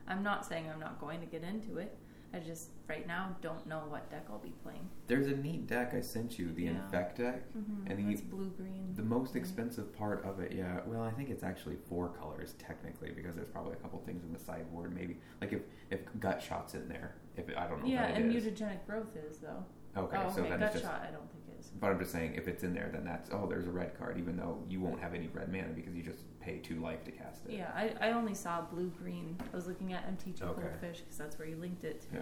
I'm 0.08 0.21
not 0.21 0.45
saying 0.45 0.69
I'm 0.69 0.80
not 0.80 1.00
going 1.00 1.21
to 1.21 1.26
get 1.26 1.43
into 1.43 1.78
it. 1.78 1.97
I 2.34 2.40
just 2.40 2.70
right 2.88 3.08
now 3.08 3.36
don't 3.42 3.66
know 3.68 3.84
what 3.88 4.10
deck 4.10 4.26
I'll 4.30 4.40
be 4.40 4.54
playing. 4.63 4.88
There's 5.08 5.28
a 5.28 5.36
neat 5.36 5.68
deck 5.68 5.94
I 5.94 6.02
sent 6.02 6.38
you, 6.38 6.52
the 6.52 6.63
Yeah. 6.63 6.72
Infect 6.72 7.18
deck. 7.18 7.44
Mm-hmm. 7.58 7.92
And 7.92 8.00
the- 8.08 8.12
it's 8.12 8.22
blue 8.22 8.50
green. 8.50 8.94
The 8.96 9.04
most 9.04 9.36
expensive 9.36 9.96
part 9.98 10.24
of 10.26 10.40
it, 10.40 10.52
yeah. 10.52 10.82
Well, 10.86 11.04
I 11.04 11.12
think 11.12 11.30
it's 11.30 11.44
actually 11.44 11.78
four 11.90 12.10
colors 12.10 12.54
technically 12.58 13.12
because 13.12 13.36
there's 13.36 13.48
probably 13.50 13.74
a 13.74 13.78
couple 13.78 14.00
things 14.06 14.24
in 14.24 14.34
the 14.34 14.40
sideboard. 14.40 14.94
Maybe 14.94 15.18
like 15.42 15.54
if 15.54 15.62
if 15.90 16.02
gut 16.20 16.42
shots 16.42 16.74
in 16.74 16.88
there. 16.90 17.16
If 17.36 17.46
I 17.56 17.68
don't 17.68 17.84
know. 17.84 17.90
Yeah, 17.90 18.06
and 18.06 18.34
is. 18.34 18.44
mutagenic 18.46 18.86
growth 18.86 19.16
is 19.16 19.38
though. 19.38 19.63
Okay, 19.96 20.18
oh, 20.20 20.32
so 20.34 20.42
okay. 20.42 20.50
then 20.52 20.60
Gut 20.60 20.74
it's 20.74 20.82
just. 20.82 20.86
shot, 20.92 21.02
I 21.08 21.12
don't 21.12 21.30
think 21.32 21.38
is. 21.60 21.72
But 21.80 21.92
I'm 21.92 22.00
just 22.00 22.12
saying, 22.12 22.36
if 22.36 22.48
it's 22.48 22.63
in 22.63 22.74
there, 22.74 22.90
then 22.92 23.04
that's 23.04 23.30
oh, 23.32 23.48
there's 23.48 23.68
a 23.68 23.72
red 23.72 23.98
card, 23.98 24.18
even 24.18 24.38
though 24.38 24.63
you 24.70 24.82
won't 24.82 25.00
have 25.00 25.13
any 25.13 25.28
red 25.34 25.52
mana 25.52 25.70
because 25.70 25.94
you 25.96 26.04
just 26.04 26.24
pay 26.48 26.58
two 26.60 26.80
life 26.80 27.04
to 27.04 27.12
cast 27.12 27.46
it. 27.46 27.52
Yeah, 27.56 27.70
I, 27.76 27.94
I 28.00 28.12
only 28.14 28.34
saw 28.34 28.62
blue 28.62 28.90
green. 29.02 29.38
I 29.52 29.56
was 29.56 29.68
looking 29.68 29.92
at 29.92 30.08
MTG 30.18 30.42
Okay. 30.42 30.62
Goldfish 30.62 31.00
because 31.02 31.18
that's 31.18 31.38
where 31.38 31.48
you 31.48 31.58
linked 31.58 31.84
it 31.84 32.02
to. 32.04 32.08
Yeah. 32.20 32.22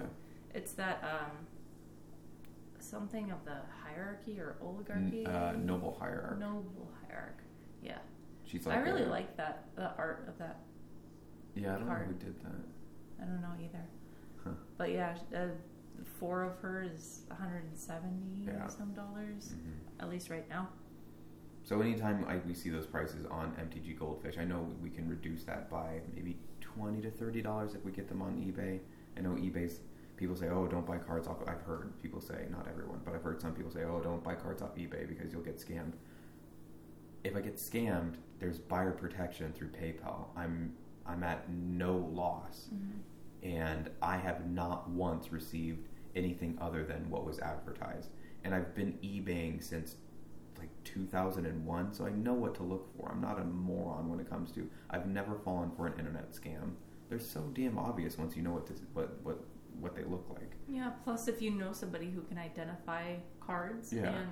It's 0.56 0.72
that 0.74 1.04
um 1.04 1.32
something 2.80 3.32
of 3.32 3.44
the 3.46 3.58
hierarchy 3.84 4.40
or 4.40 4.56
N- 4.62 4.68
oligarchy. 4.68 5.26
uh, 5.26 5.52
noble 5.54 5.96
hierarch. 6.00 6.40
Noble 6.40 6.90
hierarch. 7.08 7.40
Yeah, 7.84 7.98
She's 8.46 8.66
like 8.66 8.78
I 8.78 8.80
really 8.82 9.04
a- 9.04 9.10
like 9.10 9.38
that 9.38 9.66
the 9.76 9.92
art 9.96 10.26
of 10.28 10.38
that. 10.40 10.58
Yeah, 11.56 11.76
I 11.76 11.78
don't 11.78 11.88
know 11.88 11.94
who 11.94 12.14
did 12.14 12.36
that. 12.44 13.22
I 13.22 13.26
don't 13.26 13.42
know 13.42 13.54
either, 13.64 13.86
Huh. 14.44 14.50
but 14.78 14.92
yeah, 14.92 15.16
uh, 15.36 15.48
four 16.20 16.44
of 16.44 16.58
her 16.60 16.84
is 16.84 17.22
170 17.30 18.46
Yeah. 18.48 18.68
some 18.68 18.92
dollars 18.94 19.54
Mhm. 19.54 20.02
at 20.02 20.10
least 20.10 20.30
right 20.30 20.48
now. 20.50 20.68
So 21.66 21.82
anytime 21.82 22.24
I, 22.30 22.38
we 22.48 22.54
see 22.54 22.70
those 22.70 22.86
prices 22.86 23.26
on 23.26 23.52
MTG 23.54 23.98
Goldfish, 23.98 24.38
I 24.38 24.46
know 24.46 24.70
we 24.84 24.92
can 24.92 25.10
reduce 25.10 25.44
that 25.46 25.68
by 25.68 26.00
maybe 26.14 26.38
twenty 26.62 27.02
to 27.02 27.10
thirty 27.10 27.42
dollars 27.42 27.74
if 27.74 27.84
we 27.84 27.92
get 27.92 28.08
them 28.08 28.22
on 28.22 28.36
eBay. 28.36 28.80
I 29.18 29.22
know 29.22 29.32
eBay's 29.32 29.80
people 30.16 30.36
say, 30.36 30.50
"Oh, 30.50 30.68
don't 30.68 30.86
buy 30.86 31.00
cards 31.00 31.28
off." 31.28 31.38
I've 31.48 31.62
heard 31.62 32.00
people 32.04 32.22
say, 32.22 32.46
not 32.52 32.68
everyone, 32.70 33.02
but 33.04 33.16
I've 33.16 33.24
heard 33.24 33.42
some 33.42 33.54
people 33.54 33.72
say, 33.72 33.84
"Oh, 33.84 34.00
don't 34.00 34.24
buy 34.24 34.36
cards 34.36 34.62
off 34.62 34.76
eBay 34.76 35.08
because 35.08 35.34
you'll 35.34 35.42
get 35.42 35.58
scammed." 35.58 35.94
If 37.24 37.36
I 37.36 37.42
get 37.42 37.56
scammed, 37.56 38.18
there's 38.40 38.60
buyer 38.60 38.92
protection 38.92 39.52
through 39.54 39.70
PayPal. 39.70 40.28
I'm 40.38 40.76
I'm 41.04 41.24
at 41.24 41.50
no 41.50 41.98
loss, 42.14 42.70
mm-hmm. 42.72 43.48
and 43.48 43.90
I 44.04 44.18
have 44.18 44.48
not 44.48 44.88
once 44.88 45.32
received 45.32 45.88
anything 46.16 46.60
other 46.62 46.84
than 46.84 47.10
what 47.10 47.26
was 47.26 47.40
advertised. 47.40 48.10
And 48.44 48.54
I've 48.54 48.76
been 48.76 49.00
eBaying 49.04 49.64
since 49.64 49.96
2001, 50.86 51.94
so 51.94 52.06
I 52.06 52.12
know 52.12 52.34
what 52.34 52.56
to 52.56 52.64
look 52.64 52.88
for. 52.96 53.12
I'm 53.12 53.22
not 53.22 53.40
a 53.40 53.44
moron 53.44 54.10
when 54.10 54.20
it 54.20 54.30
comes 54.30 54.52
to. 54.54 54.70
I've 54.90 55.08
never 55.08 55.36
fallen 55.36 55.72
for 55.76 55.88
an 55.88 55.94
internet 56.00 56.32
scam. 56.32 56.74
They're 57.10 57.20
so 57.20 57.42
damn 57.54 57.78
obvious 57.78 58.18
once 58.18 58.36
you 58.36 58.42
know 58.44 58.52
what 58.52 58.66
this, 58.68 58.80
what 58.94 59.20
what 59.24 59.44
what 59.80 59.96
they 59.96 60.04
look 60.04 60.26
like. 60.30 60.52
Yeah. 60.70 60.92
Plus, 61.04 61.28
if 61.28 61.42
you 61.42 61.52
know 61.52 61.74
somebody 61.74 62.10
who 62.10 62.22
can 62.22 62.38
identify 62.38 63.16
cards 63.42 63.92
Yeah. 63.92 64.16
and 64.16 64.30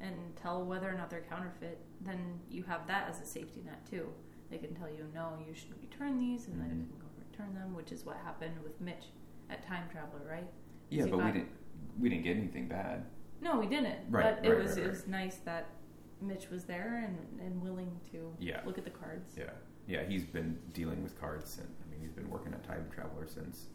and 0.00 0.14
tell 0.36 0.64
whether 0.64 0.88
or 0.88 0.94
not 0.94 1.10
they're 1.10 1.24
counterfeit, 1.28 1.78
then 2.02 2.38
you 2.50 2.62
have 2.64 2.86
that 2.86 3.08
as 3.08 3.20
a 3.20 3.24
safety 3.26 3.62
net 3.64 3.84
too. 3.90 4.06
They 4.50 4.58
can 4.58 4.74
tell 4.74 4.88
you, 4.88 5.06
no, 5.14 5.32
you 5.46 5.54
should 5.54 5.72
return 5.80 6.18
these, 6.18 6.46
and 6.46 6.60
then 6.60 6.68
you 6.70 6.84
Mhm. 6.84 6.90
can 6.90 6.98
go 7.00 7.06
return 7.18 7.54
them, 7.54 7.74
which 7.74 7.90
is 7.92 8.04
what 8.04 8.16
happened 8.18 8.62
with 8.62 8.80
Mitch 8.80 9.06
at 9.50 9.62
Time 9.62 9.88
Traveler, 9.90 10.22
right? 10.28 10.48
Yeah, 10.90 11.06
but 11.06 11.18
we 11.24 11.32
didn't 11.32 11.48
we 11.98 12.08
didn't 12.08 12.24
get 12.24 12.36
anything 12.36 12.68
bad. 12.68 13.06
No, 13.40 13.58
we 13.58 13.66
didn't. 13.66 14.10
Right, 14.10 14.36
but 14.36 14.44
it 14.46 14.50
right, 14.50 14.62
was 14.62 14.70
right, 14.72 14.78
it 14.78 14.82
right. 14.82 14.90
was 14.90 15.06
nice 15.06 15.36
that 15.38 15.66
Mitch 16.20 16.48
was 16.50 16.64
there 16.64 17.04
and, 17.04 17.40
and 17.40 17.60
willing 17.60 18.00
to 18.12 18.32
Yeah. 18.38 18.60
look 18.64 18.78
at 18.78 18.84
the 18.84 18.90
cards. 18.90 19.34
Yeah, 19.36 19.50
yeah. 19.86 20.04
He's 20.04 20.24
been 20.24 20.58
dealing 20.72 21.02
with 21.02 21.18
cards 21.20 21.50
since. 21.50 21.80
I 21.86 21.90
mean, 21.90 22.00
he's 22.00 22.12
been 22.12 22.28
working 22.30 22.52
at 22.54 22.64
Time 22.64 22.86
Traveler 22.94 23.26
since. 23.26 23.66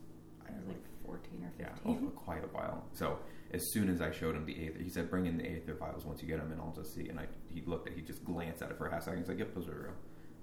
I 0.46 0.52
I 0.52 0.56
was 0.56 0.66
know, 0.66 0.72
like 0.74 0.84
fourteen 1.06 1.44
or 1.44 1.52
Yeah, 1.60 1.70
fifteen. 1.76 2.00
Oh, 2.04 2.08
oh, 2.08 2.10
quite 2.12 2.44
a 2.44 2.48
while. 2.48 2.84
So 2.94 3.20
as 3.52 3.72
soon 3.72 3.90
as 3.90 4.02
I 4.02 4.12
showed 4.12 4.36
him 4.36 4.46
the 4.46 4.68
Aether, 4.68 4.80
he 4.82 4.90
said, 4.90 5.10
"Bring 5.10 5.28
in 5.28 5.38
the 5.38 5.46
Aether 5.48 5.76
files 5.76 6.04
once 6.06 6.22
you 6.22 6.28
get 6.28 6.40
them, 6.40 6.52
and 6.52 6.60
I'll 6.60 6.74
just 6.76 6.96
see." 6.96 7.08
And 7.10 7.20
I 7.20 7.28
he 7.48 7.62
looked 7.66 7.88
at, 7.88 7.94
he 7.94 8.02
just 8.02 8.24
glanced 8.26 8.62
at 8.64 8.72
it 8.72 8.78
for 8.78 8.88
a 8.88 8.92
half 8.92 9.04
second. 9.04 9.20
He's 9.20 9.30
like, 9.30 9.40
"Yep, 9.40 9.54
those 9.54 9.68
are 9.68 9.74
real." 9.84 9.94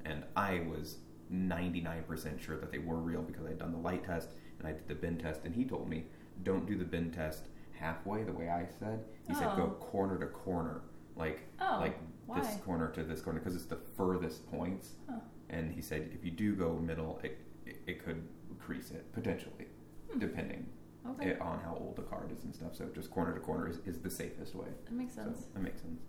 And 0.05 0.25
I 0.37 0.61
was 0.61 0.99
ninety 1.29 1.81
nine 1.81 2.05
percent 2.05 2.41
sure 2.41 2.57
that 2.59 2.71
they 2.71 2.79
were 2.79 2.97
real 2.97 3.23
because 3.23 3.45
I'd 3.45 3.59
done 3.59 3.73
the 3.73 3.79
light 3.79 4.05
test 4.05 4.31
and 4.61 4.69
I 4.69 4.73
did 4.73 4.87
the 4.89 4.95
bin 4.95 5.19
test, 5.19 5.41
and 5.45 5.55
he 5.55 5.65
told 5.65 5.89
me, 5.89 6.07
"Don't 6.45 6.65
do 6.67 6.77
the 6.79 6.85
bin 6.85 7.11
test 7.11 7.49
halfway 7.73 8.23
the 8.23 8.33
way 8.33 8.49
I 8.49 8.67
said." 8.79 9.05
He 9.27 9.35
said, 9.35 9.57
"Go 9.57 9.65
Oh. 9.65 9.85
corner 9.85 10.17
to 10.19 10.27
corner, 10.27 10.83
like 11.19 11.41
Oh, 11.61 11.79
like 11.81 11.99
this 12.35 12.57
corner 12.65 12.91
to 12.93 13.03
this 13.05 13.21
corner, 13.21 13.39
because 13.41 13.55
it's 13.57 13.67
the 13.67 13.79
furthest 13.97 14.47
points." 14.51 14.93
Huh. 15.09 15.17
And 15.51 15.73
he 15.73 15.81
said, 15.81 16.11
if 16.13 16.25
you 16.25 16.31
do 16.31 16.55
go 16.55 16.77
middle, 16.79 17.21
it 17.25 17.39
it, 17.67 17.81
it 17.87 18.05
could 18.05 18.23
crease 18.59 18.91
it 18.91 19.11
potentially, 19.13 19.67
Hmm. 20.13 20.19
depending 20.19 20.67
Okay, 21.07 21.31
it, 21.31 21.41
on 21.41 21.59
how 21.61 21.75
old 21.81 21.97
the 21.97 22.03
card 22.03 22.31
is 22.33 22.45
and 22.45 22.55
stuff. 22.55 22.75
So 22.75 22.87
just 22.95 23.11
corner 23.11 23.33
to 23.35 23.41
corner 23.41 23.67
is, 23.69 23.79
is 23.87 23.99
the 24.01 24.11
safest 24.11 24.55
way. 24.55 24.67
that 24.85 24.93
makes 24.93 25.15
sense. 25.15 25.39
So 25.41 25.45
that 25.55 25.61
makes 25.63 25.81
sense. 25.81 26.01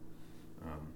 Um, 0.63 0.87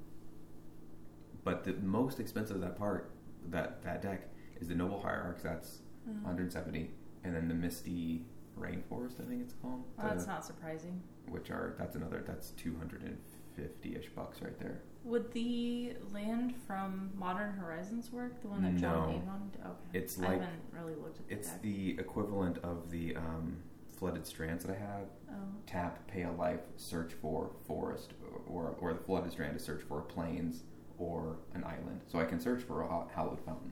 but 1.43 1.63
the 1.63 1.73
most 1.73 2.19
expensive 2.19 2.56
of 2.58 2.62
that 2.62 2.78
part, 2.78 3.12
that 3.49 3.82
that 3.84 4.02
deck, 4.02 4.30
is 4.60 4.67
the 4.67 4.76
Noble 4.76 5.02
Hierarchs. 5.02 5.43
That's 5.43 5.80
Mhm. 6.08 6.21
170, 6.23 6.91
and 7.23 7.34
then 7.36 7.47
the 7.47 7.54
Misty 7.54 8.26
Rainforest, 8.60 9.19
I 9.21 9.26
think 9.26 9.41
it's 9.41 9.54
called. 9.54 9.84
Well, 9.97 10.08
that's 10.08 10.28
not 10.28 10.43
surprising. 10.45 11.02
Which 11.30 11.49
are 11.49 11.76
that's 11.78 11.95
another 11.95 12.23
that's 12.28 12.52
250 12.52 13.32
ish 13.57 14.09
bucks 14.15 14.41
right 14.41 14.57
there. 14.59 14.81
Would 15.03 15.31
the 15.33 15.93
land 16.13 16.53
from 16.65 17.11
Modern 17.15 17.51
Horizons 17.53 18.11
work? 18.11 18.41
The 18.41 18.47
one 18.47 18.63
that 18.63 18.75
John 18.75 19.21
No. 19.25 19.33
To- 19.63 19.67
Okay. 19.69 19.99
It's 19.99 20.17
I 20.19 20.21
like- 20.27 20.31
haven't 20.41 20.61
really 20.71 20.95
looked 20.95 21.19
at 21.19 21.27
the 21.27 21.33
It's 21.33 21.49
deck. 21.49 21.61
the 21.61 21.99
equivalent 21.99 22.57
of 22.59 22.89
the 22.89 23.15
um, 23.17 23.57
flooded 23.97 24.25
strands 24.25 24.63
that 24.65 24.73
I 24.75 24.79
have. 24.79 25.07
Oh. 25.29 25.35
tap, 25.65 26.05
pay 26.07 26.23
a 26.23 26.31
life, 26.31 26.59
search 26.77 27.13
for 27.13 27.49
forest, 27.65 28.13
or, 28.47 28.75
or 28.79 28.93
the 28.93 28.99
flooded 28.99 29.31
strand 29.31 29.57
to 29.57 29.63
search 29.63 29.81
for 29.81 30.01
plains 30.01 30.63
or 30.99 31.37
an 31.55 31.63
island. 31.63 32.01
So 32.07 32.19
I 32.19 32.25
can 32.25 32.39
search 32.39 32.61
for 32.63 32.83
a 32.83 33.07
hallowed 33.15 33.39
fountain, 33.43 33.71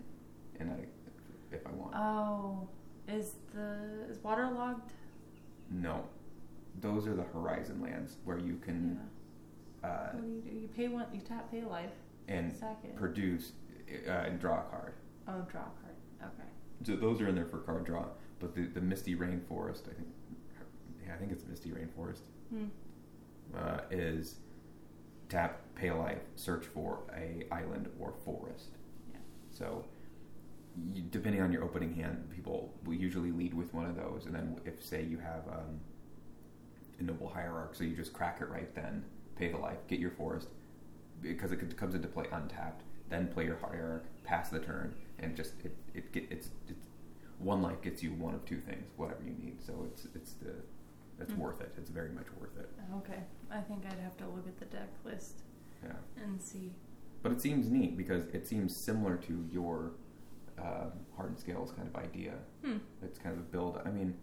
and 0.59 0.71
I, 0.71 0.85
if 1.51 1.65
I 1.67 1.71
want. 1.71 1.93
Oh, 1.95 2.67
is 3.07 3.35
the 3.53 3.77
is 4.09 4.17
waterlogged? 4.23 4.91
no, 5.69 6.03
those 6.79 7.05
are 7.07 7.13
the 7.13 7.23
horizon 7.23 7.79
lands 7.81 8.17
where 8.25 8.39
you 8.39 8.55
can 8.57 8.99
uh, 9.83 9.87
What 10.13 10.23
do 10.23 10.29
you 10.29 10.41
do? 10.41 10.49
You 10.49 10.67
pay 10.67 10.87
one. 10.87 11.05
You 11.13 11.21
tap, 11.21 11.51
pay 11.51 11.63
life. 11.63 11.91
and 12.27 12.51
it. 12.83 12.95
produce 12.95 13.51
uh, 14.07 14.11
and 14.11 14.39
draw 14.39 14.59
a 14.59 14.63
card. 14.63 14.93
oh, 15.27 15.41
draw 15.51 15.61
a 15.61 15.73
card. 15.81 15.95
Okay. 16.21 16.49
So 16.83 16.95
those 16.95 17.19
are 17.21 17.27
in 17.27 17.35
there 17.35 17.45
for 17.45 17.59
card 17.59 17.85
draw. 17.85 18.05
But 18.39 18.55
the, 18.55 18.63
the 18.63 18.81
misty 18.81 19.15
rainforest, 19.15 19.83
I 19.89 19.93
think, 19.93 20.07
yeah, 21.05 21.13
I 21.13 21.17
think 21.17 21.31
it's 21.31 21.45
misty 21.45 21.69
rainforest. 21.69 22.21
Hmm. 22.49 22.65
uh, 23.55 23.81
is 23.91 24.35
tap, 25.29 25.61
pay 25.75 25.91
life, 25.91 26.21
search 26.35 26.65
for 26.65 26.99
a 27.15 27.45
island 27.53 27.89
or 27.99 28.13
forest. 28.25 28.69
Yeah. 29.11 29.19
So, 29.51 29.85
you, 30.75 31.01
depending 31.11 31.41
on 31.41 31.51
your 31.51 31.63
opening 31.63 31.93
hand, 31.95 32.29
people 32.33 32.73
will 32.85 32.93
usually 32.95 33.31
lead 33.31 33.53
with 33.53 33.73
one 33.73 33.85
of 33.85 33.95
those, 33.95 34.25
and 34.25 34.33
then 34.35 34.59
if 34.65 34.83
say 34.83 35.03
you 35.03 35.17
have 35.19 35.47
um, 35.49 35.79
a 36.99 37.03
noble 37.03 37.29
hierarch, 37.29 37.75
so 37.75 37.83
you 37.83 37.95
just 37.95 38.11
crack 38.13 38.39
it 38.41 38.49
right 38.49 38.73
then, 38.75 39.03
pay 39.35 39.49
the 39.49 39.57
life, 39.57 39.77
get 39.87 39.99
your 39.99 40.11
forest, 40.11 40.47
because 41.21 41.51
it 41.51 41.77
comes 41.77 41.95
into 41.95 42.07
play 42.07 42.25
untapped. 42.31 42.83
Then 43.09 43.27
play 43.27 43.45
your 43.45 43.57
heart 43.57 43.73
hierarch, 43.73 44.05
pass 44.23 44.49
the 44.49 44.59
turn, 44.59 44.95
and 45.19 45.35
just 45.35 45.53
it 45.65 45.75
it 45.93 46.11
get 46.13 46.27
it's 46.31 46.49
it's 46.69 46.87
one 47.39 47.61
life 47.61 47.81
gets 47.81 48.01
you 48.01 48.13
one 48.13 48.33
of 48.35 48.45
two 48.45 48.59
things, 48.61 48.85
whatever 48.95 49.21
you 49.25 49.33
need. 49.43 49.61
So 49.65 49.85
it's 49.91 50.07
it's 50.15 50.33
the 50.33 50.53
it's 51.19 51.33
Hmm. 51.33 51.39
worth 51.41 51.59
it. 51.61 51.73
It's 51.77 51.89
very 51.89 52.09
much 52.11 52.27
worth 52.39 52.57
it. 52.57 52.69
Okay. 52.97 53.19
I 53.51 53.59
think 53.61 53.85
I'd 53.85 53.99
have 53.99 54.15
to 54.17 54.27
look 54.27 54.47
at 54.47 54.57
the 54.59 54.65
deck 54.65 54.89
list 55.03 55.41
Yeah. 55.83 55.97
and 56.23 56.41
see. 56.41 56.73
But 57.21 57.31
it 57.33 57.41
seems 57.41 57.69
neat 57.69 57.97
because 57.97 58.25
it 58.27 58.47
seems 58.47 58.75
similar 58.75 59.17
to 59.17 59.45
your 59.51 59.91
um, 60.57 60.91
hardened 61.15 61.39
scales 61.39 61.71
kind 61.71 61.87
of 61.87 61.95
idea. 61.95 62.33
Hmm. 62.63 62.77
It's 63.03 63.19
kind 63.19 63.33
of 63.35 63.41
a 63.41 63.45
build. 63.45 63.79
I 63.85 63.89
mean, 63.91 64.15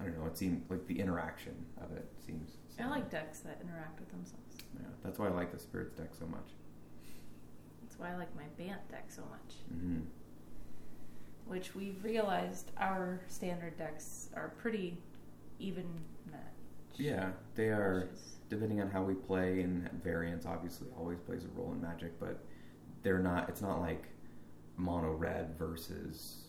I 0.00 0.04
don't 0.04 0.18
know. 0.18 0.26
It 0.26 0.36
seemed 0.36 0.64
like 0.68 0.86
the 0.86 1.00
interaction 1.00 1.54
of 1.80 1.90
it 1.96 2.06
seems. 2.24 2.58
I 2.80 2.86
like 2.88 3.10
decks 3.10 3.40
that 3.40 3.58
interact 3.62 3.98
with 4.00 4.10
themselves. 4.10 4.56
Yeah, 4.78 4.86
that's 5.02 5.18
why 5.18 5.26
I 5.26 5.30
like 5.30 5.52
the 5.52 5.58
spirits 5.58 5.94
deck 5.94 6.10
so 6.18 6.26
much. 6.26 6.50
That's 7.82 7.98
why 7.98 8.12
I 8.12 8.16
like 8.16 8.34
my 8.36 8.44
Bant 8.56 8.86
deck 8.90 9.06
so 9.08 9.22
much. 9.22 9.54
hmm 9.80 10.00
Which 11.46 11.74
we've 11.74 12.02
realized 12.04 12.70
our 12.76 13.20
standard 13.28 13.76
decks 13.78 14.28
are 14.34 14.50
pretty 14.58 14.98
even 15.58 15.86
match. 16.30 16.40
Yeah, 16.96 17.30
they 17.54 17.68
are. 17.68 18.06
matches. 18.06 18.36
depending 18.48 18.80
on 18.80 18.90
how 18.90 19.02
we 19.02 19.14
play 19.14 19.60
and 19.60 19.90
variance 20.02 20.46
obviously 20.46 20.88
always 20.96 21.18
plays 21.20 21.44
a 21.44 21.48
role 21.58 21.72
in 21.72 21.80
magic 21.80 22.18
but 22.18 22.38
they're 23.02 23.18
not 23.18 23.48
it's 23.48 23.60
not 23.60 23.80
like 23.80 24.04
mono 24.76 25.12
red 25.12 25.54
versus 25.58 26.44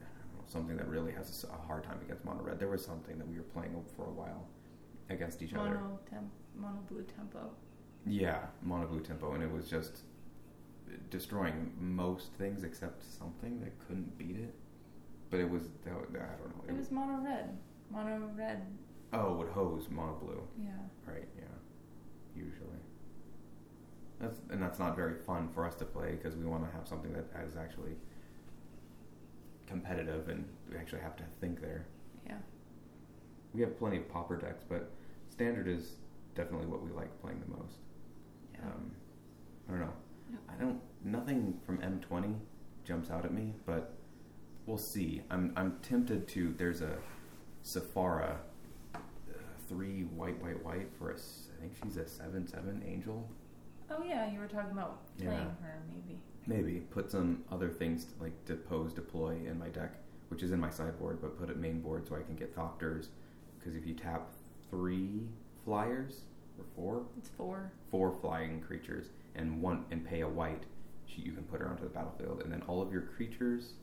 know, 0.00 0.06
something 0.46 0.76
that 0.76 0.86
really 0.88 1.12
has 1.12 1.44
a 1.52 1.66
hard 1.66 1.82
time 1.84 1.98
against 2.04 2.24
mono 2.24 2.40
red 2.42 2.58
there 2.58 2.68
was 2.68 2.84
something 2.84 3.18
that 3.18 3.26
we 3.26 3.36
were 3.36 3.42
playing 3.54 3.74
for 3.96 4.06
a 4.06 4.10
while 4.12 4.46
against 5.10 5.42
each 5.42 5.54
other 5.54 5.70
Mono, 5.74 5.98
temp, 6.10 6.30
mono 6.56 6.78
blue 6.88 7.02
tempo. 7.16 7.50
yeah 8.06 8.40
mono 8.62 8.86
blue 8.86 9.00
tempo 9.00 9.32
and 9.34 9.42
it 9.42 9.50
was 9.50 9.68
just 9.68 10.02
destroying 11.10 11.72
most 11.78 12.32
things 12.34 12.64
except 12.64 13.02
something 13.04 13.60
that 13.60 13.72
couldn't 13.86 14.16
beat 14.18 14.36
it 14.36 14.54
but 15.30 15.40
it 15.40 15.48
was 15.48 15.64
that, 15.84 15.92
i 15.92 16.36
don't 16.38 16.56
know 16.56 16.64
It 16.68 16.76
was 16.76 16.90
mono 16.90 17.22
red. 17.24 17.56
Mono 17.90 18.30
red, 18.36 18.62
oh 19.12 19.32
it 19.32 19.38
would 19.38 19.48
hose 19.48 19.88
mono 19.90 20.14
blue 20.22 20.42
yeah. 20.62 20.70
Right, 21.06 21.28
yeah. 21.38 21.44
Usually. 22.36 22.80
That's 24.20 24.38
and 24.50 24.62
that's 24.62 24.78
not 24.78 24.94
very 24.94 25.14
fun 25.14 25.48
for 25.54 25.64
us 25.66 25.74
to 25.76 25.84
play 25.86 26.12
because 26.12 26.36
we 26.36 26.44
want 26.44 26.64
to 26.68 26.70
have 26.76 26.86
something 26.86 27.12
that 27.14 27.26
is 27.48 27.56
actually 27.56 27.92
competitive 29.66 30.28
and 30.28 30.44
we 30.70 30.76
actually 30.76 31.00
have 31.00 31.16
to 31.16 31.24
think 31.40 31.60
there. 31.60 31.86
Yeah. 32.26 32.36
We 33.54 33.60
have 33.62 33.78
plenty 33.78 33.96
of 33.98 34.08
pauper 34.08 34.36
decks, 34.36 34.64
but 34.68 34.90
standard 35.38 35.68
is 35.68 35.92
definitely 36.34 36.66
what 36.66 36.82
we 36.82 36.90
like 36.90 37.16
playing 37.22 37.40
the 37.48 37.56
most. 37.56 37.76
Yeah. 38.54 38.60
Um, 38.66 38.90
I 39.68 39.70
don't 39.70 39.80
know. 39.82 39.92
I 40.48 40.60
don't. 40.60 40.80
Nothing 41.04 41.60
from 41.64 41.78
M20 41.78 42.34
jumps 42.84 43.08
out 43.08 43.24
at 43.24 43.32
me, 43.32 43.54
but 43.64 43.94
we'll 44.66 44.78
see. 44.78 45.22
I'm 45.30 45.52
I'm 45.56 45.76
tempted 45.80 46.26
to. 46.28 46.54
There's 46.58 46.80
a 46.80 46.98
Sephara, 47.64 48.34
uh, 48.96 48.98
three 49.68 50.02
white, 50.16 50.42
white, 50.42 50.62
white 50.64 50.88
for 50.98 51.10
a. 51.10 51.14
I 51.14 51.60
think 51.60 51.72
she's 51.84 51.96
a 51.98 52.08
seven 52.08 52.48
seven 52.48 52.82
angel. 52.84 53.28
oh 53.92 54.02
yeah, 54.04 54.28
you 54.32 54.40
were 54.40 54.48
talking 54.48 54.72
about 54.72 55.16
playing 55.18 55.32
Yeah. 55.32 55.44
her 55.62 55.82
maybe. 55.88 56.20
Maybe 56.48 56.80
put 56.80 57.12
some 57.12 57.44
other 57.52 57.68
things 57.70 58.06
like 58.20 58.32
depose, 58.44 58.92
deploy 58.92 59.36
in 59.46 59.56
my 59.56 59.68
deck, 59.68 59.92
which 60.30 60.42
is 60.42 60.50
in 60.50 60.58
my 60.58 60.70
sideboard, 60.70 61.20
but 61.20 61.38
put 61.38 61.48
it 61.48 61.58
main 61.58 61.80
board 61.80 62.08
so 62.08 62.16
I 62.16 62.22
can 62.22 62.34
get 62.34 62.56
Thopters. 62.56 63.08
Because 63.58 63.76
if 63.76 63.86
you 63.86 63.94
tap 63.94 64.32
three 64.70 65.22
flyers 65.64 66.22
or 66.58 66.64
four, 66.74 67.06
It's 67.18 67.28
four. 67.30 67.72
four 67.90 68.12
flying 68.20 68.60
creatures 68.60 69.06
and 69.34 69.62
one 69.62 69.84
and 69.90 70.04
pay 70.04 70.20
a 70.22 70.28
white, 70.28 70.64
she, 71.06 71.22
you 71.22 71.32
can 71.32 71.44
put 71.44 71.60
her 71.60 71.68
onto 71.68 71.84
the 71.84 71.88
battlefield, 71.90 72.42
and 72.42 72.52
then 72.52 72.62
all 72.66 72.82
of 72.82 72.92
your 72.92 73.02
creatures. 73.02 73.74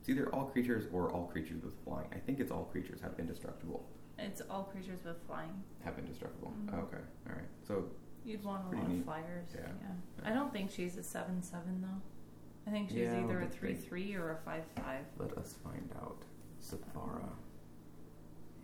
It's 0.00 0.08
either 0.08 0.28
all 0.34 0.46
creatures 0.46 0.84
or 0.92 1.12
all 1.12 1.26
creatures 1.26 1.62
with 1.62 1.74
flying. 1.84 2.08
I 2.12 2.18
think 2.18 2.40
it's 2.40 2.50
all 2.50 2.64
creatures 2.64 3.00
have 3.02 3.12
indestructible. 3.18 3.84
It's 4.18 4.42
all 4.50 4.64
creatures 4.64 5.00
with 5.04 5.16
flying. 5.26 5.62
Have 5.84 5.98
indestructible. 5.98 6.52
Mhm. 6.64 6.74
okay, 6.84 7.02
all 7.28 7.34
right. 7.36 7.48
So 7.66 7.84
You'd 8.24 8.44
want 8.44 8.72
a 8.72 8.76
lot 8.76 8.88
neat. 8.88 8.98
of 9.00 9.04
flyers. 9.04 9.48
Yeah. 9.54 9.60
Yeah. 9.80 10.30
I 10.30 10.32
don't 10.32 10.52
think 10.52 10.70
she's 10.70 10.96
a 10.96 11.02
seven 11.02 11.42
seven 11.42 11.80
though. 11.82 12.68
I 12.68 12.70
think 12.70 12.88
she's 12.90 12.98
Yeah, 13.00 13.24
either 13.24 13.40
a 13.42 13.46
three 13.48 13.74
three 13.74 14.14
or 14.14 14.30
a 14.32 14.36
five 14.44 14.64
five. 14.76 15.04
let 15.18 15.36
us 15.38 15.54
find 15.64 15.90
out. 16.00 16.22
Sephara. 16.60 17.28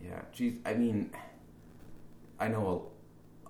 Yeah, 0.01 0.21
she's. 0.31 0.53
I 0.65 0.73
mean, 0.75 1.11
I 2.39 2.47
know. 2.47 2.91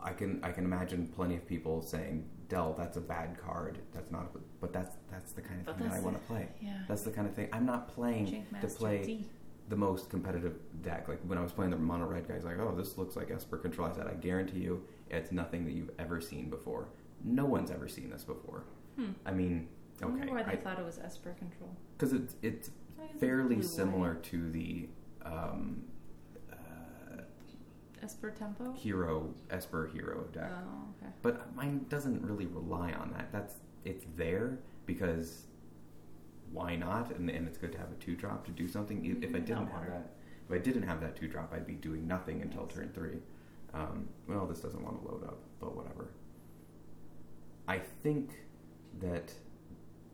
I 0.01 0.11
can. 0.13 0.39
I 0.43 0.51
can 0.51 0.63
imagine 0.65 1.07
plenty 1.07 1.35
of 1.35 1.45
people 1.47 1.81
saying, 1.81 2.25
"Dell, 2.47 2.73
that's 2.77 2.97
a 2.97 3.01
bad 3.01 3.37
card. 3.37 3.79
That's 3.93 4.11
not." 4.11 4.31
A, 4.35 4.39
but 4.61 4.71
that's 4.71 4.95
that's 5.11 5.33
the 5.33 5.41
kind 5.41 5.59
of 5.59 5.65
But 5.65 5.77
thing 5.77 5.89
that 5.89 5.97
I 5.97 5.99
want 5.99 6.15
to 6.17 6.23
play. 6.23 6.47
Yeah. 6.61 6.79
That's 6.87 7.01
the 7.03 7.11
kind 7.11 7.27
of 7.27 7.33
thing. 7.33 7.49
I'm 7.51 7.65
not 7.65 7.89
playing 7.89 8.45
to 8.61 8.67
play 8.67 9.03
D. 9.03 9.25
the 9.67 9.75
most 9.75 10.09
competitive 10.09 10.55
deck. 10.81 11.07
Like 11.09 11.19
when 11.23 11.37
I 11.37 11.41
was 11.41 11.51
playing 11.51 11.71
the 11.71 11.77
mono 11.77 12.05
red 12.05 12.27
guys, 12.27 12.43
like, 12.45 12.59
oh, 12.59 12.73
this 12.75 12.97
looks 12.97 13.15
like 13.15 13.29
Esper 13.29 13.57
Control. 13.57 13.89
I 13.89 13.93
said, 13.95 14.07
I 14.07 14.13
guarantee 14.13 14.59
you, 14.59 14.83
it's 15.09 15.31
nothing 15.31 15.65
that 15.65 15.73
you've 15.73 15.91
ever 15.99 16.21
seen 16.21 16.49
before. 16.49 16.87
No 17.23 17.45
one's 17.45 17.69
ever 17.71 17.87
seen 17.89 18.09
this 18.09 18.23
before. 18.23 18.63
Hmm. 18.95 19.11
I 19.25 19.31
mean, 19.31 19.67
I 20.01 20.05
okay, 20.05 20.29
why 20.31 20.43
they 20.43 20.55
thought 20.55 20.79
it 20.79 20.85
was 20.85 20.97
Esper 20.97 21.33
control. 21.37 21.75
because 21.97 22.13
it's 22.13 22.35
it's 22.41 22.71
I 23.01 23.17
fairly 23.19 23.61
similar 23.61 24.15
to 24.15 24.49
the 24.49 24.87
um, 25.25 25.83
Esper 28.01 28.31
tempo. 28.31 28.71
hero 28.73 29.33
Esper 29.49 29.87
hero 29.93 30.23
deck, 30.31 30.51
Oh, 30.53 30.83
okay. 30.97 31.11
but 31.21 31.55
mine 31.55 31.85
doesn't 31.89 32.21
really 32.21 32.45
rely 32.47 32.91
on 32.93 33.11
that. 33.11 33.31
That's 33.31 33.55
it's 33.85 34.05
there 34.15 34.59
because 34.85 35.45
why 36.51 36.75
not? 36.75 37.11
And, 37.15 37.29
and 37.29 37.47
it's 37.47 37.57
good 37.57 37.71
to 37.73 37.77
have 37.77 37.91
a 37.91 37.95
two 37.95 38.15
drop 38.15 38.45
to 38.45 38.51
do 38.51 38.67
something. 38.67 39.05
If- 39.05 39.23
If 39.23 39.35
I 39.35 39.39
Mhm, 39.39 39.45
didn't 39.45 39.67
have 39.67 39.87
that, 39.87 40.11
if 40.47 40.51
I 40.51 40.57
didn't 40.57 40.83
have 40.83 40.99
that 41.01 41.15
two 41.15 41.27
drop, 41.27 41.53
I'd 41.53 41.67
be 41.67 41.75
doing 41.75 42.07
nothing 42.07 42.41
until 42.41 42.63
Yes. 42.63 42.73
turn 42.75 42.89
three. 42.93 43.21
Um, 43.73 44.09
well, 44.27 44.47
this 44.47 44.61
doesn't 44.61 44.83
want 44.83 44.99
to 45.01 45.07
load 45.07 45.23
up, 45.23 45.43
but 45.59 45.75
whatever. 45.75 46.09
I 47.67 47.77
think 47.79 48.31
that 48.99 49.31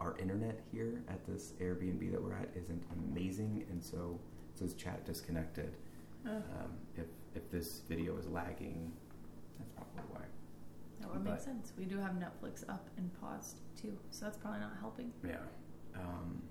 our 0.01 0.17
internet 0.17 0.59
here 0.73 1.01
at 1.07 1.25
this 1.25 1.53
Airbnb 1.61 2.11
that 2.11 2.21
we're 2.21 2.33
at 2.33 2.49
isn't 2.55 2.83
amazing, 2.91 3.65
and 3.69 3.81
so 3.81 4.19
it 4.53 4.57
says 4.59 4.73
chat 4.73 5.05
disconnected. 5.05 5.77
Oh, 6.27 6.35
Um, 6.35 6.73
if 6.97 7.05
if 7.35 7.49
this 7.51 7.81
video 7.87 8.17
is 8.17 8.27
lagging, 8.27 8.91
that's 9.57 9.69
probably 9.71 10.01
why. 10.11 10.21
that 11.01 11.11
would 11.13 11.23
make 11.23 11.39
sense. 11.39 11.73
We 11.77 11.85
do 11.85 11.97
have 11.99 12.13
Netflix 12.13 12.67
up 12.69 12.89
and 12.97 13.09
paused 13.19 13.59
too, 13.79 13.97
so 14.11 14.25
that's 14.25 14.37
probably 14.37 14.59
not 14.61 14.73
helping. 14.79 15.11
Yeah. 15.27 15.37
Um, 15.95 16.41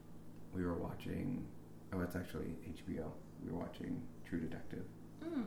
we 0.55 0.65
were 0.65 0.75
watching. 0.75 1.47
Oh, 1.93 2.01
it's 2.01 2.17
actually 2.17 2.57
HBO. 2.69 3.11
We 3.45 3.51
were 3.53 3.59
watching 3.59 4.03
True 4.29 4.41
Detective. 4.41 4.85
Mm. 5.25 5.45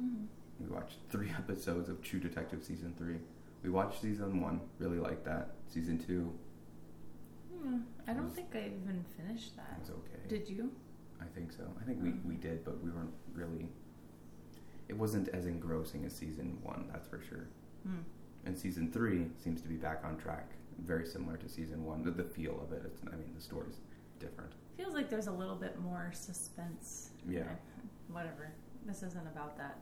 Mm. 0.00 0.26
We 0.60 0.66
watched 0.68 0.98
three 1.10 1.30
episodes 1.38 1.88
of 1.88 2.02
True 2.02 2.20
Detective 2.20 2.62
season 2.64 2.94
three. 2.96 3.16
We 3.62 3.70
watched 3.70 4.00
season 4.00 4.40
one. 4.40 4.60
Really 4.78 4.98
liked 4.98 5.24
that. 5.24 5.54
Season 5.68 5.98
two 5.98 6.32
Mm. 7.52 7.82
I 8.08 8.12
don't 8.14 8.24
Was- 8.24 8.34
think 8.34 8.54
I 8.54 8.66
even 8.80 9.04
finished 9.18 9.56
that. 9.56 9.78
was 9.80 9.90
okay. 9.90 10.20
Did 10.28 10.48
you? 10.48 10.70
I 11.20 11.26
think 11.34 11.52
so. 11.52 11.64
I 11.78 11.84
think 11.84 12.02
we, 12.02 12.08
Mm. 12.10 12.24
we 12.24 12.36
did, 12.36 12.64
but 12.64 12.82
we 12.82 12.90
weren't 12.90 13.12
really. 13.34 13.68
It 14.90 14.96
wasn't 14.96 15.28
as 15.28 15.46
engrossing 15.46 16.04
as 16.04 16.12
season 16.12 16.58
one, 16.62 16.88
that's 16.92 17.06
for 17.06 17.20
sure. 17.20 17.46
Mm. 17.88 18.02
And 18.44 18.58
season 18.58 18.90
three 18.90 19.26
seems 19.42 19.62
to 19.62 19.68
be 19.68 19.76
back 19.76 20.02
on 20.04 20.16
track, 20.16 20.50
very 20.84 21.06
similar 21.06 21.36
to 21.36 21.48
season 21.48 21.84
one. 21.84 22.02
The, 22.02 22.10
the 22.10 22.24
feel 22.24 22.60
of 22.60 22.72
it, 22.72 22.82
it's, 22.84 23.00
I 23.06 23.16
mean, 23.16 23.32
the 23.36 23.40
story's 23.40 23.76
different. 24.18 24.50
Feels 24.76 24.94
like 24.94 25.08
there's 25.08 25.28
a 25.28 25.32
little 25.32 25.54
bit 25.54 25.80
more 25.80 26.10
suspense. 26.12 27.10
Yeah. 27.28 27.44
Whatever. 28.10 28.52
This 28.84 29.04
isn't 29.04 29.26
about 29.28 29.56
that. 29.58 29.78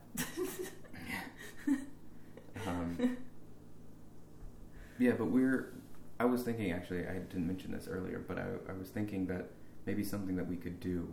Um, 2.67 3.17
yeah, 4.97 5.11
but 5.11 5.27
we're. 5.27 5.73
I 6.19 6.25
was 6.25 6.43
thinking 6.43 6.71
actually, 6.71 7.07
I 7.07 7.13
didn't 7.13 7.47
mention 7.47 7.71
this 7.71 7.87
earlier, 7.87 8.21
but 8.27 8.37
I, 8.37 8.47
I 8.69 8.73
was 8.73 8.89
thinking 8.89 9.27
that 9.27 9.51
maybe 9.85 10.03
something 10.03 10.35
that 10.35 10.47
we 10.47 10.57
could 10.57 10.81
do 10.81 11.07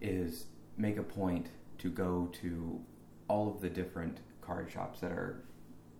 is 0.00 0.44
make 0.76 0.96
a 0.96 1.02
point 1.02 1.48
to 1.78 1.90
go 1.90 2.28
to 2.42 2.80
all 3.28 3.48
of 3.54 3.60
the 3.60 3.70
different 3.70 4.18
card 4.40 4.70
shops 4.70 5.00
that 5.00 5.12
are 5.12 5.42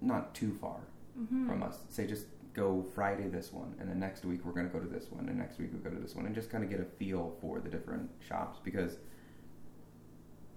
not 0.00 0.34
too 0.34 0.52
far 0.60 0.80
Mhm. 1.18 1.46
from 1.46 1.62
us. 1.62 1.84
Say 1.88 2.06
just 2.06 2.26
go 2.52 2.82
Friday 2.82 3.28
this 3.28 3.52
one, 3.52 3.74
and 3.80 3.88
then 3.88 3.98
next 3.98 4.24
week 4.24 4.44
we're 4.44 4.52
going 4.52 4.66
to 4.66 4.72
go 4.72 4.78
to 4.80 4.86
this 4.88 5.10
one, 5.10 5.28
and 5.28 5.38
next 5.38 5.58
week 5.58 5.72
we 5.72 5.78
go 5.78 5.90
to 5.90 5.98
this 6.00 6.14
one, 6.14 6.26
and 6.26 6.34
just 6.34 6.50
kind 6.50 6.62
of 6.62 6.70
get 6.70 6.78
a 6.80 6.84
feel 6.84 7.36
for 7.40 7.58
the 7.60 7.68
different 7.68 8.10
shops 8.20 8.60
because 8.62 8.98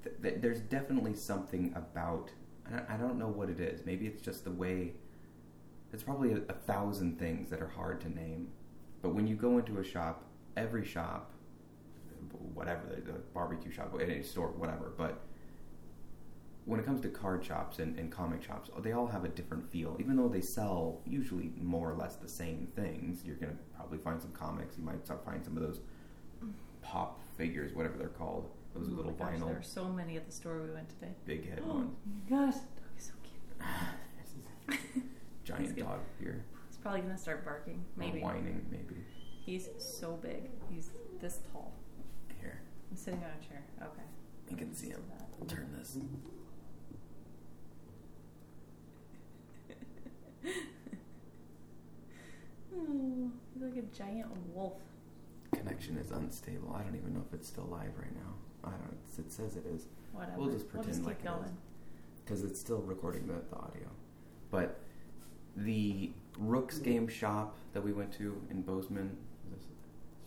th- 0.04 0.16
th- 0.22 0.42
there's 0.42 0.62
definitely 0.62 1.14
something 1.16 1.74
about. 1.76 2.32
I 2.66 2.70
don't- 2.72 2.90
I 2.90 2.98
don't 2.98 3.18
know 3.18 3.30
what 3.30 3.50
it 3.50 3.60
is. 3.60 3.86
Maybe 3.86 4.08
it's 4.08 4.22
just 4.22 4.44
the 4.44 4.52
way. 4.52 4.94
It's 5.94 6.04
probably 6.04 6.34
a, 6.34 6.38
a 6.50 6.54
thousand 6.54 7.18
things 7.18 7.50
that 7.50 7.62
are 7.62 7.68
hard 7.70 8.02
to 8.02 8.10
name, 8.10 8.50
but 9.02 9.16
when 9.16 9.26
you 9.26 9.36
go 9.36 9.58
into 9.58 9.80
a 9.80 9.84
shop, 9.84 10.26
every 10.58 10.84
shop, 10.84 11.32
whatever 12.54 12.82
the, 12.90 13.02
the 13.02 13.18
barbecue 13.34 13.72
shop, 13.72 13.96
any 14.02 14.22
store, 14.24 14.48
whatever, 14.50 14.92
but 14.98 15.22
when 16.66 16.80
it 16.80 16.86
comes 16.86 17.00
to 17.02 17.08
card 17.08 17.46
shops 17.46 17.80
and, 17.80 17.98
and 17.98 18.12
comic 18.12 18.44
shops, 18.44 18.70
they 18.82 18.92
all 18.92 19.08
have 19.08 19.24
a 19.24 19.30
different 19.30 19.70
feel. 19.72 19.96
Even 20.00 20.18
though 20.18 20.28
they 20.28 20.42
sell 20.42 21.00
usually 21.06 21.52
more 21.62 21.90
or 21.90 21.96
less 21.96 22.18
the 22.18 22.28
same 22.28 22.68
things, 22.76 23.24
you're 23.24 23.38
going 23.38 23.54
to 23.54 23.58
probably 23.76 23.98
find 23.98 24.22
some 24.22 24.32
comics. 24.34 24.78
You 24.78 24.84
might 24.84 25.06
start 25.06 25.24
find 25.24 25.44
some 25.46 25.56
of 25.56 25.64
those 25.64 25.80
pop 26.82 27.22
figures, 27.38 27.74
whatever 27.74 27.98
they're 27.98 28.10
called, 28.10 28.50
those 28.76 28.90
Oh 28.92 28.96
little 28.96 29.14
gosh, 29.14 29.36
vinyl 29.36 29.48
There 29.48 29.58
are 29.60 29.64
so 29.64 29.88
many 29.88 30.18
at 30.18 30.26
the 30.26 30.32
store 30.32 30.62
we 30.62 30.72
went 30.72 30.90
today. 30.90 31.12
big 31.26 31.48
head 31.50 31.62
Oh 31.66 31.74
ones. 31.76 31.96
my 32.30 32.30
gosh, 32.38 32.56
dog 32.56 32.98
is 32.98 33.04
so 33.06 33.14
cute. 33.24 34.82
Giant 35.46 35.78
dog 35.78 36.00
here, 36.20 36.44
He's 36.68 36.78
probably 36.78 37.00
gonna 37.02 37.18
start 37.18 37.46
barking. 37.46 37.76
or 37.76 38.00
Maybe. 38.04 38.20
whining, 38.22 38.66
maybe 38.70 38.96
He's 39.46 39.70
so 39.78 40.18
big. 40.22 40.50
He's 40.70 40.90
this 41.22 41.40
tall. 41.54 41.72
I'm 42.90 42.98
sitting 42.98 43.20
on 43.20 43.30
a 43.42 43.48
chair. 43.48 43.64
Okay. 43.82 44.02
You 44.50 44.58
can 44.58 44.74
see 44.74 44.90
him. 44.90 45.04
Turn 45.48 45.70
this. 45.78 45.98
Ooh, 52.76 53.32
he's 53.54 53.64
like 53.64 53.78
a 53.78 53.82
giant 53.96 54.28
wolf. 54.54 54.74
Connection 55.54 55.98
is 55.98 56.12
unstable. 56.12 56.76
I 56.78 56.84
don't 56.84 56.96
even 56.96 57.14
know 57.14 57.24
if 57.28 57.34
it's 57.34 57.48
still 57.48 57.68
live 57.72 57.92
right 57.98 58.14
now. 58.16 58.34
I 58.64 58.72
don't. 58.72 58.98
It 59.18 59.32
says 59.32 59.56
it 59.56 59.66
is 59.66 59.86
Whatever. 60.14 60.38
We'll 60.38 60.52
just 60.52 60.70
pretend 60.70 60.96
keep 60.98 61.06
like 61.06 61.20
it 61.20 61.26
going. 61.26 61.44
is. 61.44 61.52
because 62.24 62.44
it's 62.44 62.60
still 62.60 62.80
recording 62.82 63.28
the, 63.28 63.42
the 63.50 63.56
audio. 63.58 63.88
But 64.52 64.80
the 65.56 66.12
Rooks 66.38 66.78
Game 66.80 67.08
Shop 67.08 67.56
that 67.74 67.84
we 67.84 67.94
went 67.94 68.12
to 68.14 68.40
in 68.50 68.62
Bozeman, 68.62 69.16
is 69.46 69.58
this 69.60 69.68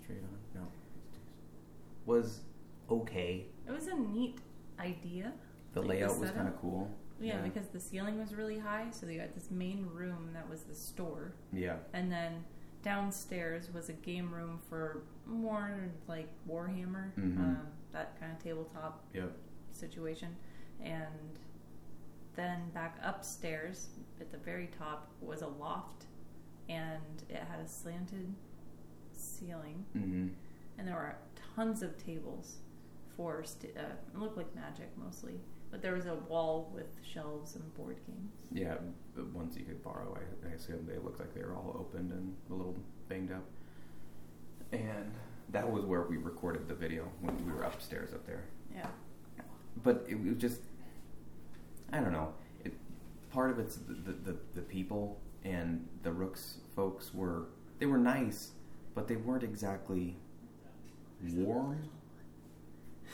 straight 0.03 0.18
on? 0.18 0.61
No, 0.62 0.66
was 2.07 2.40
okay. 2.90 3.46
It 3.66 3.70
was 3.72 3.87
a 3.87 3.94
neat 3.94 4.38
idea. 4.79 5.33
The 5.72 5.81
Like 5.81 5.88
the 5.88 5.94
layout 5.94 6.18
was 6.18 6.31
kind 6.31 6.48
of 6.48 6.61
cool. 6.61 6.90
Yeah, 7.20 7.37
Yeah. 7.37 7.42
because 7.42 7.68
the 7.68 7.81
ceiling 7.81 8.18
was 8.18 8.35
really 8.35 8.59
high, 8.59 8.90
so 8.90 9.07
they 9.07 9.16
got 9.16 9.33
this 9.35 9.50
main 9.50 9.87
room 9.87 10.31
that 10.33 10.48
was 10.48 10.62
the 10.64 10.74
store, 10.74 11.33
Yeah. 11.53 11.76
and 11.92 12.11
then 12.11 12.44
downstairs 12.83 13.70
was 13.72 13.90
a 13.90 13.92
game 13.92 14.33
room 14.33 14.59
for 14.68 15.03
more 15.26 15.90
like 16.09 16.29
Warhammer, 16.48 17.12
Mhm. 17.16 17.38
um, 17.38 17.66
that 17.92 18.18
kind 18.18 18.33
of 18.33 18.38
tabletop 18.42 19.05
Yep. 19.12 19.37
situation, 19.70 20.35
and 20.81 21.38
then 22.37 22.70
back 22.70 22.98
upstairs 23.03 23.90
at 24.18 24.31
the 24.33 24.38
very 24.38 24.68
top 24.68 25.11
was 25.20 25.42
a 25.42 25.46
loft, 25.48 26.07
and 26.70 27.22
it 27.29 27.37
had 27.37 27.61
a 27.61 27.68
slanted 27.68 28.35
ceiling, 29.12 29.85
Mm-hmm. 29.94 30.29
and 30.79 30.88
there 30.88 30.94
were 30.94 31.16
tons 31.55 31.83
of 31.83 31.98
tables 31.98 32.61
for 33.16 33.42
st- 33.44 33.77
uh, 33.77 33.81
it 34.12 34.18
looked 34.18 34.37
like 34.37 34.55
magic 34.55 34.88
mostly, 34.96 35.35
but 35.70 35.83
there 35.83 35.94
was 35.94 36.07
a 36.07 36.14
wall 36.14 36.70
with 36.75 36.96
shelves 37.03 37.57
and 37.57 37.75
board 37.75 37.99
games. 38.07 38.33
Yeah, 38.53 38.77
the 39.14 39.25
ones 39.27 39.57
you 39.57 39.64
could 39.64 39.83
borrow. 39.83 40.16
I, 40.16 40.49
I 40.49 40.53
assume 40.53 40.87
they 40.87 40.99
looked 40.99 41.20
like 41.20 41.35
they 41.35 41.42
were 41.42 41.55
all 41.55 41.77
opened 41.79 42.12
and 42.12 42.35
a 42.51 42.55
little 42.55 42.77
banged 43.09 43.33
up. 43.33 43.44
And 44.73 45.12
that 45.51 45.70
was 45.70 45.85
where 45.85 46.03
we 46.03 46.16
recorded 46.16 46.68
the 46.68 46.75
video 46.75 47.09
when 47.20 47.44
we 47.44 47.53
were 47.53 47.62
upstairs 47.62 48.12
up 48.14 48.27
there. 48.27 48.44
Yeah. 48.75 48.87
but 49.83 50.07
it 50.09 50.23
was 50.23 50.37
just 50.37 50.61
I 51.92 51.99
don't 52.01 52.12
know. 52.12 52.33
It, 52.64 52.73
part 53.33 53.51
of 53.51 53.59
it's 53.59 53.77
the, 53.77 54.12
the, 54.12 54.37
the 54.55 54.62
people 54.62 55.18
and 55.44 55.88
the 56.03 56.12
Rooks 56.12 56.59
folks 56.77 57.12
were 57.12 57.46
they 57.81 57.87
were 57.87 57.99
nice, 57.99 58.53
but 58.94 59.09
they 59.09 59.16
weren't 59.16 59.42
exactly 59.42 60.16
warm, 61.35 61.83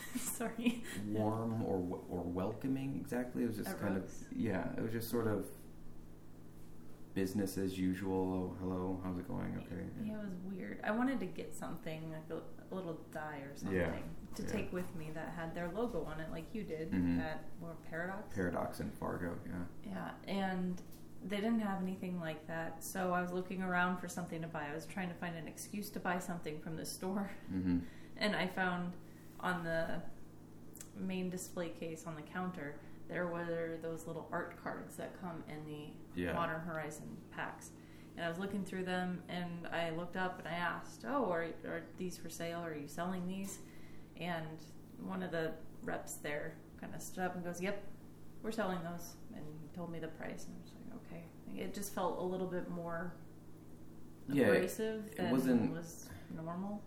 Sorry. 0.19 0.83
warm 1.09 1.63
or 1.63 1.77
or 2.09 2.23
welcoming. 2.23 2.97
Exactly, 3.01 3.43
it 3.45 3.49
was 3.49 3.57
just 3.57 3.79
kind 3.81 3.97
of 3.97 4.11
yeah. 4.35 4.69
It 4.77 4.83
was 4.83 4.93
just 4.93 5.11
sort 5.11 5.27
of 5.27 5.47
business 7.15 7.57
as 7.57 7.79
usual. 7.79 8.53
Oh, 8.53 8.57
hello, 8.61 9.01
how's 9.03 9.19
it 9.19 9.27
going? 9.29 9.55
Okay. 9.67 9.83
Yeah, 10.05 10.15
it 10.15 10.19
was 10.25 10.35
weird. 10.55 10.81
I 10.85 10.91
wanted 10.91 11.19
to 11.21 11.27
get 11.27 11.55
something 11.55 12.11
like 12.13 12.39
a, 12.39 12.75
a 12.75 12.75
little 12.75 13.01
die 13.13 13.41
or 13.51 13.57
something 13.57 13.77
Yeah, 13.79 13.93
to 14.35 14.43
yeah. 14.43 14.49
take 14.49 14.73
with 14.73 14.95
me 14.97 15.11
that 15.15 15.33
had 15.37 15.55
their 15.55 15.71
logo 15.75 16.05
on 16.05 16.21
it, 16.21 16.31
like 16.31 16.45
you 16.55 16.63
did 16.63 16.91
Mhm. 16.93 17.21
at 17.21 17.45
or 17.63 17.75
Paradox. 17.89 18.35
Paradox 18.35 18.81
in 18.81 18.91
Fargo, 18.91 19.35
yeah. 19.47 19.91
Yeah, 19.93 20.11
and 20.33 20.81
they 21.27 21.37
didn't 21.37 21.61
have 21.61 21.81
anything 21.83 22.21
like 22.21 22.47
that, 22.49 22.85
so 22.85 23.13
I 23.15 23.23
was 23.23 23.33
looking 23.33 23.63
around 23.63 23.97
for 23.97 24.09
something 24.09 24.43
to 24.43 24.49
buy. 24.49 24.67
I 24.71 24.75
was 24.75 24.85
trying 24.85 25.09
to 25.09 25.15
find 25.15 25.35
an 25.37 25.49
excuse 25.49 25.89
to 25.91 26.01
buy 26.01 26.19
something 26.19 26.61
from 26.61 26.77
the 26.77 26.85
store, 26.85 27.31
Mm-hmm. 27.53 27.79
and 28.19 28.37
I 28.37 28.47
found 28.47 28.93
on 29.41 29.65
the 29.65 30.01
main 30.99 31.29
display 31.31 31.69
case 31.69 32.05
on 32.07 32.15
the 32.17 32.23
counter 32.23 32.77
there 33.09 33.27
were 33.29 33.79
those 33.83 34.07
little 34.07 34.27
art 34.33 34.57
cards 34.63 34.97
that 34.97 35.13
come 35.21 35.45
in 35.49 35.65
the 35.65 36.21
Yeah. 36.21 36.33
Modern 36.33 36.61
Horizon 36.61 37.17
packs. 37.31 37.71
And 38.17 38.25
I 38.25 38.29
was 38.29 38.39
looking 38.39 38.65
through 38.65 38.85
them, 38.85 39.23
and 39.29 39.67
I 39.69 39.91
looked 39.91 40.17
up 40.17 40.39
and 40.41 40.49
I 40.49 40.53
asked, 40.59 41.05
"Oh, 41.07 41.31
are, 41.31 41.45
are 41.67 41.83
these 41.99 42.17
for 42.19 42.29
sale? 42.31 42.61
Are 42.65 42.75
you 42.75 42.89
selling 42.89 43.27
these?" 43.29 43.59
And 44.19 44.47
one 45.05 45.23
of 45.23 45.31
the 45.31 45.53
reps 45.85 46.15
there 46.15 46.55
kind 46.81 46.95
of 46.95 47.01
stood 47.03 47.23
up 47.25 47.35
and 47.37 47.45
goes, 47.45 47.61
"Yep, 47.61 47.81
we're 48.43 48.51
selling 48.51 48.79
those." 48.83 49.15
And 49.37 49.45
told 49.75 49.93
me 49.93 49.99
the 50.01 50.09
price, 50.09 50.47
and 50.47 50.57
I 50.57 50.63
was 50.63 50.73
like, 50.73 51.03
"Okay." 51.07 51.61
It 51.63 51.75
just 51.75 51.95
felt 51.95 52.19
a 52.19 52.23
little 52.25 52.47
bit 52.49 52.69
more 52.71 53.13
Yeah, 54.29 54.47
it- 54.47 54.49
abrasive 54.49 55.07
it 55.09 55.17
than 55.19 55.31
wasn't- 55.31 55.73
was 55.73 56.09
normal. 56.35 56.83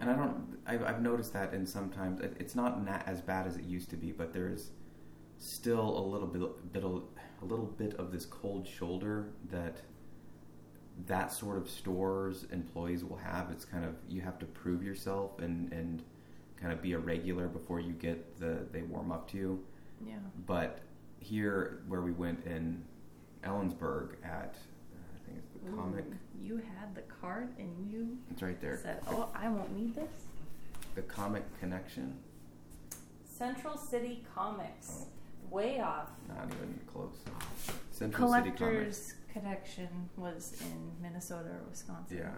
And 0.00 0.10
I 0.10 0.16
don't. 0.16 0.58
I've, 0.66 0.82
I've 0.84 1.02
noticed 1.02 1.32
that 1.34 1.52
in 1.54 1.66
sometimes 1.66 2.20
it- 2.20 2.36
it's 2.40 2.54
not 2.54 2.84
na- 2.84 3.02
as 3.06 3.20
bad 3.20 3.46
as 3.46 3.56
it 3.56 3.64
used 3.64 3.90
to 3.90 3.96
be, 3.96 4.12
but 4.12 4.32
there's 4.32 4.70
still 5.38 5.98
a 5.98 6.04
little 6.04 6.26
bit, 6.28 6.72
bit 6.72 6.84
of, 6.84 7.02
a 7.40 7.44
little 7.44 7.66
bit 7.66 7.94
of 7.94 8.10
this 8.12 8.24
cold 8.26 8.66
shoulder 8.66 9.28
that 9.50 9.76
that 11.06 11.32
sort 11.32 11.56
of 11.56 11.68
stores 11.68 12.44
employees 12.52 13.04
will 13.04 13.16
have. 13.16 13.50
It's 13.50 13.64
kind 13.64 13.84
of 13.84 13.94
you 14.08 14.20
have 14.20 14.38
to 14.40 14.46
prove 14.46 14.82
yourself 14.82 15.38
and 15.38 15.72
and 15.72 16.02
kind 16.56 16.72
of 16.72 16.80
be 16.82 16.92
a 16.92 16.98
regular 16.98 17.48
before 17.48 17.80
you 17.80 17.92
get 17.92 18.38
the 18.38 18.66
they 18.72 18.82
warm 18.82 19.10
up 19.12 19.28
to 19.32 19.36
you. 19.36 19.64
Yeah. 20.06 20.16
But 20.46 20.80
here, 21.20 21.82
where 21.88 22.02
we 22.02 22.12
went 22.12 22.44
in 22.46 22.82
Ellensburg 23.44 24.14
at 24.24 24.54
uh, 24.94 24.98
I 25.16 25.26
think 25.26 25.38
it's 25.38 25.50
the 25.50 25.51
comic. 25.76 26.04
Ooh, 26.06 26.14
You 26.40 26.56
had 26.56 26.94
the 26.94 27.02
card, 27.02 27.48
and 27.58 27.90
you 27.90 28.18
It's 28.30 28.42
right 28.42 28.60
there. 28.60 28.76
said, 28.78 29.00
"Oh, 29.06 29.30
I 29.34 29.48
won't 29.48 29.74
need 29.76 29.94
this." 29.94 30.10
The 30.94 31.02
comic 31.02 31.44
connection. 31.60 32.18
Central 33.24 33.76
City 33.76 34.24
Comics, 34.34 35.06
Oh. 35.06 35.54
way 35.54 35.80
off. 35.80 36.10
Not 36.28 36.46
even 36.52 36.80
close. 36.86 37.16
Central 37.90 38.28
City 38.32 38.50
Comics. 38.50 38.58
Collector's 38.58 39.14
Connection 39.32 39.88
was 40.16 40.60
in 40.60 40.92
Minnesota 41.00 41.48
or 41.50 41.62
Wisconsin. 41.70 42.18
Yeah. 42.18 42.34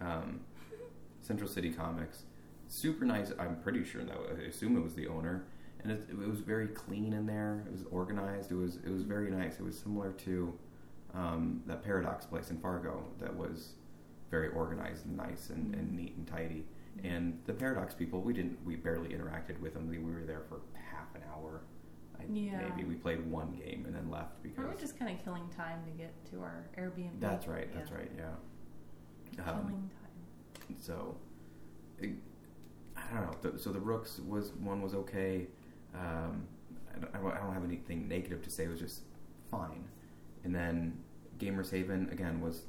Um, 0.00 0.40
Central 1.22 1.48
City 1.48 1.72
Comics. 1.72 2.24
Super 2.68 3.04
nice. 3.06 3.32
I'm 3.38 3.56
pretty 3.62 3.84
sure 3.84 4.04
that 4.04 4.16
I 4.16 4.42
assume 4.42 4.76
it 4.76 4.82
was 4.82 4.94
the 4.94 5.06
owner, 5.06 5.44
and 5.80 5.90
it, 5.92 6.06
it 6.10 6.16
was 6.18 6.40
very 6.40 6.68
clean 6.68 7.12
in 7.14 7.26
there. 7.26 7.62
It 7.66 7.72
was 7.72 7.84
organized. 7.90 8.50
It 8.52 8.56
was 8.56 8.76
it 8.76 8.90
was 8.90 9.02
very 9.04 9.30
nice. 9.30 9.58
It 9.58 9.62
was 9.62 9.78
similar 9.78 10.12
to 10.12 10.58
um, 11.14 11.62
that 11.66 11.82
Paradox 11.82 12.26
place 12.26 12.50
in 12.50 12.58
Fargo 12.58 13.04
that 13.20 13.34
was 13.34 13.74
very 14.30 14.48
organized 14.48 15.06
and 15.06 15.16
nice 15.16 15.50
and, 15.50 15.74
and 15.74 15.92
neat 15.94 16.14
and 16.16 16.26
tidy. 16.26 16.64
And 17.04 17.38
the 17.46 17.52
Paradox 17.52 17.94
people, 17.94 18.20
we 18.22 18.32
didn't, 18.32 18.58
we 18.64 18.76
barely 18.76 19.08
interacted 19.10 19.60
with 19.60 19.74
them. 19.74 19.88
We 19.88 19.98
were 19.98 20.24
there 20.26 20.42
for 20.48 20.60
half 20.74 21.14
an 21.14 21.22
hour. 21.32 21.62
I, 22.18 22.24
Yeah. 22.32 22.68
Maybe 22.70 22.88
we 22.88 22.94
played 22.94 23.24
one 23.30 23.52
game 23.52 23.84
and 23.86 23.94
then 23.94 24.10
left 24.10 24.42
because 24.42 24.58
We 24.58 24.64
were 24.64 24.74
just 24.74 24.98
kind 24.98 25.16
of 25.16 25.22
killing 25.24 25.48
time 25.56 25.80
to 25.84 25.90
get 25.90 26.12
to 26.30 26.40
our 26.40 26.66
Airbnb. 26.78 27.20
that's 27.20 27.46
right. 27.46 27.72
That's 27.74 27.90
Yeah. 27.90 27.96
right. 27.96 28.10
Yeah. 28.16 29.42
Um, 29.50 29.60
Killing 29.66 29.90
time. 29.90 30.76
so 30.80 31.16
it, 31.98 32.10
I 32.96 33.14
don't 33.14 33.44
know. 33.44 33.50
The, 33.52 33.58
so 33.58 33.70
the 33.72 33.80
Rooks 33.80 34.18
was 34.26 34.52
one 34.54 34.80
was 34.80 34.94
okay. 34.94 35.46
Um, 35.94 36.46
I 36.94 37.18
don't- 37.18 37.34
I 37.34 37.38
don't 37.40 37.52
have 37.52 37.64
anything 37.64 38.08
negative 38.08 38.42
to 38.42 38.50
say. 38.50 38.64
It 38.64 38.70
was 38.70 38.80
just 38.80 39.02
fine. 39.50 39.84
And 40.46 40.54
then 40.54 40.96
Gamers 41.40 41.72
Haven 41.72 42.08
again 42.12 42.40
was 42.40 42.62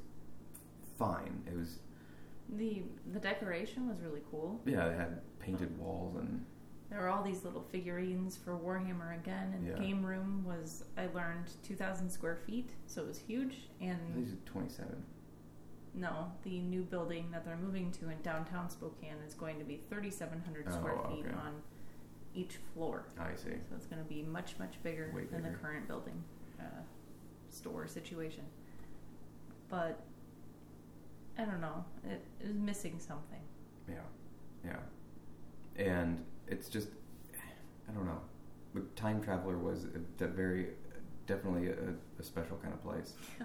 fine. 0.98 1.42
It 1.46 1.56
was 1.56 1.78
The 2.56 2.82
the 3.12 3.20
decoration 3.20 3.88
was 3.88 4.00
really 4.00 4.22
cool. 4.32 4.60
yeah. 4.66 4.86
It 4.88 4.96
had 4.98 5.20
painted 5.38 5.78
walls 5.78 6.16
and 6.16 6.44
There 6.90 7.00
were 7.00 7.08
all 7.08 7.22
these 7.22 7.44
little 7.44 7.62
figurines 7.70 8.36
for 8.36 8.56
Warhammer 8.58 9.14
again, 9.16 9.52
and 9.54 9.64
Yeah. 9.64 9.74
the 9.74 9.78
game 9.80 10.04
room 10.04 10.44
was 10.44 10.84
I 10.96 11.06
learned 11.14 11.46
two 11.62 11.76
thousand 11.76 12.10
square 12.10 12.34
feet, 12.36 12.70
so 12.86 13.02
it 13.02 13.06
was 13.06 13.18
huge. 13.18 13.68
And 13.80 13.98
these 14.16 14.32
are 14.32 14.36
twenty 14.44 14.70
seven. 14.70 15.04
No, 15.94 16.32
the 16.42 16.58
new 16.60 16.82
building 16.82 17.30
that 17.30 17.44
they're 17.44 17.56
moving 17.56 17.92
to 17.92 18.08
in 18.10 18.20
downtown 18.22 18.68
Spokane 18.70 19.18
is 19.26 19.34
going 19.34 19.58
to 19.58 19.64
be 19.64 19.78
3,700 19.88 20.70
square 20.72 20.96
Oh, 21.04 21.08
feet 21.08 21.24
okay. 21.26 21.34
on 21.34 21.54
each 22.34 22.56
floor. 22.72 23.04
I 23.18 23.34
see. 23.34 23.56
So 23.68 23.74
it's 23.74 23.86
going 23.86 24.00
to 24.00 24.08
be 24.08 24.22
much, 24.22 24.56
much 24.60 24.74
bigger 24.84 25.10
Way 25.16 25.24
than 25.24 25.42
the 25.42 25.48
current 25.58 25.88
building 25.88 26.22
store 27.58 27.86
situation. 27.86 28.44
But 29.68 30.00
I 31.38 31.44
don't 31.44 31.60
know. 31.60 31.84
It, 32.08 32.24
it 32.40 32.46
was 32.48 32.56
missing 32.56 32.98
something. 32.98 33.40
Yeah, 33.88 33.96
yeah, 34.64 35.84
and 35.84 36.24
it's 36.46 36.68
just 36.68 36.88
I 37.88 37.92
don't 37.92 38.06
know. 38.06 38.20
But 38.74 38.94
Time 38.96 39.22
Traveler 39.22 39.58
was 39.58 39.84
a, 40.20 40.24
a 40.24 40.28
very 40.28 40.68
definitely 41.26 41.68
a, 41.68 41.94
a 42.18 42.22
special 42.22 42.56
kind 42.62 42.72
of 42.74 42.82
place. 42.82 43.12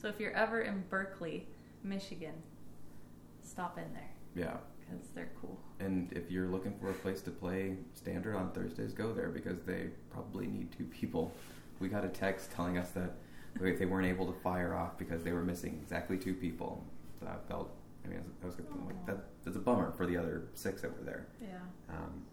So 0.00 0.08
if 0.08 0.18
you're 0.18 0.32
ever 0.32 0.62
in 0.62 0.82
Berkley, 0.90 1.46
Michigan, 1.84 2.34
stop 3.40 3.78
in 3.78 3.84
there 3.94 4.10
Yeah, 4.34 4.56
because 4.80 5.06
they're 5.14 5.30
cool. 5.40 5.56
and 5.78 6.12
if 6.12 6.28
you're 6.28 6.48
looking 6.48 6.74
for 6.80 6.90
a 6.90 6.94
place 6.94 7.22
to 7.22 7.30
play 7.30 7.76
Standard 7.94 8.34
on 8.34 8.50
Thursdays, 8.50 8.92
go 8.94 9.12
there 9.12 9.28
because 9.28 9.60
they 9.62 9.90
probably 10.10 10.48
need 10.48 10.72
two 10.76 10.86
people. 10.86 11.32
We 11.78 11.86
got 11.88 12.04
a 12.04 12.08
text 12.08 12.50
telling 12.50 12.78
us 12.78 12.90
that 12.90 13.12
they 13.60 13.72
they 13.72 13.86
weren't 13.86 14.06
able 14.06 14.26
to 14.26 14.38
fire 14.40 14.74
off 14.74 14.98
because 14.98 15.22
they 15.22 15.32
were 15.32 15.42
missing 15.44 15.78
exactly 15.82 16.16
two 16.18 16.34
people. 16.34 16.84
So 17.20 17.26
I 17.26 17.36
felt. 17.48 17.70
I 18.04 18.08
mean, 18.08 18.18
I 18.42 18.46
was, 18.46 18.56
I 18.56 18.62
was 18.62 18.84
like, 18.86 19.06
that, 19.06 19.24
that's 19.44 19.56
a 19.56 19.60
bummer 19.60 19.92
for 19.92 20.06
the 20.06 20.16
other 20.16 20.48
six 20.54 20.82
that 20.82 20.90
were 20.98 21.04
there. 21.04 21.28
Yeah. 21.40 21.48
Um, 21.88 22.24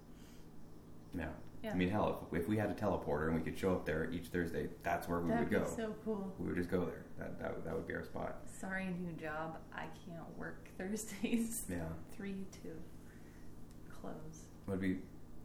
yeah, 1.16 1.28
Yeah. 1.64 1.72
I 1.74 1.76
mean, 1.76 1.90
hell, 1.92 2.28
if, 2.34 2.42
if 2.42 2.50
we 2.50 2.58
had 2.58 2.72
a 2.72 2.74
teleporter 2.74 3.28
and 3.28 3.36
we 3.36 3.42
could 3.42 3.56
show 3.60 3.74
up 3.74 3.86
there 3.86 4.10
each 4.12 4.28
Thursday, 4.30 4.68
that's 4.82 5.08
where 5.08 5.20
we 5.20 5.30
That'd 5.30 5.44
would 5.52 5.60
be 5.60 5.64
go. 5.64 5.72
so 5.76 5.94
cool. 6.04 6.34
we 6.40 6.48
would 6.48 6.56
just 6.56 6.72
go 6.72 6.86
there. 6.86 7.04
That, 7.20 7.40
that 7.40 7.64
that 7.66 7.76
would 7.76 7.88
be 7.88 7.94
our 7.94 8.04
spot. 8.04 8.38
Sorry, 8.60 8.88
new 9.00 9.12
job. 9.14 9.58
I 9.72 9.86
can't 10.08 10.26
work 10.40 10.70
Thursdays. 10.80 11.66
Yeah, 11.70 11.84
Three 12.18 12.46
to 12.64 12.70
close. 14.02 14.46
would 14.68 14.82
be 14.82 14.98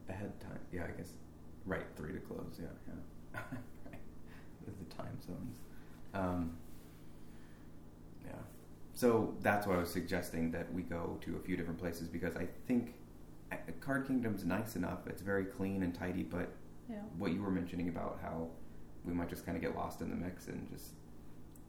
ahead 0.08 0.32
time. 0.40 0.58
Yeah, 0.72 0.84
I 0.84 0.96
guess. 0.96 1.10
Right, 1.66 1.84
three 1.96 2.12
to 2.14 2.18
close. 2.20 2.58
Yeah, 2.60 2.66
yeah. 2.88 3.40
right. 3.90 4.00
The 4.66 4.94
time 4.94 5.18
zones. 5.20 5.58
Um, 6.14 6.56
yeah. 8.24 8.32
So 8.94 9.34
that's 9.42 9.66
why 9.66 9.74
I 9.74 9.78
was 9.78 9.90
suggesting 9.90 10.50
that 10.52 10.72
we 10.72 10.82
go 10.82 11.18
to 11.22 11.36
a 11.36 11.40
few 11.40 11.56
different 11.56 11.78
places 11.78 12.08
because 12.08 12.36
I 12.36 12.46
think 12.66 12.94
uh, 13.52 13.56
Card 13.80 14.06
Kingdom's 14.06 14.44
nice 14.44 14.76
enough. 14.76 15.06
It's 15.06 15.22
very 15.22 15.44
clean 15.44 15.82
and 15.82 15.94
tidy, 15.94 16.22
but 16.22 16.48
Yeah. 16.88 17.02
what 17.18 17.32
you 17.32 17.42
were 17.42 17.50
mentioning 17.50 17.88
about 17.88 18.18
how 18.22 18.48
we 19.04 19.12
might 19.12 19.28
just 19.28 19.44
kind 19.44 19.56
of 19.56 19.62
get 19.62 19.74
lost 19.74 20.00
in 20.00 20.10
the 20.10 20.16
mix 20.16 20.48
and 20.48 20.68
just 20.70 20.92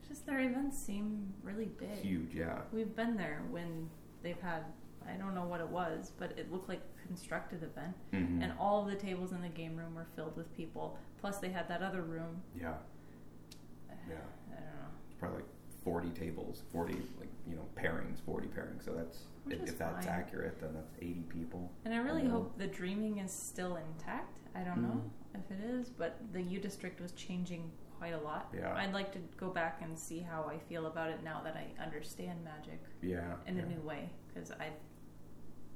Just 0.07 0.25
their 0.25 0.39
events 0.39 0.77
seem 0.77 1.33
really 1.43 1.65
big. 1.65 1.89
huge. 1.97 2.33
Yeah. 2.33 2.61
We've 2.71 2.95
been 2.95 3.17
there 3.17 3.41
when 3.49 3.89
they've 4.23 4.39
had 4.41 4.63
I 5.07 5.17
don't 5.17 5.35
know 5.35 5.45
what 5.45 5.61
it 5.61 5.67
was, 5.69 6.11
but 6.17 6.31
it 6.35 6.51
looked 6.51 6.67
like 6.67 6.81
a 7.03 7.07
constructed 7.07 7.61
event. 7.61 7.95
Mhm. 8.11 8.41
And 8.41 8.53
all 8.57 8.81
of 8.81 8.87
the 8.89 8.95
tables 8.95 9.33
in 9.33 9.41
the 9.43 9.49
game 9.49 9.75
room 9.77 9.93
were 9.93 10.07
filled 10.15 10.35
with 10.35 10.51
people. 10.57 10.97
Plus 11.19 11.37
they 11.37 11.49
had 11.49 11.67
that 11.67 11.83
other 11.83 12.01
room. 12.01 12.41
Yeah. 12.59 12.77
Yeah. 14.09 14.15
I 14.51 14.55
don't 14.55 14.65
know. 14.65 14.89
It's 15.07 15.15
probably 15.19 15.37
like 15.37 15.49
40 15.83 16.09
tables, 16.09 16.63
40 16.71 16.93
like 17.19 17.29
you 17.47 17.55
know 17.55 17.65
pairings, 17.75 18.19
40 18.25 18.47
pairings. 18.47 18.83
So 18.85 18.91
that's 18.93 19.19
Which 19.43 19.57
if, 19.59 19.69
if 19.69 19.77
that's 19.77 20.05
fine. 20.05 20.15
accurate, 20.15 20.59
then 20.59 20.73
that's 20.73 20.91
80 20.99 21.25
people. 21.29 21.71
And 21.85 21.93
I 21.93 21.97
really 21.97 22.25
hope 22.27 22.57
the 22.57 22.67
dreaming 22.67 23.19
is 23.19 23.31
still 23.31 23.77
intact. 23.77 24.39
I 24.55 24.61
don't 24.63 24.81
know 24.81 25.01
Mhm. 25.35 25.39
if 25.39 25.51
it 25.51 25.63
is, 25.63 25.89
but 25.89 26.17
the 26.33 26.41
U 26.41 26.59
district 26.59 27.01
was 27.01 27.11
changing 27.11 27.69
quite 27.97 28.13
a 28.13 28.19
lot. 28.19 28.49
Yeah. 28.53 28.73
I'd 28.75 28.93
like 28.93 29.11
to 29.13 29.19
go 29.37 29.49
back 29.49 29.81
and 29.81 29.97
see 29.97 30.19
how 30.19 30.43
I 30.49 30.57
feel 30.57 30.87
about 30.87 31.09
it 31.11 31.23
now 31.23 31.41
that 31.43 31.55
I 31.55 31.67
understand 31.81 32.43
magic 32.43 32.81
Yeah. 33.01 33.35
in 33.47 33.57
yeah. 33.57 33.63
a 33.63 33.65
new 33.67 33.81
way. 33.81 34.09
Because 34.33 34.51
I, 34.51 34.71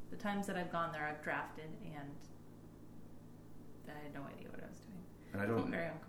the 0.09 0.17
times 0.17 0.47
that 0.47 0.57
I've 0.57 0.71
gone 0.71 0.91
there, 0.91 1.05
I've 1.05 1.21
drafted 1.23 1.69
and 1.85 2.09
I 3.87 4.03
had 4.03 4.13
no 4.13 4.21
idea 4.23 4.49
what 4.49 4.63
I 4.63 4.67
was 4.69 4.79
doing. 4.79 5.03
And 5.33 5.41
I 5.41 5.45
don't 5.45 5.69
very 5.71 5.85
uncomfortable. 5.85 6.08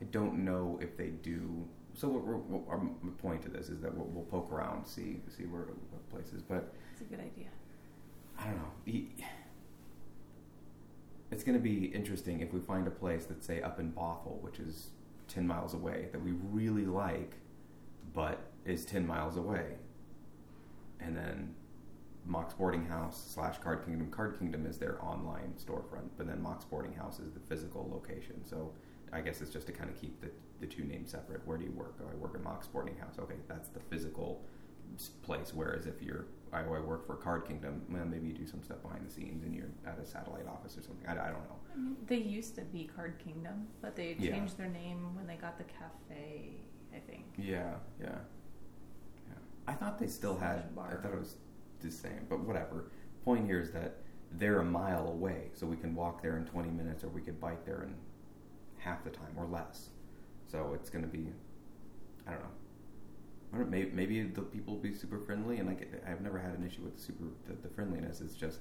I 0.00 0.04
don't 0.04 0.44
know 0.44 0.78
if 0.80 0.96
they 0.96 1.08
do. 1.08 1.66
So 1.94 2.08
what, 2.08 2.24
we're, 2.24 2.36
what 2.36 2.62
our 2.70 2.80
point 3.20 3.42
to 3.42 3.48
this 3.48 3.68
is 3.68 3.80
that 3.80 3.92
we'll, 3.94 4.06
we'll 4.06 4.24
poke 4.24 4.52
around, 4.52 4.86
see 4.86 5.20
see 5.36 5.44
where 5.44 5.62
what 5.90 6.08
places, 6.10 6.42
but 6.42 6.72
It's 6.92 7.00
a 7.00 7.04
good 7.04 7.20
idea. 7.20 7.48
I 8.38 8.44
don't 8.46 8.56
know. 8.56 8.70
The- 8.84 9.08
It's 11.30 11.44
going 11.44 11.58
to 11.58 11.62
be 11.62 11.86
interesting 11.86 12.40
if 12.40 12.52
we 12.52 12.60
find 12.60 12.86
a 12.86 12.90
place 12.90 13.26
that's 13.26 13.46
say 13.46 13.60
up 13.60 13.78
in 13.80 13.92
Bothell, 13.92 14.40
which 14.40 14.58
is 14.60 14.90
ten 15.26 15.46
miles 15.46 15.74
away, 15.74 16.08
that 16.12 16.22
we 16.22 16.32
really 16.52 16.86
like, 16.86 17.34
but 18.14 18.38
is 18.64 18.84
ten 18.84 19.06
miles 19.06 19.36
away, 19.36 19.74
and 21.00 21.14
then 21.16 21.54
Mox 22.24 22.54
Boarding 22.54 22.86
House 22.86 23.30
slash 23.34 23.58
Card 23.58 23.84
Kingdom. 23.84 24.10
Card 24.10 24.38
Kingdom 24.38 24.64
is 24.66 24.78
their 24.78 25.02
online 25.04 25.52
storefront, 25.58 26.08
but 26.16 26.26
then 26.26 26.40
Mox 26.40 26.64
Boarding 26.64 26.94
House 26.94 27.18
is 27.20 27.32
the 27.32 27.40
physical 27.40 27.88
location. 27.92 28.42
So 28.44 28.72
I 29.12 29.20
guess 29.20 29.40
it's 29.40 29.50
just 29.50 29.66
to 29.66 29.72
kind 29.72 29.90
of 29.90 30.00
keep 30.00 30.20
the, 30.20 30.30
the 30.60 30.66
two 30.66 30.84
names 30.84 31.10
separate. 31.10 31.46
Where 31.46 31.56
do 31.58 31.64
you 31.64 31.72
work? 31.72 31.96
Oh, 32.02 32.08
I 32.10 32.14
work 32.16 32.34
at 32.34 32.42
Mox 32.42 32.66
Boarding 32.66 32.96
House. 32.98 33.14
Okay, 33.18 33.36
that's 33.48 33.68
the 33.68 33.80
physical 33.80 34.44
place. 35.22 35.52
Whereas 35.54 35.86
if 35.86 36.02
you're, 36.02 36.26
I, 36.52 36.60
I 36.60 36.80
work 36.80 37.06
for 37.06 37.16
Card 37.16 37.46
Kingdom, 37.46 37.82
well, 37.90 38.04
maybe 38.04 38.26
you 38.28 38.34
do 38.34 38.46
some 38.46 38.62
stuff 38.62 38.82
behind 38.82 39.06
the 39.06 39.10
scenes 39.10 39.44
and 39.44 39.54
you're 39.54 39.70
at 39.86 39.98
a 39.98 40.06
satellite 40.06 40.46
office 40.46 40.76
or 40.76 40.82
something. 40.82 41.06
I, 41.06 41.12
I 41.12 41.30
don't 41.30 41.44
know. 41.48 41.56
I 41.72 41.76
mean, 41.78 41.96
they 42.06 42.16
used 42.16 42.54
to 42.56 42.62
be 42.62 42.88
Card 42.94 43.18
Kingdom, 43.24 43.66
but 43.80 43.96
they 43.96 44.16
Yeah. 44.18 44.32
changed 44.32 44.56
their 44.58 44.68
name 44.68 45.14
when 45.14 45.26
they 45.26 45.36
got 45.36 45.58
the 45.58 45.64
cafe. 45.64 46.52
I 46.94 46.98
think. 47.00 47.26
Yeah, 47.36 47.74
yeah, 48.00 48.06
yeah. 49.26 49.34
I 49.66 49.74
thought 49.74 49.98
they 49.98 50.06
still 50.06 50.38
Slash 50.38 50.56
had. 50.56 50.74
bar. 50.74 50.98
I 50.98 51.02
thought 51.02 51.12
it 51.12 51.20
was 51.20 51.36
the 51.80 51.90
same, 51.90 52.26
but 52.30 52.40
whatever. 52.40 52.90
Point 53.26 53.44
here 53.46 53.60
is 53.60 53.70
that 53.72 53.96
they're 54.32 54.60
a 54.60 54.64
mile 54.64 55.06
away, 55.08 55.50
so 55.52 55.66
we 55.66 55.76
can 55.76 55.94
walk 55.94 56.22
there 56.22 56.38
in 56.38 56.46
20 56.46 56.70
minutes, 56.70 57.04
or 57.04 57.08
we 57.08 57.20
could 57.20 57.38
bike 57.38 57.64
there 57.66 57.82
in 57.82 57.94
half 58.78 59.04
the 59.04 59.10
time 59.10 59.32
or 59.36 59.46
less. 59.46 59.90
So 60.46 60.72
it's 60.74 60.90
going 60.90 61.04
to 61.04 61.10
be. 61.10 61.28
I 62.26 62.32
don't 62.32 62.40
know. 62.42 62.48
I 63.52 63.56
don't, 63.58 63.70
maybe, 63.70 63.90
maybe 63.92 64.22
the 64.22 64.42
people 64.42 64.74
will 64.74 64.82
be 64.82 64.94
super 64.94 65.18
friendly, 65.18 65.58
and 65.58 65.66
like 65.68 65.90
I've 66.06 66.20
never 66.20 66.38
had 66.38 66.52
an 66.58 66.66
issue 66.66 66.82
with 66.82 66.96
the 66.96 67.02
super 67.02 67.24
the, 67.46 67.54
the 67.66 67.74
friendliness. 67.74 68.20
It's 68.20 68.34
just 68.34 68.60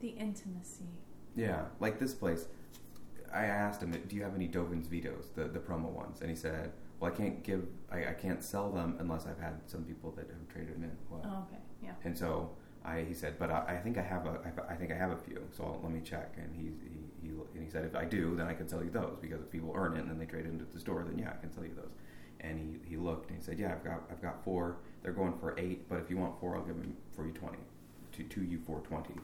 The 0.00 0.08
intimacy. 0.08 0.88
Yeah, 1.36 1.66
like 1.80 1.98
this 1.98 2.14
place. 2.14 2.48
I 3.32 3.44
asked 3.44 3.82
him, 3.82 3.92
"Do 4.08 4.16
you 4.16 4.22
have 4.22 4.34
any 4.34 4.48
Dovin's 4.48 4.88
vetoes, 4.88 5.30
the 5.34 5.44
the 5.44 5.58
promo 5.60 5.90
ones?" 5.90 6.20
And 6.20 6.30
he 6.30 6.36
said, 6.36 6.72
"Well, 6.98 7.12
I 7.12 7.14
can't 7.14 7.42
give, 7.44 7.66
I, 7.92 8.06
I 8.06 8.12
can't 8.14 8.42
sell 8.42 8.70
them 8.72 8.96
unless 8.98 9.26
I've 9.26 9.38
had 9.38 9.60
some 9.66 9.84
people 9.84 10.10
that 10.12 10.26
have 10.28 10.48
traded 10.48 10.74
them 10.76 10.84
in." 10.84 10.96
Well, 11.10 11.20
Oh, 11.24 11.46
okay. 11.46 11.60
Yeah. 11.82 11.92
and 12.04 12.16
so 12.16 12.50
I, 12.90 13.04
he 13.08 13.14
said, 13.14 13.38
"But 13.38 13.50
I, 13.50 13.64
I 13.68 13.76
think 13.76 13.98
I 13.98 14.02
have 14.02 14.26
a, 14.26 14.40
I, 14.44 14.72
I 14.72 14.76
think 14.76 14.90
I 14.92 14.96
have 14.96 15.10
a 15.10 15.16
few. 15.16 15.42
So 15.56 15.64
I'll, 15.64 15.80
let 15.82 15.92
me 15.92 16.00
check." 16.00 16.34
And 16.36 16.54
he, 16.54 16.64
he, 16.88 17.28
he, 17.28 17.34
and 17.54 17.64
he 17.64 17.70
said, 17.70 17.84
"If 17.84 17.94
I 17.94 18.04
do, 18.04 18.34
then 18.36 18.46
I 18.46 18.54
can 18.54 18.68
sell 18.68 18.82
you 18.82 18.90
those 18.90 19.18
because 19.20 19.40
if 19.40 19.50
people 19.50 19.72
earn 19.74 19.96
it 19.96 20.00
and 20.00 20.10
then 20.10 20.18
they 20.18 20.26
trade 20.26 20.46
it 20.46 20.48
into 20.48 20.64
the 20.64 20.80
store, 20.80 21.04
then 21.08 21.18
yeah, 21.18 21.30
I 21.30 21.40
can 21.40 21.52
sell 21.52 21.64
you 21.64 21.74
those." 21.74 21.92
And 22.40 22.58
he, 22.58 22.90
he 22.90 22.96
looked 22.96 23.30
and 23.30 23.38
he 23.38 23.44
said, 23.44 23.58
"Yeah, 23.58 23.72
I've 23.72 23.84
got, 23.84 24.02
I've 24.10 24.22
got 24.22 24.42
four. 24.44 24.76
They're 25.02 25.12
going 25.12 25.34
for 25.38 25.54
eight, 25.58 25.88
but 25.88 25.98
if 25.98 26.10
you 26.10 26.16
want 26.16 26.38
four, 26.40 26.56
I'll 26.56 26.64
give 26.64 26.76
them 26.76 26.96
for 27.12 27.26
you 27.26 27.32
twenty, 27.32 27.58
to 28.12 28.22
to 28.24 28.42
you 28.42 28.58
for 28.66 28.80
twenty. 28.80 29.14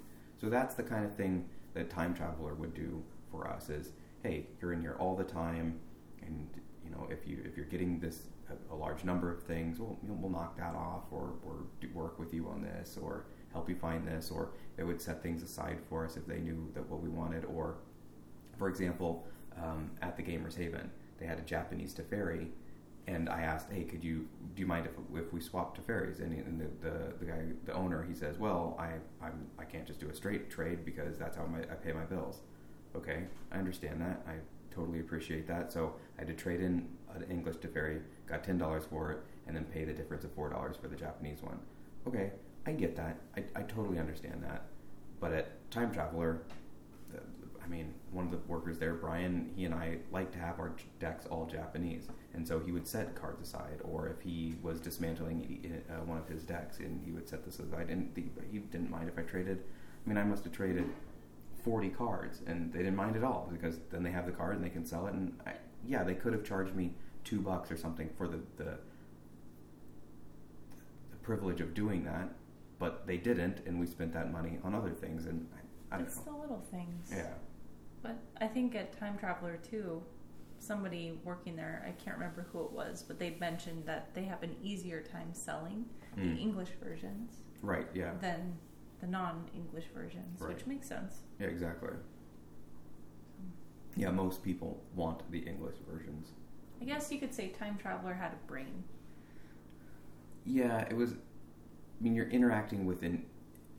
So 0.40 0.48
that's 0.48 0.74
the 0.74 0.82
kind 0.82 1.04
of 1.04 1.14
thing 1.14 1.48
that 1.74 1.90
time 1.90 2.14
traveler 2.14 2.54
would 2.54 2.74
do 2.74 3.02
for 3.30 3.48
us 3.48 3.68
is 3.68 3.92
hey 4.22 4.46
you're 4.60 4.72
in 4.72 4.80
here 4.80 4.96
all 4.98 5.14
the 5.14 5.24
time 5.24 5.78
and 6.22 6.48
you 6.84 6.90
know 6.90 7.06
if 7.10 7.26
you 7.28 7.38
if 7.44 7.56
you're 7.56 7.66
getting 7.66 8.00
this 8.00 8.28
a, 8.70 8.74
large 8.74 9.04
number 9.04 9.30
of 9.32 9.42
things 9.42 9.78
well 9.78 9.98
you 10.02 10.08
know, 10.08 10.16
we'll 10.20 10.30
knock 10.30 10.56
that 10.56 10.74
off 10.74 11.04
or 11.10 11.34
or 11.44 11.64
work 11.92 12.18
with 12.18 12.32
you 12.32 12.48
on 12.48 12.62
this 12.62 12.98
or 13.00 13.26
help 13.57 13.68
you 13.68 13.76
find 13.76 14.07
this 14.07 14.30
or 14.30 14.50
they 14.76 14.84
would 14.84 15.00
set 15.00 15.22
things 15.22 15.42
aside 15.42 15.78
for 15.88 16.04
us 16.04 16.16
if 16.16 16.26
they 16.26 16.38
knew 16.38 16.70
that 16.74 16.88
what 16.90 17.00
we 17.00 17.09
wanted 17.09 17.44
or 17.46 17.76
for 18.59 18.68
example 18.68 19.26
um, 19.62 19.90
at 20.02 20.16
the 20.16 20.22
gamers 20.22 20.57
haven 20.57 20.90
they 21.18 21.26
had 21.26 21.38
a 21.38 21.42
japanese 21.42 21.94
Teferi 21.94 22.48
and 23.09 23.28
I 23.28 23.42
asked, 23.42 23.70
"Hey, 23.70 23.84
could 23.84 24.02
you 24.02 24.26
do 24.54 24.62
you 24.62 24.66
mind 24.66 24.86
if, 24.86 24.92
if 25.24 25.32
we 25.32 25.40
swap 25.40 25.78
Teferis?" 25.78 26.18
And, 26.20 26.32
and 26.32 26.61
the, 26.61 26.88
the 26.88 27.14
the 27.20 27.24
guy, 27.24 27.42
the 27.64 27.72
owner, 27.72 28.04
he 28.04 28.14
says, 28.14 28.38
"Well, 28.38 28.76
I 28.78 28.94
I'm, 29.24 29.46
I 29.59 29.64
can't 29.64 29.86
just 29.86 30.00
do 30.00 30.09
a 30.09 30.14
straight 30.14 30.50
trade 30.50 30.84
because 30.84 31.16
that's 31.16 31.36
how 31.36 31.46
my, 31.46 31.61
I 31.61 31.76
pay 31.76 31.92
my 31.92 32.04
bills." 32.04 32.40
Okay, 32.96 33.24
I 33.52 33.59
understand 33.59 34.00
that. 34.00 34.24
I 34.26 34.34
totally 34.74 35.00
appreciate 35.00 35.46
that. 35.46 35.72
So 35.72 35.94
I 36.18 36.22
had 36.22 36.28
to 36.28 36.34
trade 36.34 36.61
in 36.61 36.88
an 37.14 37.24
English 37.30 37.57
Teferi, 37.57 38.00
got 38.26 38.42
ten 38.42 38.59
dollars 38.59 38.84
for 38.90 39.12
it, 39.12 39.18
and 39.46 39.57
then 39.57 39.64
pay 39.64 39.84
the 39.84 39.92
difference 39.92 40.24
of 40.24 40.32
four 40.32 40.48
dollars 40.50 40.76
for 40.76 40.88
the 40.88 40.96
Japanese 40.96 41.42
one. 41.42 41.59
Okay, 42.09 42.32
I 42.66 42.72
get 42.72 42.96
that. 42.96 43.16
I, 43.36 43.44
I 43.54 43.62
totally 43.62 43.98
understand 43.98 44.42
that. 44.42 44.64
But 45.20 45.32
at 45.32 45.70
Time 45.70 45.92
Traveler, 45.92 46.42
the, 47.12 47.20
I 47.64 47.68
mean, 47.68 47.94
one 48.10 48.26
of 48.26 48.30
the 48.32 48.38
workers 48.48 48.78
there, 48.78 48.94
Brian, 48.94 49.50
he 49.54 49.64
and 49.64 49.74
I 49.74 49.98
like 50.10 50.32
to 50.32 50.38
have 50.38 50.58
our 50.58 50.72
decks 50.98 51.26
all 51.26 51.46
Japanese, 51.46 52.08
and 52.34 52.46
so 52.46 52.58
he 52.58 52.72
would 52.72 52.86
set 52.86 53.14
cards 53.14 53.40
aside. 53.40 53.80
Or 53.84 54.08
if 54.08 54.20
he 54.20 54.56
was 54.62 54.80
dismantling 54.80 55.84
uh, 55.88 56.04
one 56.04 56.18
of 56.18 56.28
his 56.28 56.42
decks, 56.42 56.78
and 56.78 57.00
he 57.04 57.12
would 57.12 57.28
set 57.28 57.44
this 57.44 57.58
aside, 57.60 57.88
and 57.88 58.12
the, 58.14 58.24
he 58.50 58.58
didn't 58.58 58.90
mind 58.90 59.08
if 59.08 59.18
I 59.18 59.22
traded. 59.22 59.62
I 60.04 60.08
mean, 60.08 60.18
I 60.18 60.24
must 60.24 60.44
have 60.44 60.52
traded 60.52 60.86
forty 61.64 61.88
cards, 61.88 62.42
and 62.46 62.72
they 62.72 62.80
didn't 62.80 62.96
mind 62.96 63.16
at 63.16 63.24
all 63.24 63.48
because 63.50 63.78
then 63.90 64.02
they 64.02 64.10
have 64.10 64.26
the 64.26 64.32
card 64.32 64.56
and 64.56 64.64
they 64.64 64.70
can 64.70 64.84
sell 64.84 65.06
it. 65.06 65.14
And 65.14 65.38
I, 65.46 65.52
yeah, 65.86 66.04
they 66.04 66.14
could 66.14 66.32
have 66.32 66.44
charged 66.44 66.74
me 66.74 66.92
two 67.24 67.40
bucks 67.40 67.70
or 67.70 67.76
something 67.76 68.10
for 68.16 68.28
the 68.28 68.38
the, 68.56 68.78
the 71.10 71.16
privilege 71.22 71.60
of 71.60 71.74
doing 71.74 72.04
that, 72.04 72.28
but 72.78 73.06
they 73.06 73.16
didn't, 73.16 73.62
and 73.66 73.78
we 73.80 73.86
spent 73.86 74.12
that 74.12 74.30
money 74.32 74.58
on 74.64 74.74
other 74.74 74.90
things. 74.90 75.26
And 75.26 75.46
I, 75.90 75.96
I 75.96 76.00
it's 76.00 76.16
know. 76.18 76.32
the 76.32 76.38
little 76.38 76.64
things. 76.70 77.10
Yeah. 77.10 77.32
But 78.02 78.18
I 78.40 78.46
think 78.46 78.74
at 78.74 78.98
Time 78.98 79.16
Traveler 79.18 79.58
too, 79.68 80.02
somebody 80.58 81.18
working 81.24 81.56
there, 81.56 81.84
I 81.86 81.90
can't 82.02 82.16
remember 82.18 82.46
who 82.52 82.64
it 82.64 82.72
was, 82.72 83.02
but 83.02 83.18
they 83.18 83.36
mentioned 83.40 83.84
that 83.86 84.14
they 84.14 84.24
have 84.24 84.42
an 84.42 84.54
easier 84.62 85.00
time 85.02 85.32
selling 85.32 85.86
Mm. 86.16 86.34
the 86.34 86.40
English 86.40 86.70
versions 86.82 87.42
Right. 87.60 87.86
Yeah. 87.94 88.14
than 88.22 88.56
the 89.00 89.06
non-English 89.06 89.84
versions, 89.94 90.40
Right. 90.40 90.54
which 90.54 90.66
makes 90.66 90.86
sense. 90.88 91.24
Yeah. 91.38 91.48
Exactly. 91.48 91.90
Yeah. 93.96 94.10
Most 94.10 94.42
people 94.42 94.82
want 94.94 95.30
the 95.30 95.40
English 95.40 95.76
versions. 95.88 96.32
I 96.80 96.84
guess 96.84 97.10
you 97.12 97.18
could 97.18 97.34
say 97.34 97.48
Time 97.48 97.76
Traveler 97.78 98.14
had 98.14 98.32
a 98.32 98.46
brain. 98.46 98.84
Yeah. 100.44 100.80
It 100.90 100.96
was. 100.96 101.14
I 101.99 102.03
mean, 102.05 102.14
you're 102.14 102.28
interacting 102.28 102.86
with 102.86 103.03
an. 103.03 103.24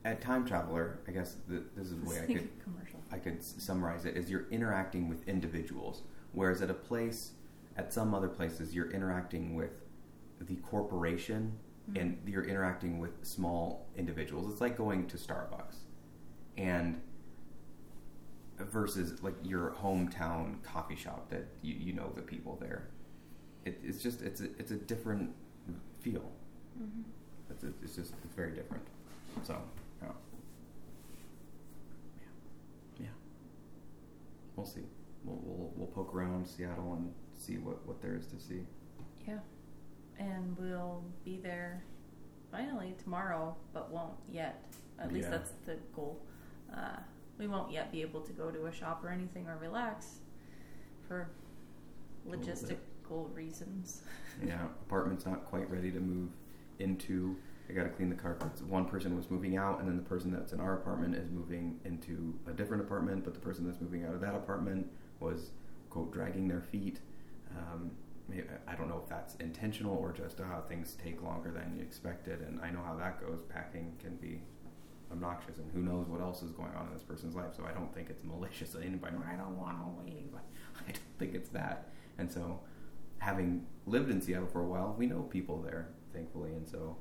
At 0.05 0.21
Time 0.21 0.45
Traveler, 0.45 0.99
I 1.05 1.11
guess 1.11 1.35
the, 1.49 1.63
this 1.75 1.87
is 1.91 1.99
the 1.99 2.09
way 2.09 2.21
I 2.21 2.25
could 2.27 2.49
commercial. 2.63 2.99
I 3.11 3.17
could 3.17 3.43
summarize 3.43 4.05
it 4.05 4.15
is 4.15 4.29
you're 4.29 4.47
interacting 4.51 5.09
with 5.09 5.27
individuals, 5.27 6.03
whereas 6.31 6.61
at 6.61 6.69
a 6.69 6.73
place, 6.73 7.31
at 7.75 7.91
some 7.91 8.13
other 8.15 8.29
places, 8.29 8.73
you're 8.73 8.89
interacting 8.91 9.55
with 9.55 9.71
the 10.39 10.55
corporation 10.57 11.53
Mm-hmm. 11.89 11.99
and 12.01 12.17
you're 12.25 12.43
interacting 12.43 12.99
with 12.99 13.11
small 13.25 13.87
individuals. 13.95 14.51
It's 14.51 14.59
like 14.59 14.75
going 14.77 15.07
to 15.07 15.15
Starbucks, 15.15 15.77
and 16.57 16.99
versus 18.59 19.21
like 19.23 19.35
your 19.43 19.75
hometown 19.81 20.61
coffee 20.63 20.95
shop 20.95 21.29
that 21.29 21.47
you, 21.61 21.75
you 21.75 21.93
know 21.93 22.11
the 22.15 22.21
people 22.21 22.57
there. 22.59 22.87
It, 23.65 23.79
it's 23.83 24.01
just 24.03 24.21
it's 24.21 24.41
a, 24.41 24.45
it's 24.59 24.71
a 24.71 24.75
different 24.75 25.31
feel. 26.01 26.29
hmm 26.77 27.03
It's, 27.49 27.63
it's 27.83 27.95
just 27.95 28.13
it's 28.23 28.35
very 28.35 28.51
different. 28.51 28.83
So 29.43 29.55
yeah. 30.01 30.09
yeah, 32.17 33.03
yeah. 33.05 33.07
We'll 34.55 34.65
see. 34.65 34.81
We'll, 35.23 35.39
we'll 35.43 35.71
we'll 35.75 35.87
poke 35.87 36.13
around 36.13 36.47
Seattle 36.47 36.93
and 36.93 37.11
see 37.37 37.57
what 37.57 37.85
what 37.87 38.01
there 38.01 38.15
is 38.15 38.27
to 38.27 38.39
see. 38.39 38.61
Yeah. 39.27 39.39
And 40.19 40.57
we'll 40.57 41.03
be 41.23 41.37
there 41.37 41.83
finally 42.51 42.95
tomorrow, 43.03 43.55
but 43.73 43.91
won't 43.91 44.13
yet. 44.31 44.63
At 44.99 45.13
least 45.13 45.25
Yeah. 45.29 45.37
that's 45.37 45.51
the 45.65 45.75
goal. 45.95 46.19
Uh, 46.75 46.97
we 47.37 47.47
won't 47.47 47.71
yet 47.71 47.91
be 47.91 48.01
able 48.01 48.21
to 48.21 48.33
go 48.33 48.49
to 48.49 48.65
a 48.65 48.71
shop 48.71 49.03
or 49.03 49.09
anything 49.09 49.47
or 49.47 49.57
relax 49.57 50.15
for 51.07 51.29
A 52.25 52.29
little 52.29 52.43
bit. 52.45 52.55
logistical 52.55 53.35
reasons. 53.35 54.01
Yeah, 54.45 54.65
apartment's 54.85 55.25
not 55.25 55.45
quite 55.45 55.67
ready 55.71 55.89
to 55.91 55.99
move 55.99 56.29
into. 56.79 57.35
I 57.69 57.73
got 57.73 57.83
to 57.83 57.89
clean 57.89 58.09
the 58.09 58.15
carpets. 58.15 58.61
One 58.61 58.85
person 58.85 59.15
was 59.17 59.29
moving 59.29 59.57
out, 59.57 59.79
and 59.79 59.89
then 59.89 59.97
the 59.97 60.03
person 60.03 60.31
that's 60.31 60.53
in 60.53 60.61
our 60.61 60.75
apartment 60.75 61.15
is 61.15 61.29
moving 61.29 61.79
into 61.83 62.33
a 62.47 62.53
different 62.53 62.81
apartment. 62.81 63.25
But 63.25 63.33
the 63.33 63.41
person 63.41 63.65
that's 63.65 63.81
moving 63.81 64.05
out 64.05 64.13
of 64.13 64.21
that 64.21 64.35
apartment 64.35 64.89
was 65.19 65.51
quote 65.89 66.13
dragging 66.13 66.47
their 66.47 66.61
feet. 66.61 66.99
Um, 67.57 67.91
I 68.67 68.75
don't 68.75 68.89
know 68.89 69.01
if 69.01 69.09
that's 69.09 69.35
intentional 69.35 69.95
or 69.95 70.11
just 70.11 70.41
uh, 70.41 70.61
things 70.67 70.97
take 71.03 71.21
longer 71.21 71.51
than 71.51 71.75
you 71.77 71.81
expected, 71.81 72.41
and 72.41 72.59
I 72.61 72.71
know 72.71 72.81
how 72.85 72.95
that 72.95 73.21
goes. 73.21 73.41
Packing 73.47 73.95
can 73.99 74.15
be 74.15 74.41
obnoxious, 75.11 75.57
and 75.57 75.71
who 75.71 75.81
knows 75.81 76.07
what 76.07 76.21
else 76.21 76.43
is 76.43 76.51
going 76.51 76.73
on 76.75 76.87
in 76.87 76.93
this 76.93 77.03
person's 77.03 77.35
life. 77.35 77.55
So 77.55 77.63
I 77.65 77.71
don't 77.71 77.93
think 77.93 78.09
it's 78.09 78.23
malicious. 78.23 78.75
Anybody, 78.75 79.15
I 79.29 79.35
don't 79.35 79.57
want 79.57 79.77
to 79.77 80.03
leave. 80.05 80.33
I 80.87 80.91
don't 80.91 80.99
think 81.19 81.35
it's 81.35 81.49
that. 81.49 81.89
And 82.17 82.31
so 82.31 82.59
having 83.19 83.65
lived 83.85 84.09
in 84.09 84.21
Seattle 84.21 84.47
for 84.47 84.61
a 84.61 84.67
while, 84.67 84.95
we 84.97 85.05
know 85.05 85.21
people 85.21 85.61
there, 85.61 85.89
thankfully, 86.17 86.51
and 86.53 86.67
so 86.67 86.97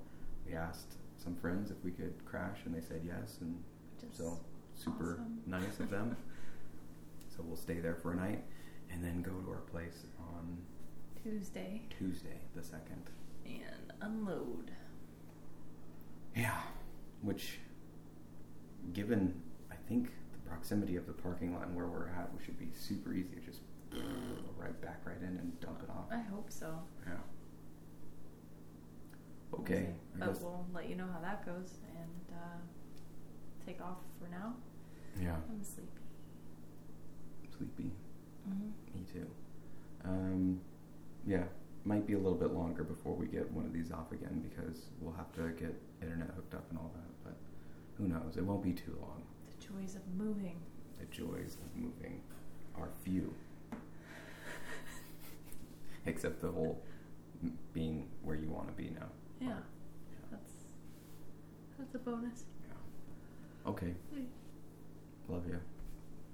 we 0.47 0.55
asked 0.55 0.97
some 1.17 1.35
friends 1.37 1.71
if 1.71 1.77
we 1.83 1.91
could 1.91 2.15
crash, 2.27 2.59
and 2.67 2.75
they 2.75 2.81
said 2.81 3.01
yes, 3.05 3.39
and 3.41 3.57
is 4.11 4.19
so 4.19 4.39
super 4.75 5.15
awesome. 5.15 5.41
nice 5.47 5.81
of 5.81 5.91
them. 5.91 6.17
so 7.35 7.43
we'll 7.47 7.57
stay 7.57 7.81
there 7.81 7.97
for 7.97 8.13
a 8.13 8.17
night, 8.17 8.45
and 8.91 9.03
then 9.03 9.23
go 9.23 9.33
to 9.33 9.51
our 9.51 9.63
place 9.73 10.05
on 10.19 10.59
Tuesday 11.23 11.83
Tuesday, 11.99 12.41
the 12.55 12.63
second. 12.63 13.11
and 13.47 13.93
unload. 14.03 14.71
Yeah, 16.37 16.61
which, 17.23 17.59
given 18.93 19.41
I 19.73 19.77
think 19.89 20.11
the 20.33 20.49
proximity 20.49 20.97
of 20.97 21.07
the 21.07 21.13
parking 21.15 21.55
lot 21.55 21.67
and 21.67 21.75
where 21.75 21.87
we're 21.87 22.09
at, 22.09 22.31
we 22.39 22.45
should 22.45 22.59
be 22.59 22.69
super 22.75 23.15
easy 23.15 23.35
to 23.37 23.41
just 23.41 23.61
go 23.91 23.99
right 24.59 24.79
back 24.83 25.01
right 25.07 25.17
in 25.23 25.29
and 25.39 25.59
dump 25.61 25.81
it 25.83 25.89
off. 25.91 26.05
I 26.13 26.21
hope 26.21 26.51
so. 26.53 26.79
Yeah. 27.07 27.15
We'll 29.57 29.65
Okay. 29.65 29.89
I 30.15 30.27
But 30.27 30.41
we'll 30.41 30.67
let 30.75 30.89
you 30.89 30.97
know 30.97 31.07
how 31.13 31.21
that 31.21 31.45
goes 31.45 31.79
and 31.99 32.37
uh, 32.37 32.59
take 33.65 33.81
off 33.81 33.99
for 34.21 34.29
now. 34.31 34.55
Yeah. 35.21 35.37
I'm 35.51 35.63
sleepy. 35.63 35.91
Sleepy. 37.57 37.91
Mm-hmm. 38.49 38.99
Me 38.99 39.05
too. 39.13 39.27
Um, 40.05 40.61
yeah, 41.27 41.45
might 41.85 42.07
be 42.07 42.15
a 42.15 42.19
little 42.19 42.39
bit 42.39 42.53
longer 42.53 42.85
before 42.85 43.15
we 43.15 43.27
get 43.27 43.51
one 43.53 43.65
of 43.65 43.73
these 43.73 43.91
off 43.91 44.13
again 44.13 44.45
because 44.49 44.87
we'll 45.01 45.15
have 45.15 45.33
to 45.35 45.49
get 45.61 45.75
internet 46.03 46.31
hooked 46.35 46.55
up 46.55 46.65
and 46.71 46.79
all 46.79 46.93
that. 46.95 47.25
But 47.25 47.37
who 47.99 48.09
knows? 48.09 48.37
It 48.37 48.45
won't 48.45 48.63
be 48.63 48.73
too 48.73 48.97
long. 49.01 49.23
The 49.59 49.67
joys 49.67 49.97
of 49.97 50.03
moving. 50.17 50.61
The 50.99 51.07
joys 51.07 51.57
of 51.63 51.81
moving 51.81 52.23
are 52.79 52.89
few, 53.05 53.35
except 56.07 56.41
the 56.41 56.51
whole 56.51 56.83
being 57.73 58.09
where 58.23 58.37
you 58.37 58.49
want 58.49 58.69
to 58.69 58.75
be 58.75 58.91
now. 58.91 59.07
Yeah, 59.41 59.49
that's 60.31 60.53
that's 61.79 61.95
a 61.95 61.99
bonus. 61.99 62.45
Yeah. 62.67 63.71
Okay. 63.71 63.95
Love 65.29 65.47
you. 65.49 65.61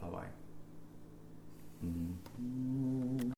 Bye 0.01 0.09
bye. 0.09 0.27
Mm-hmm. 1.85 3.19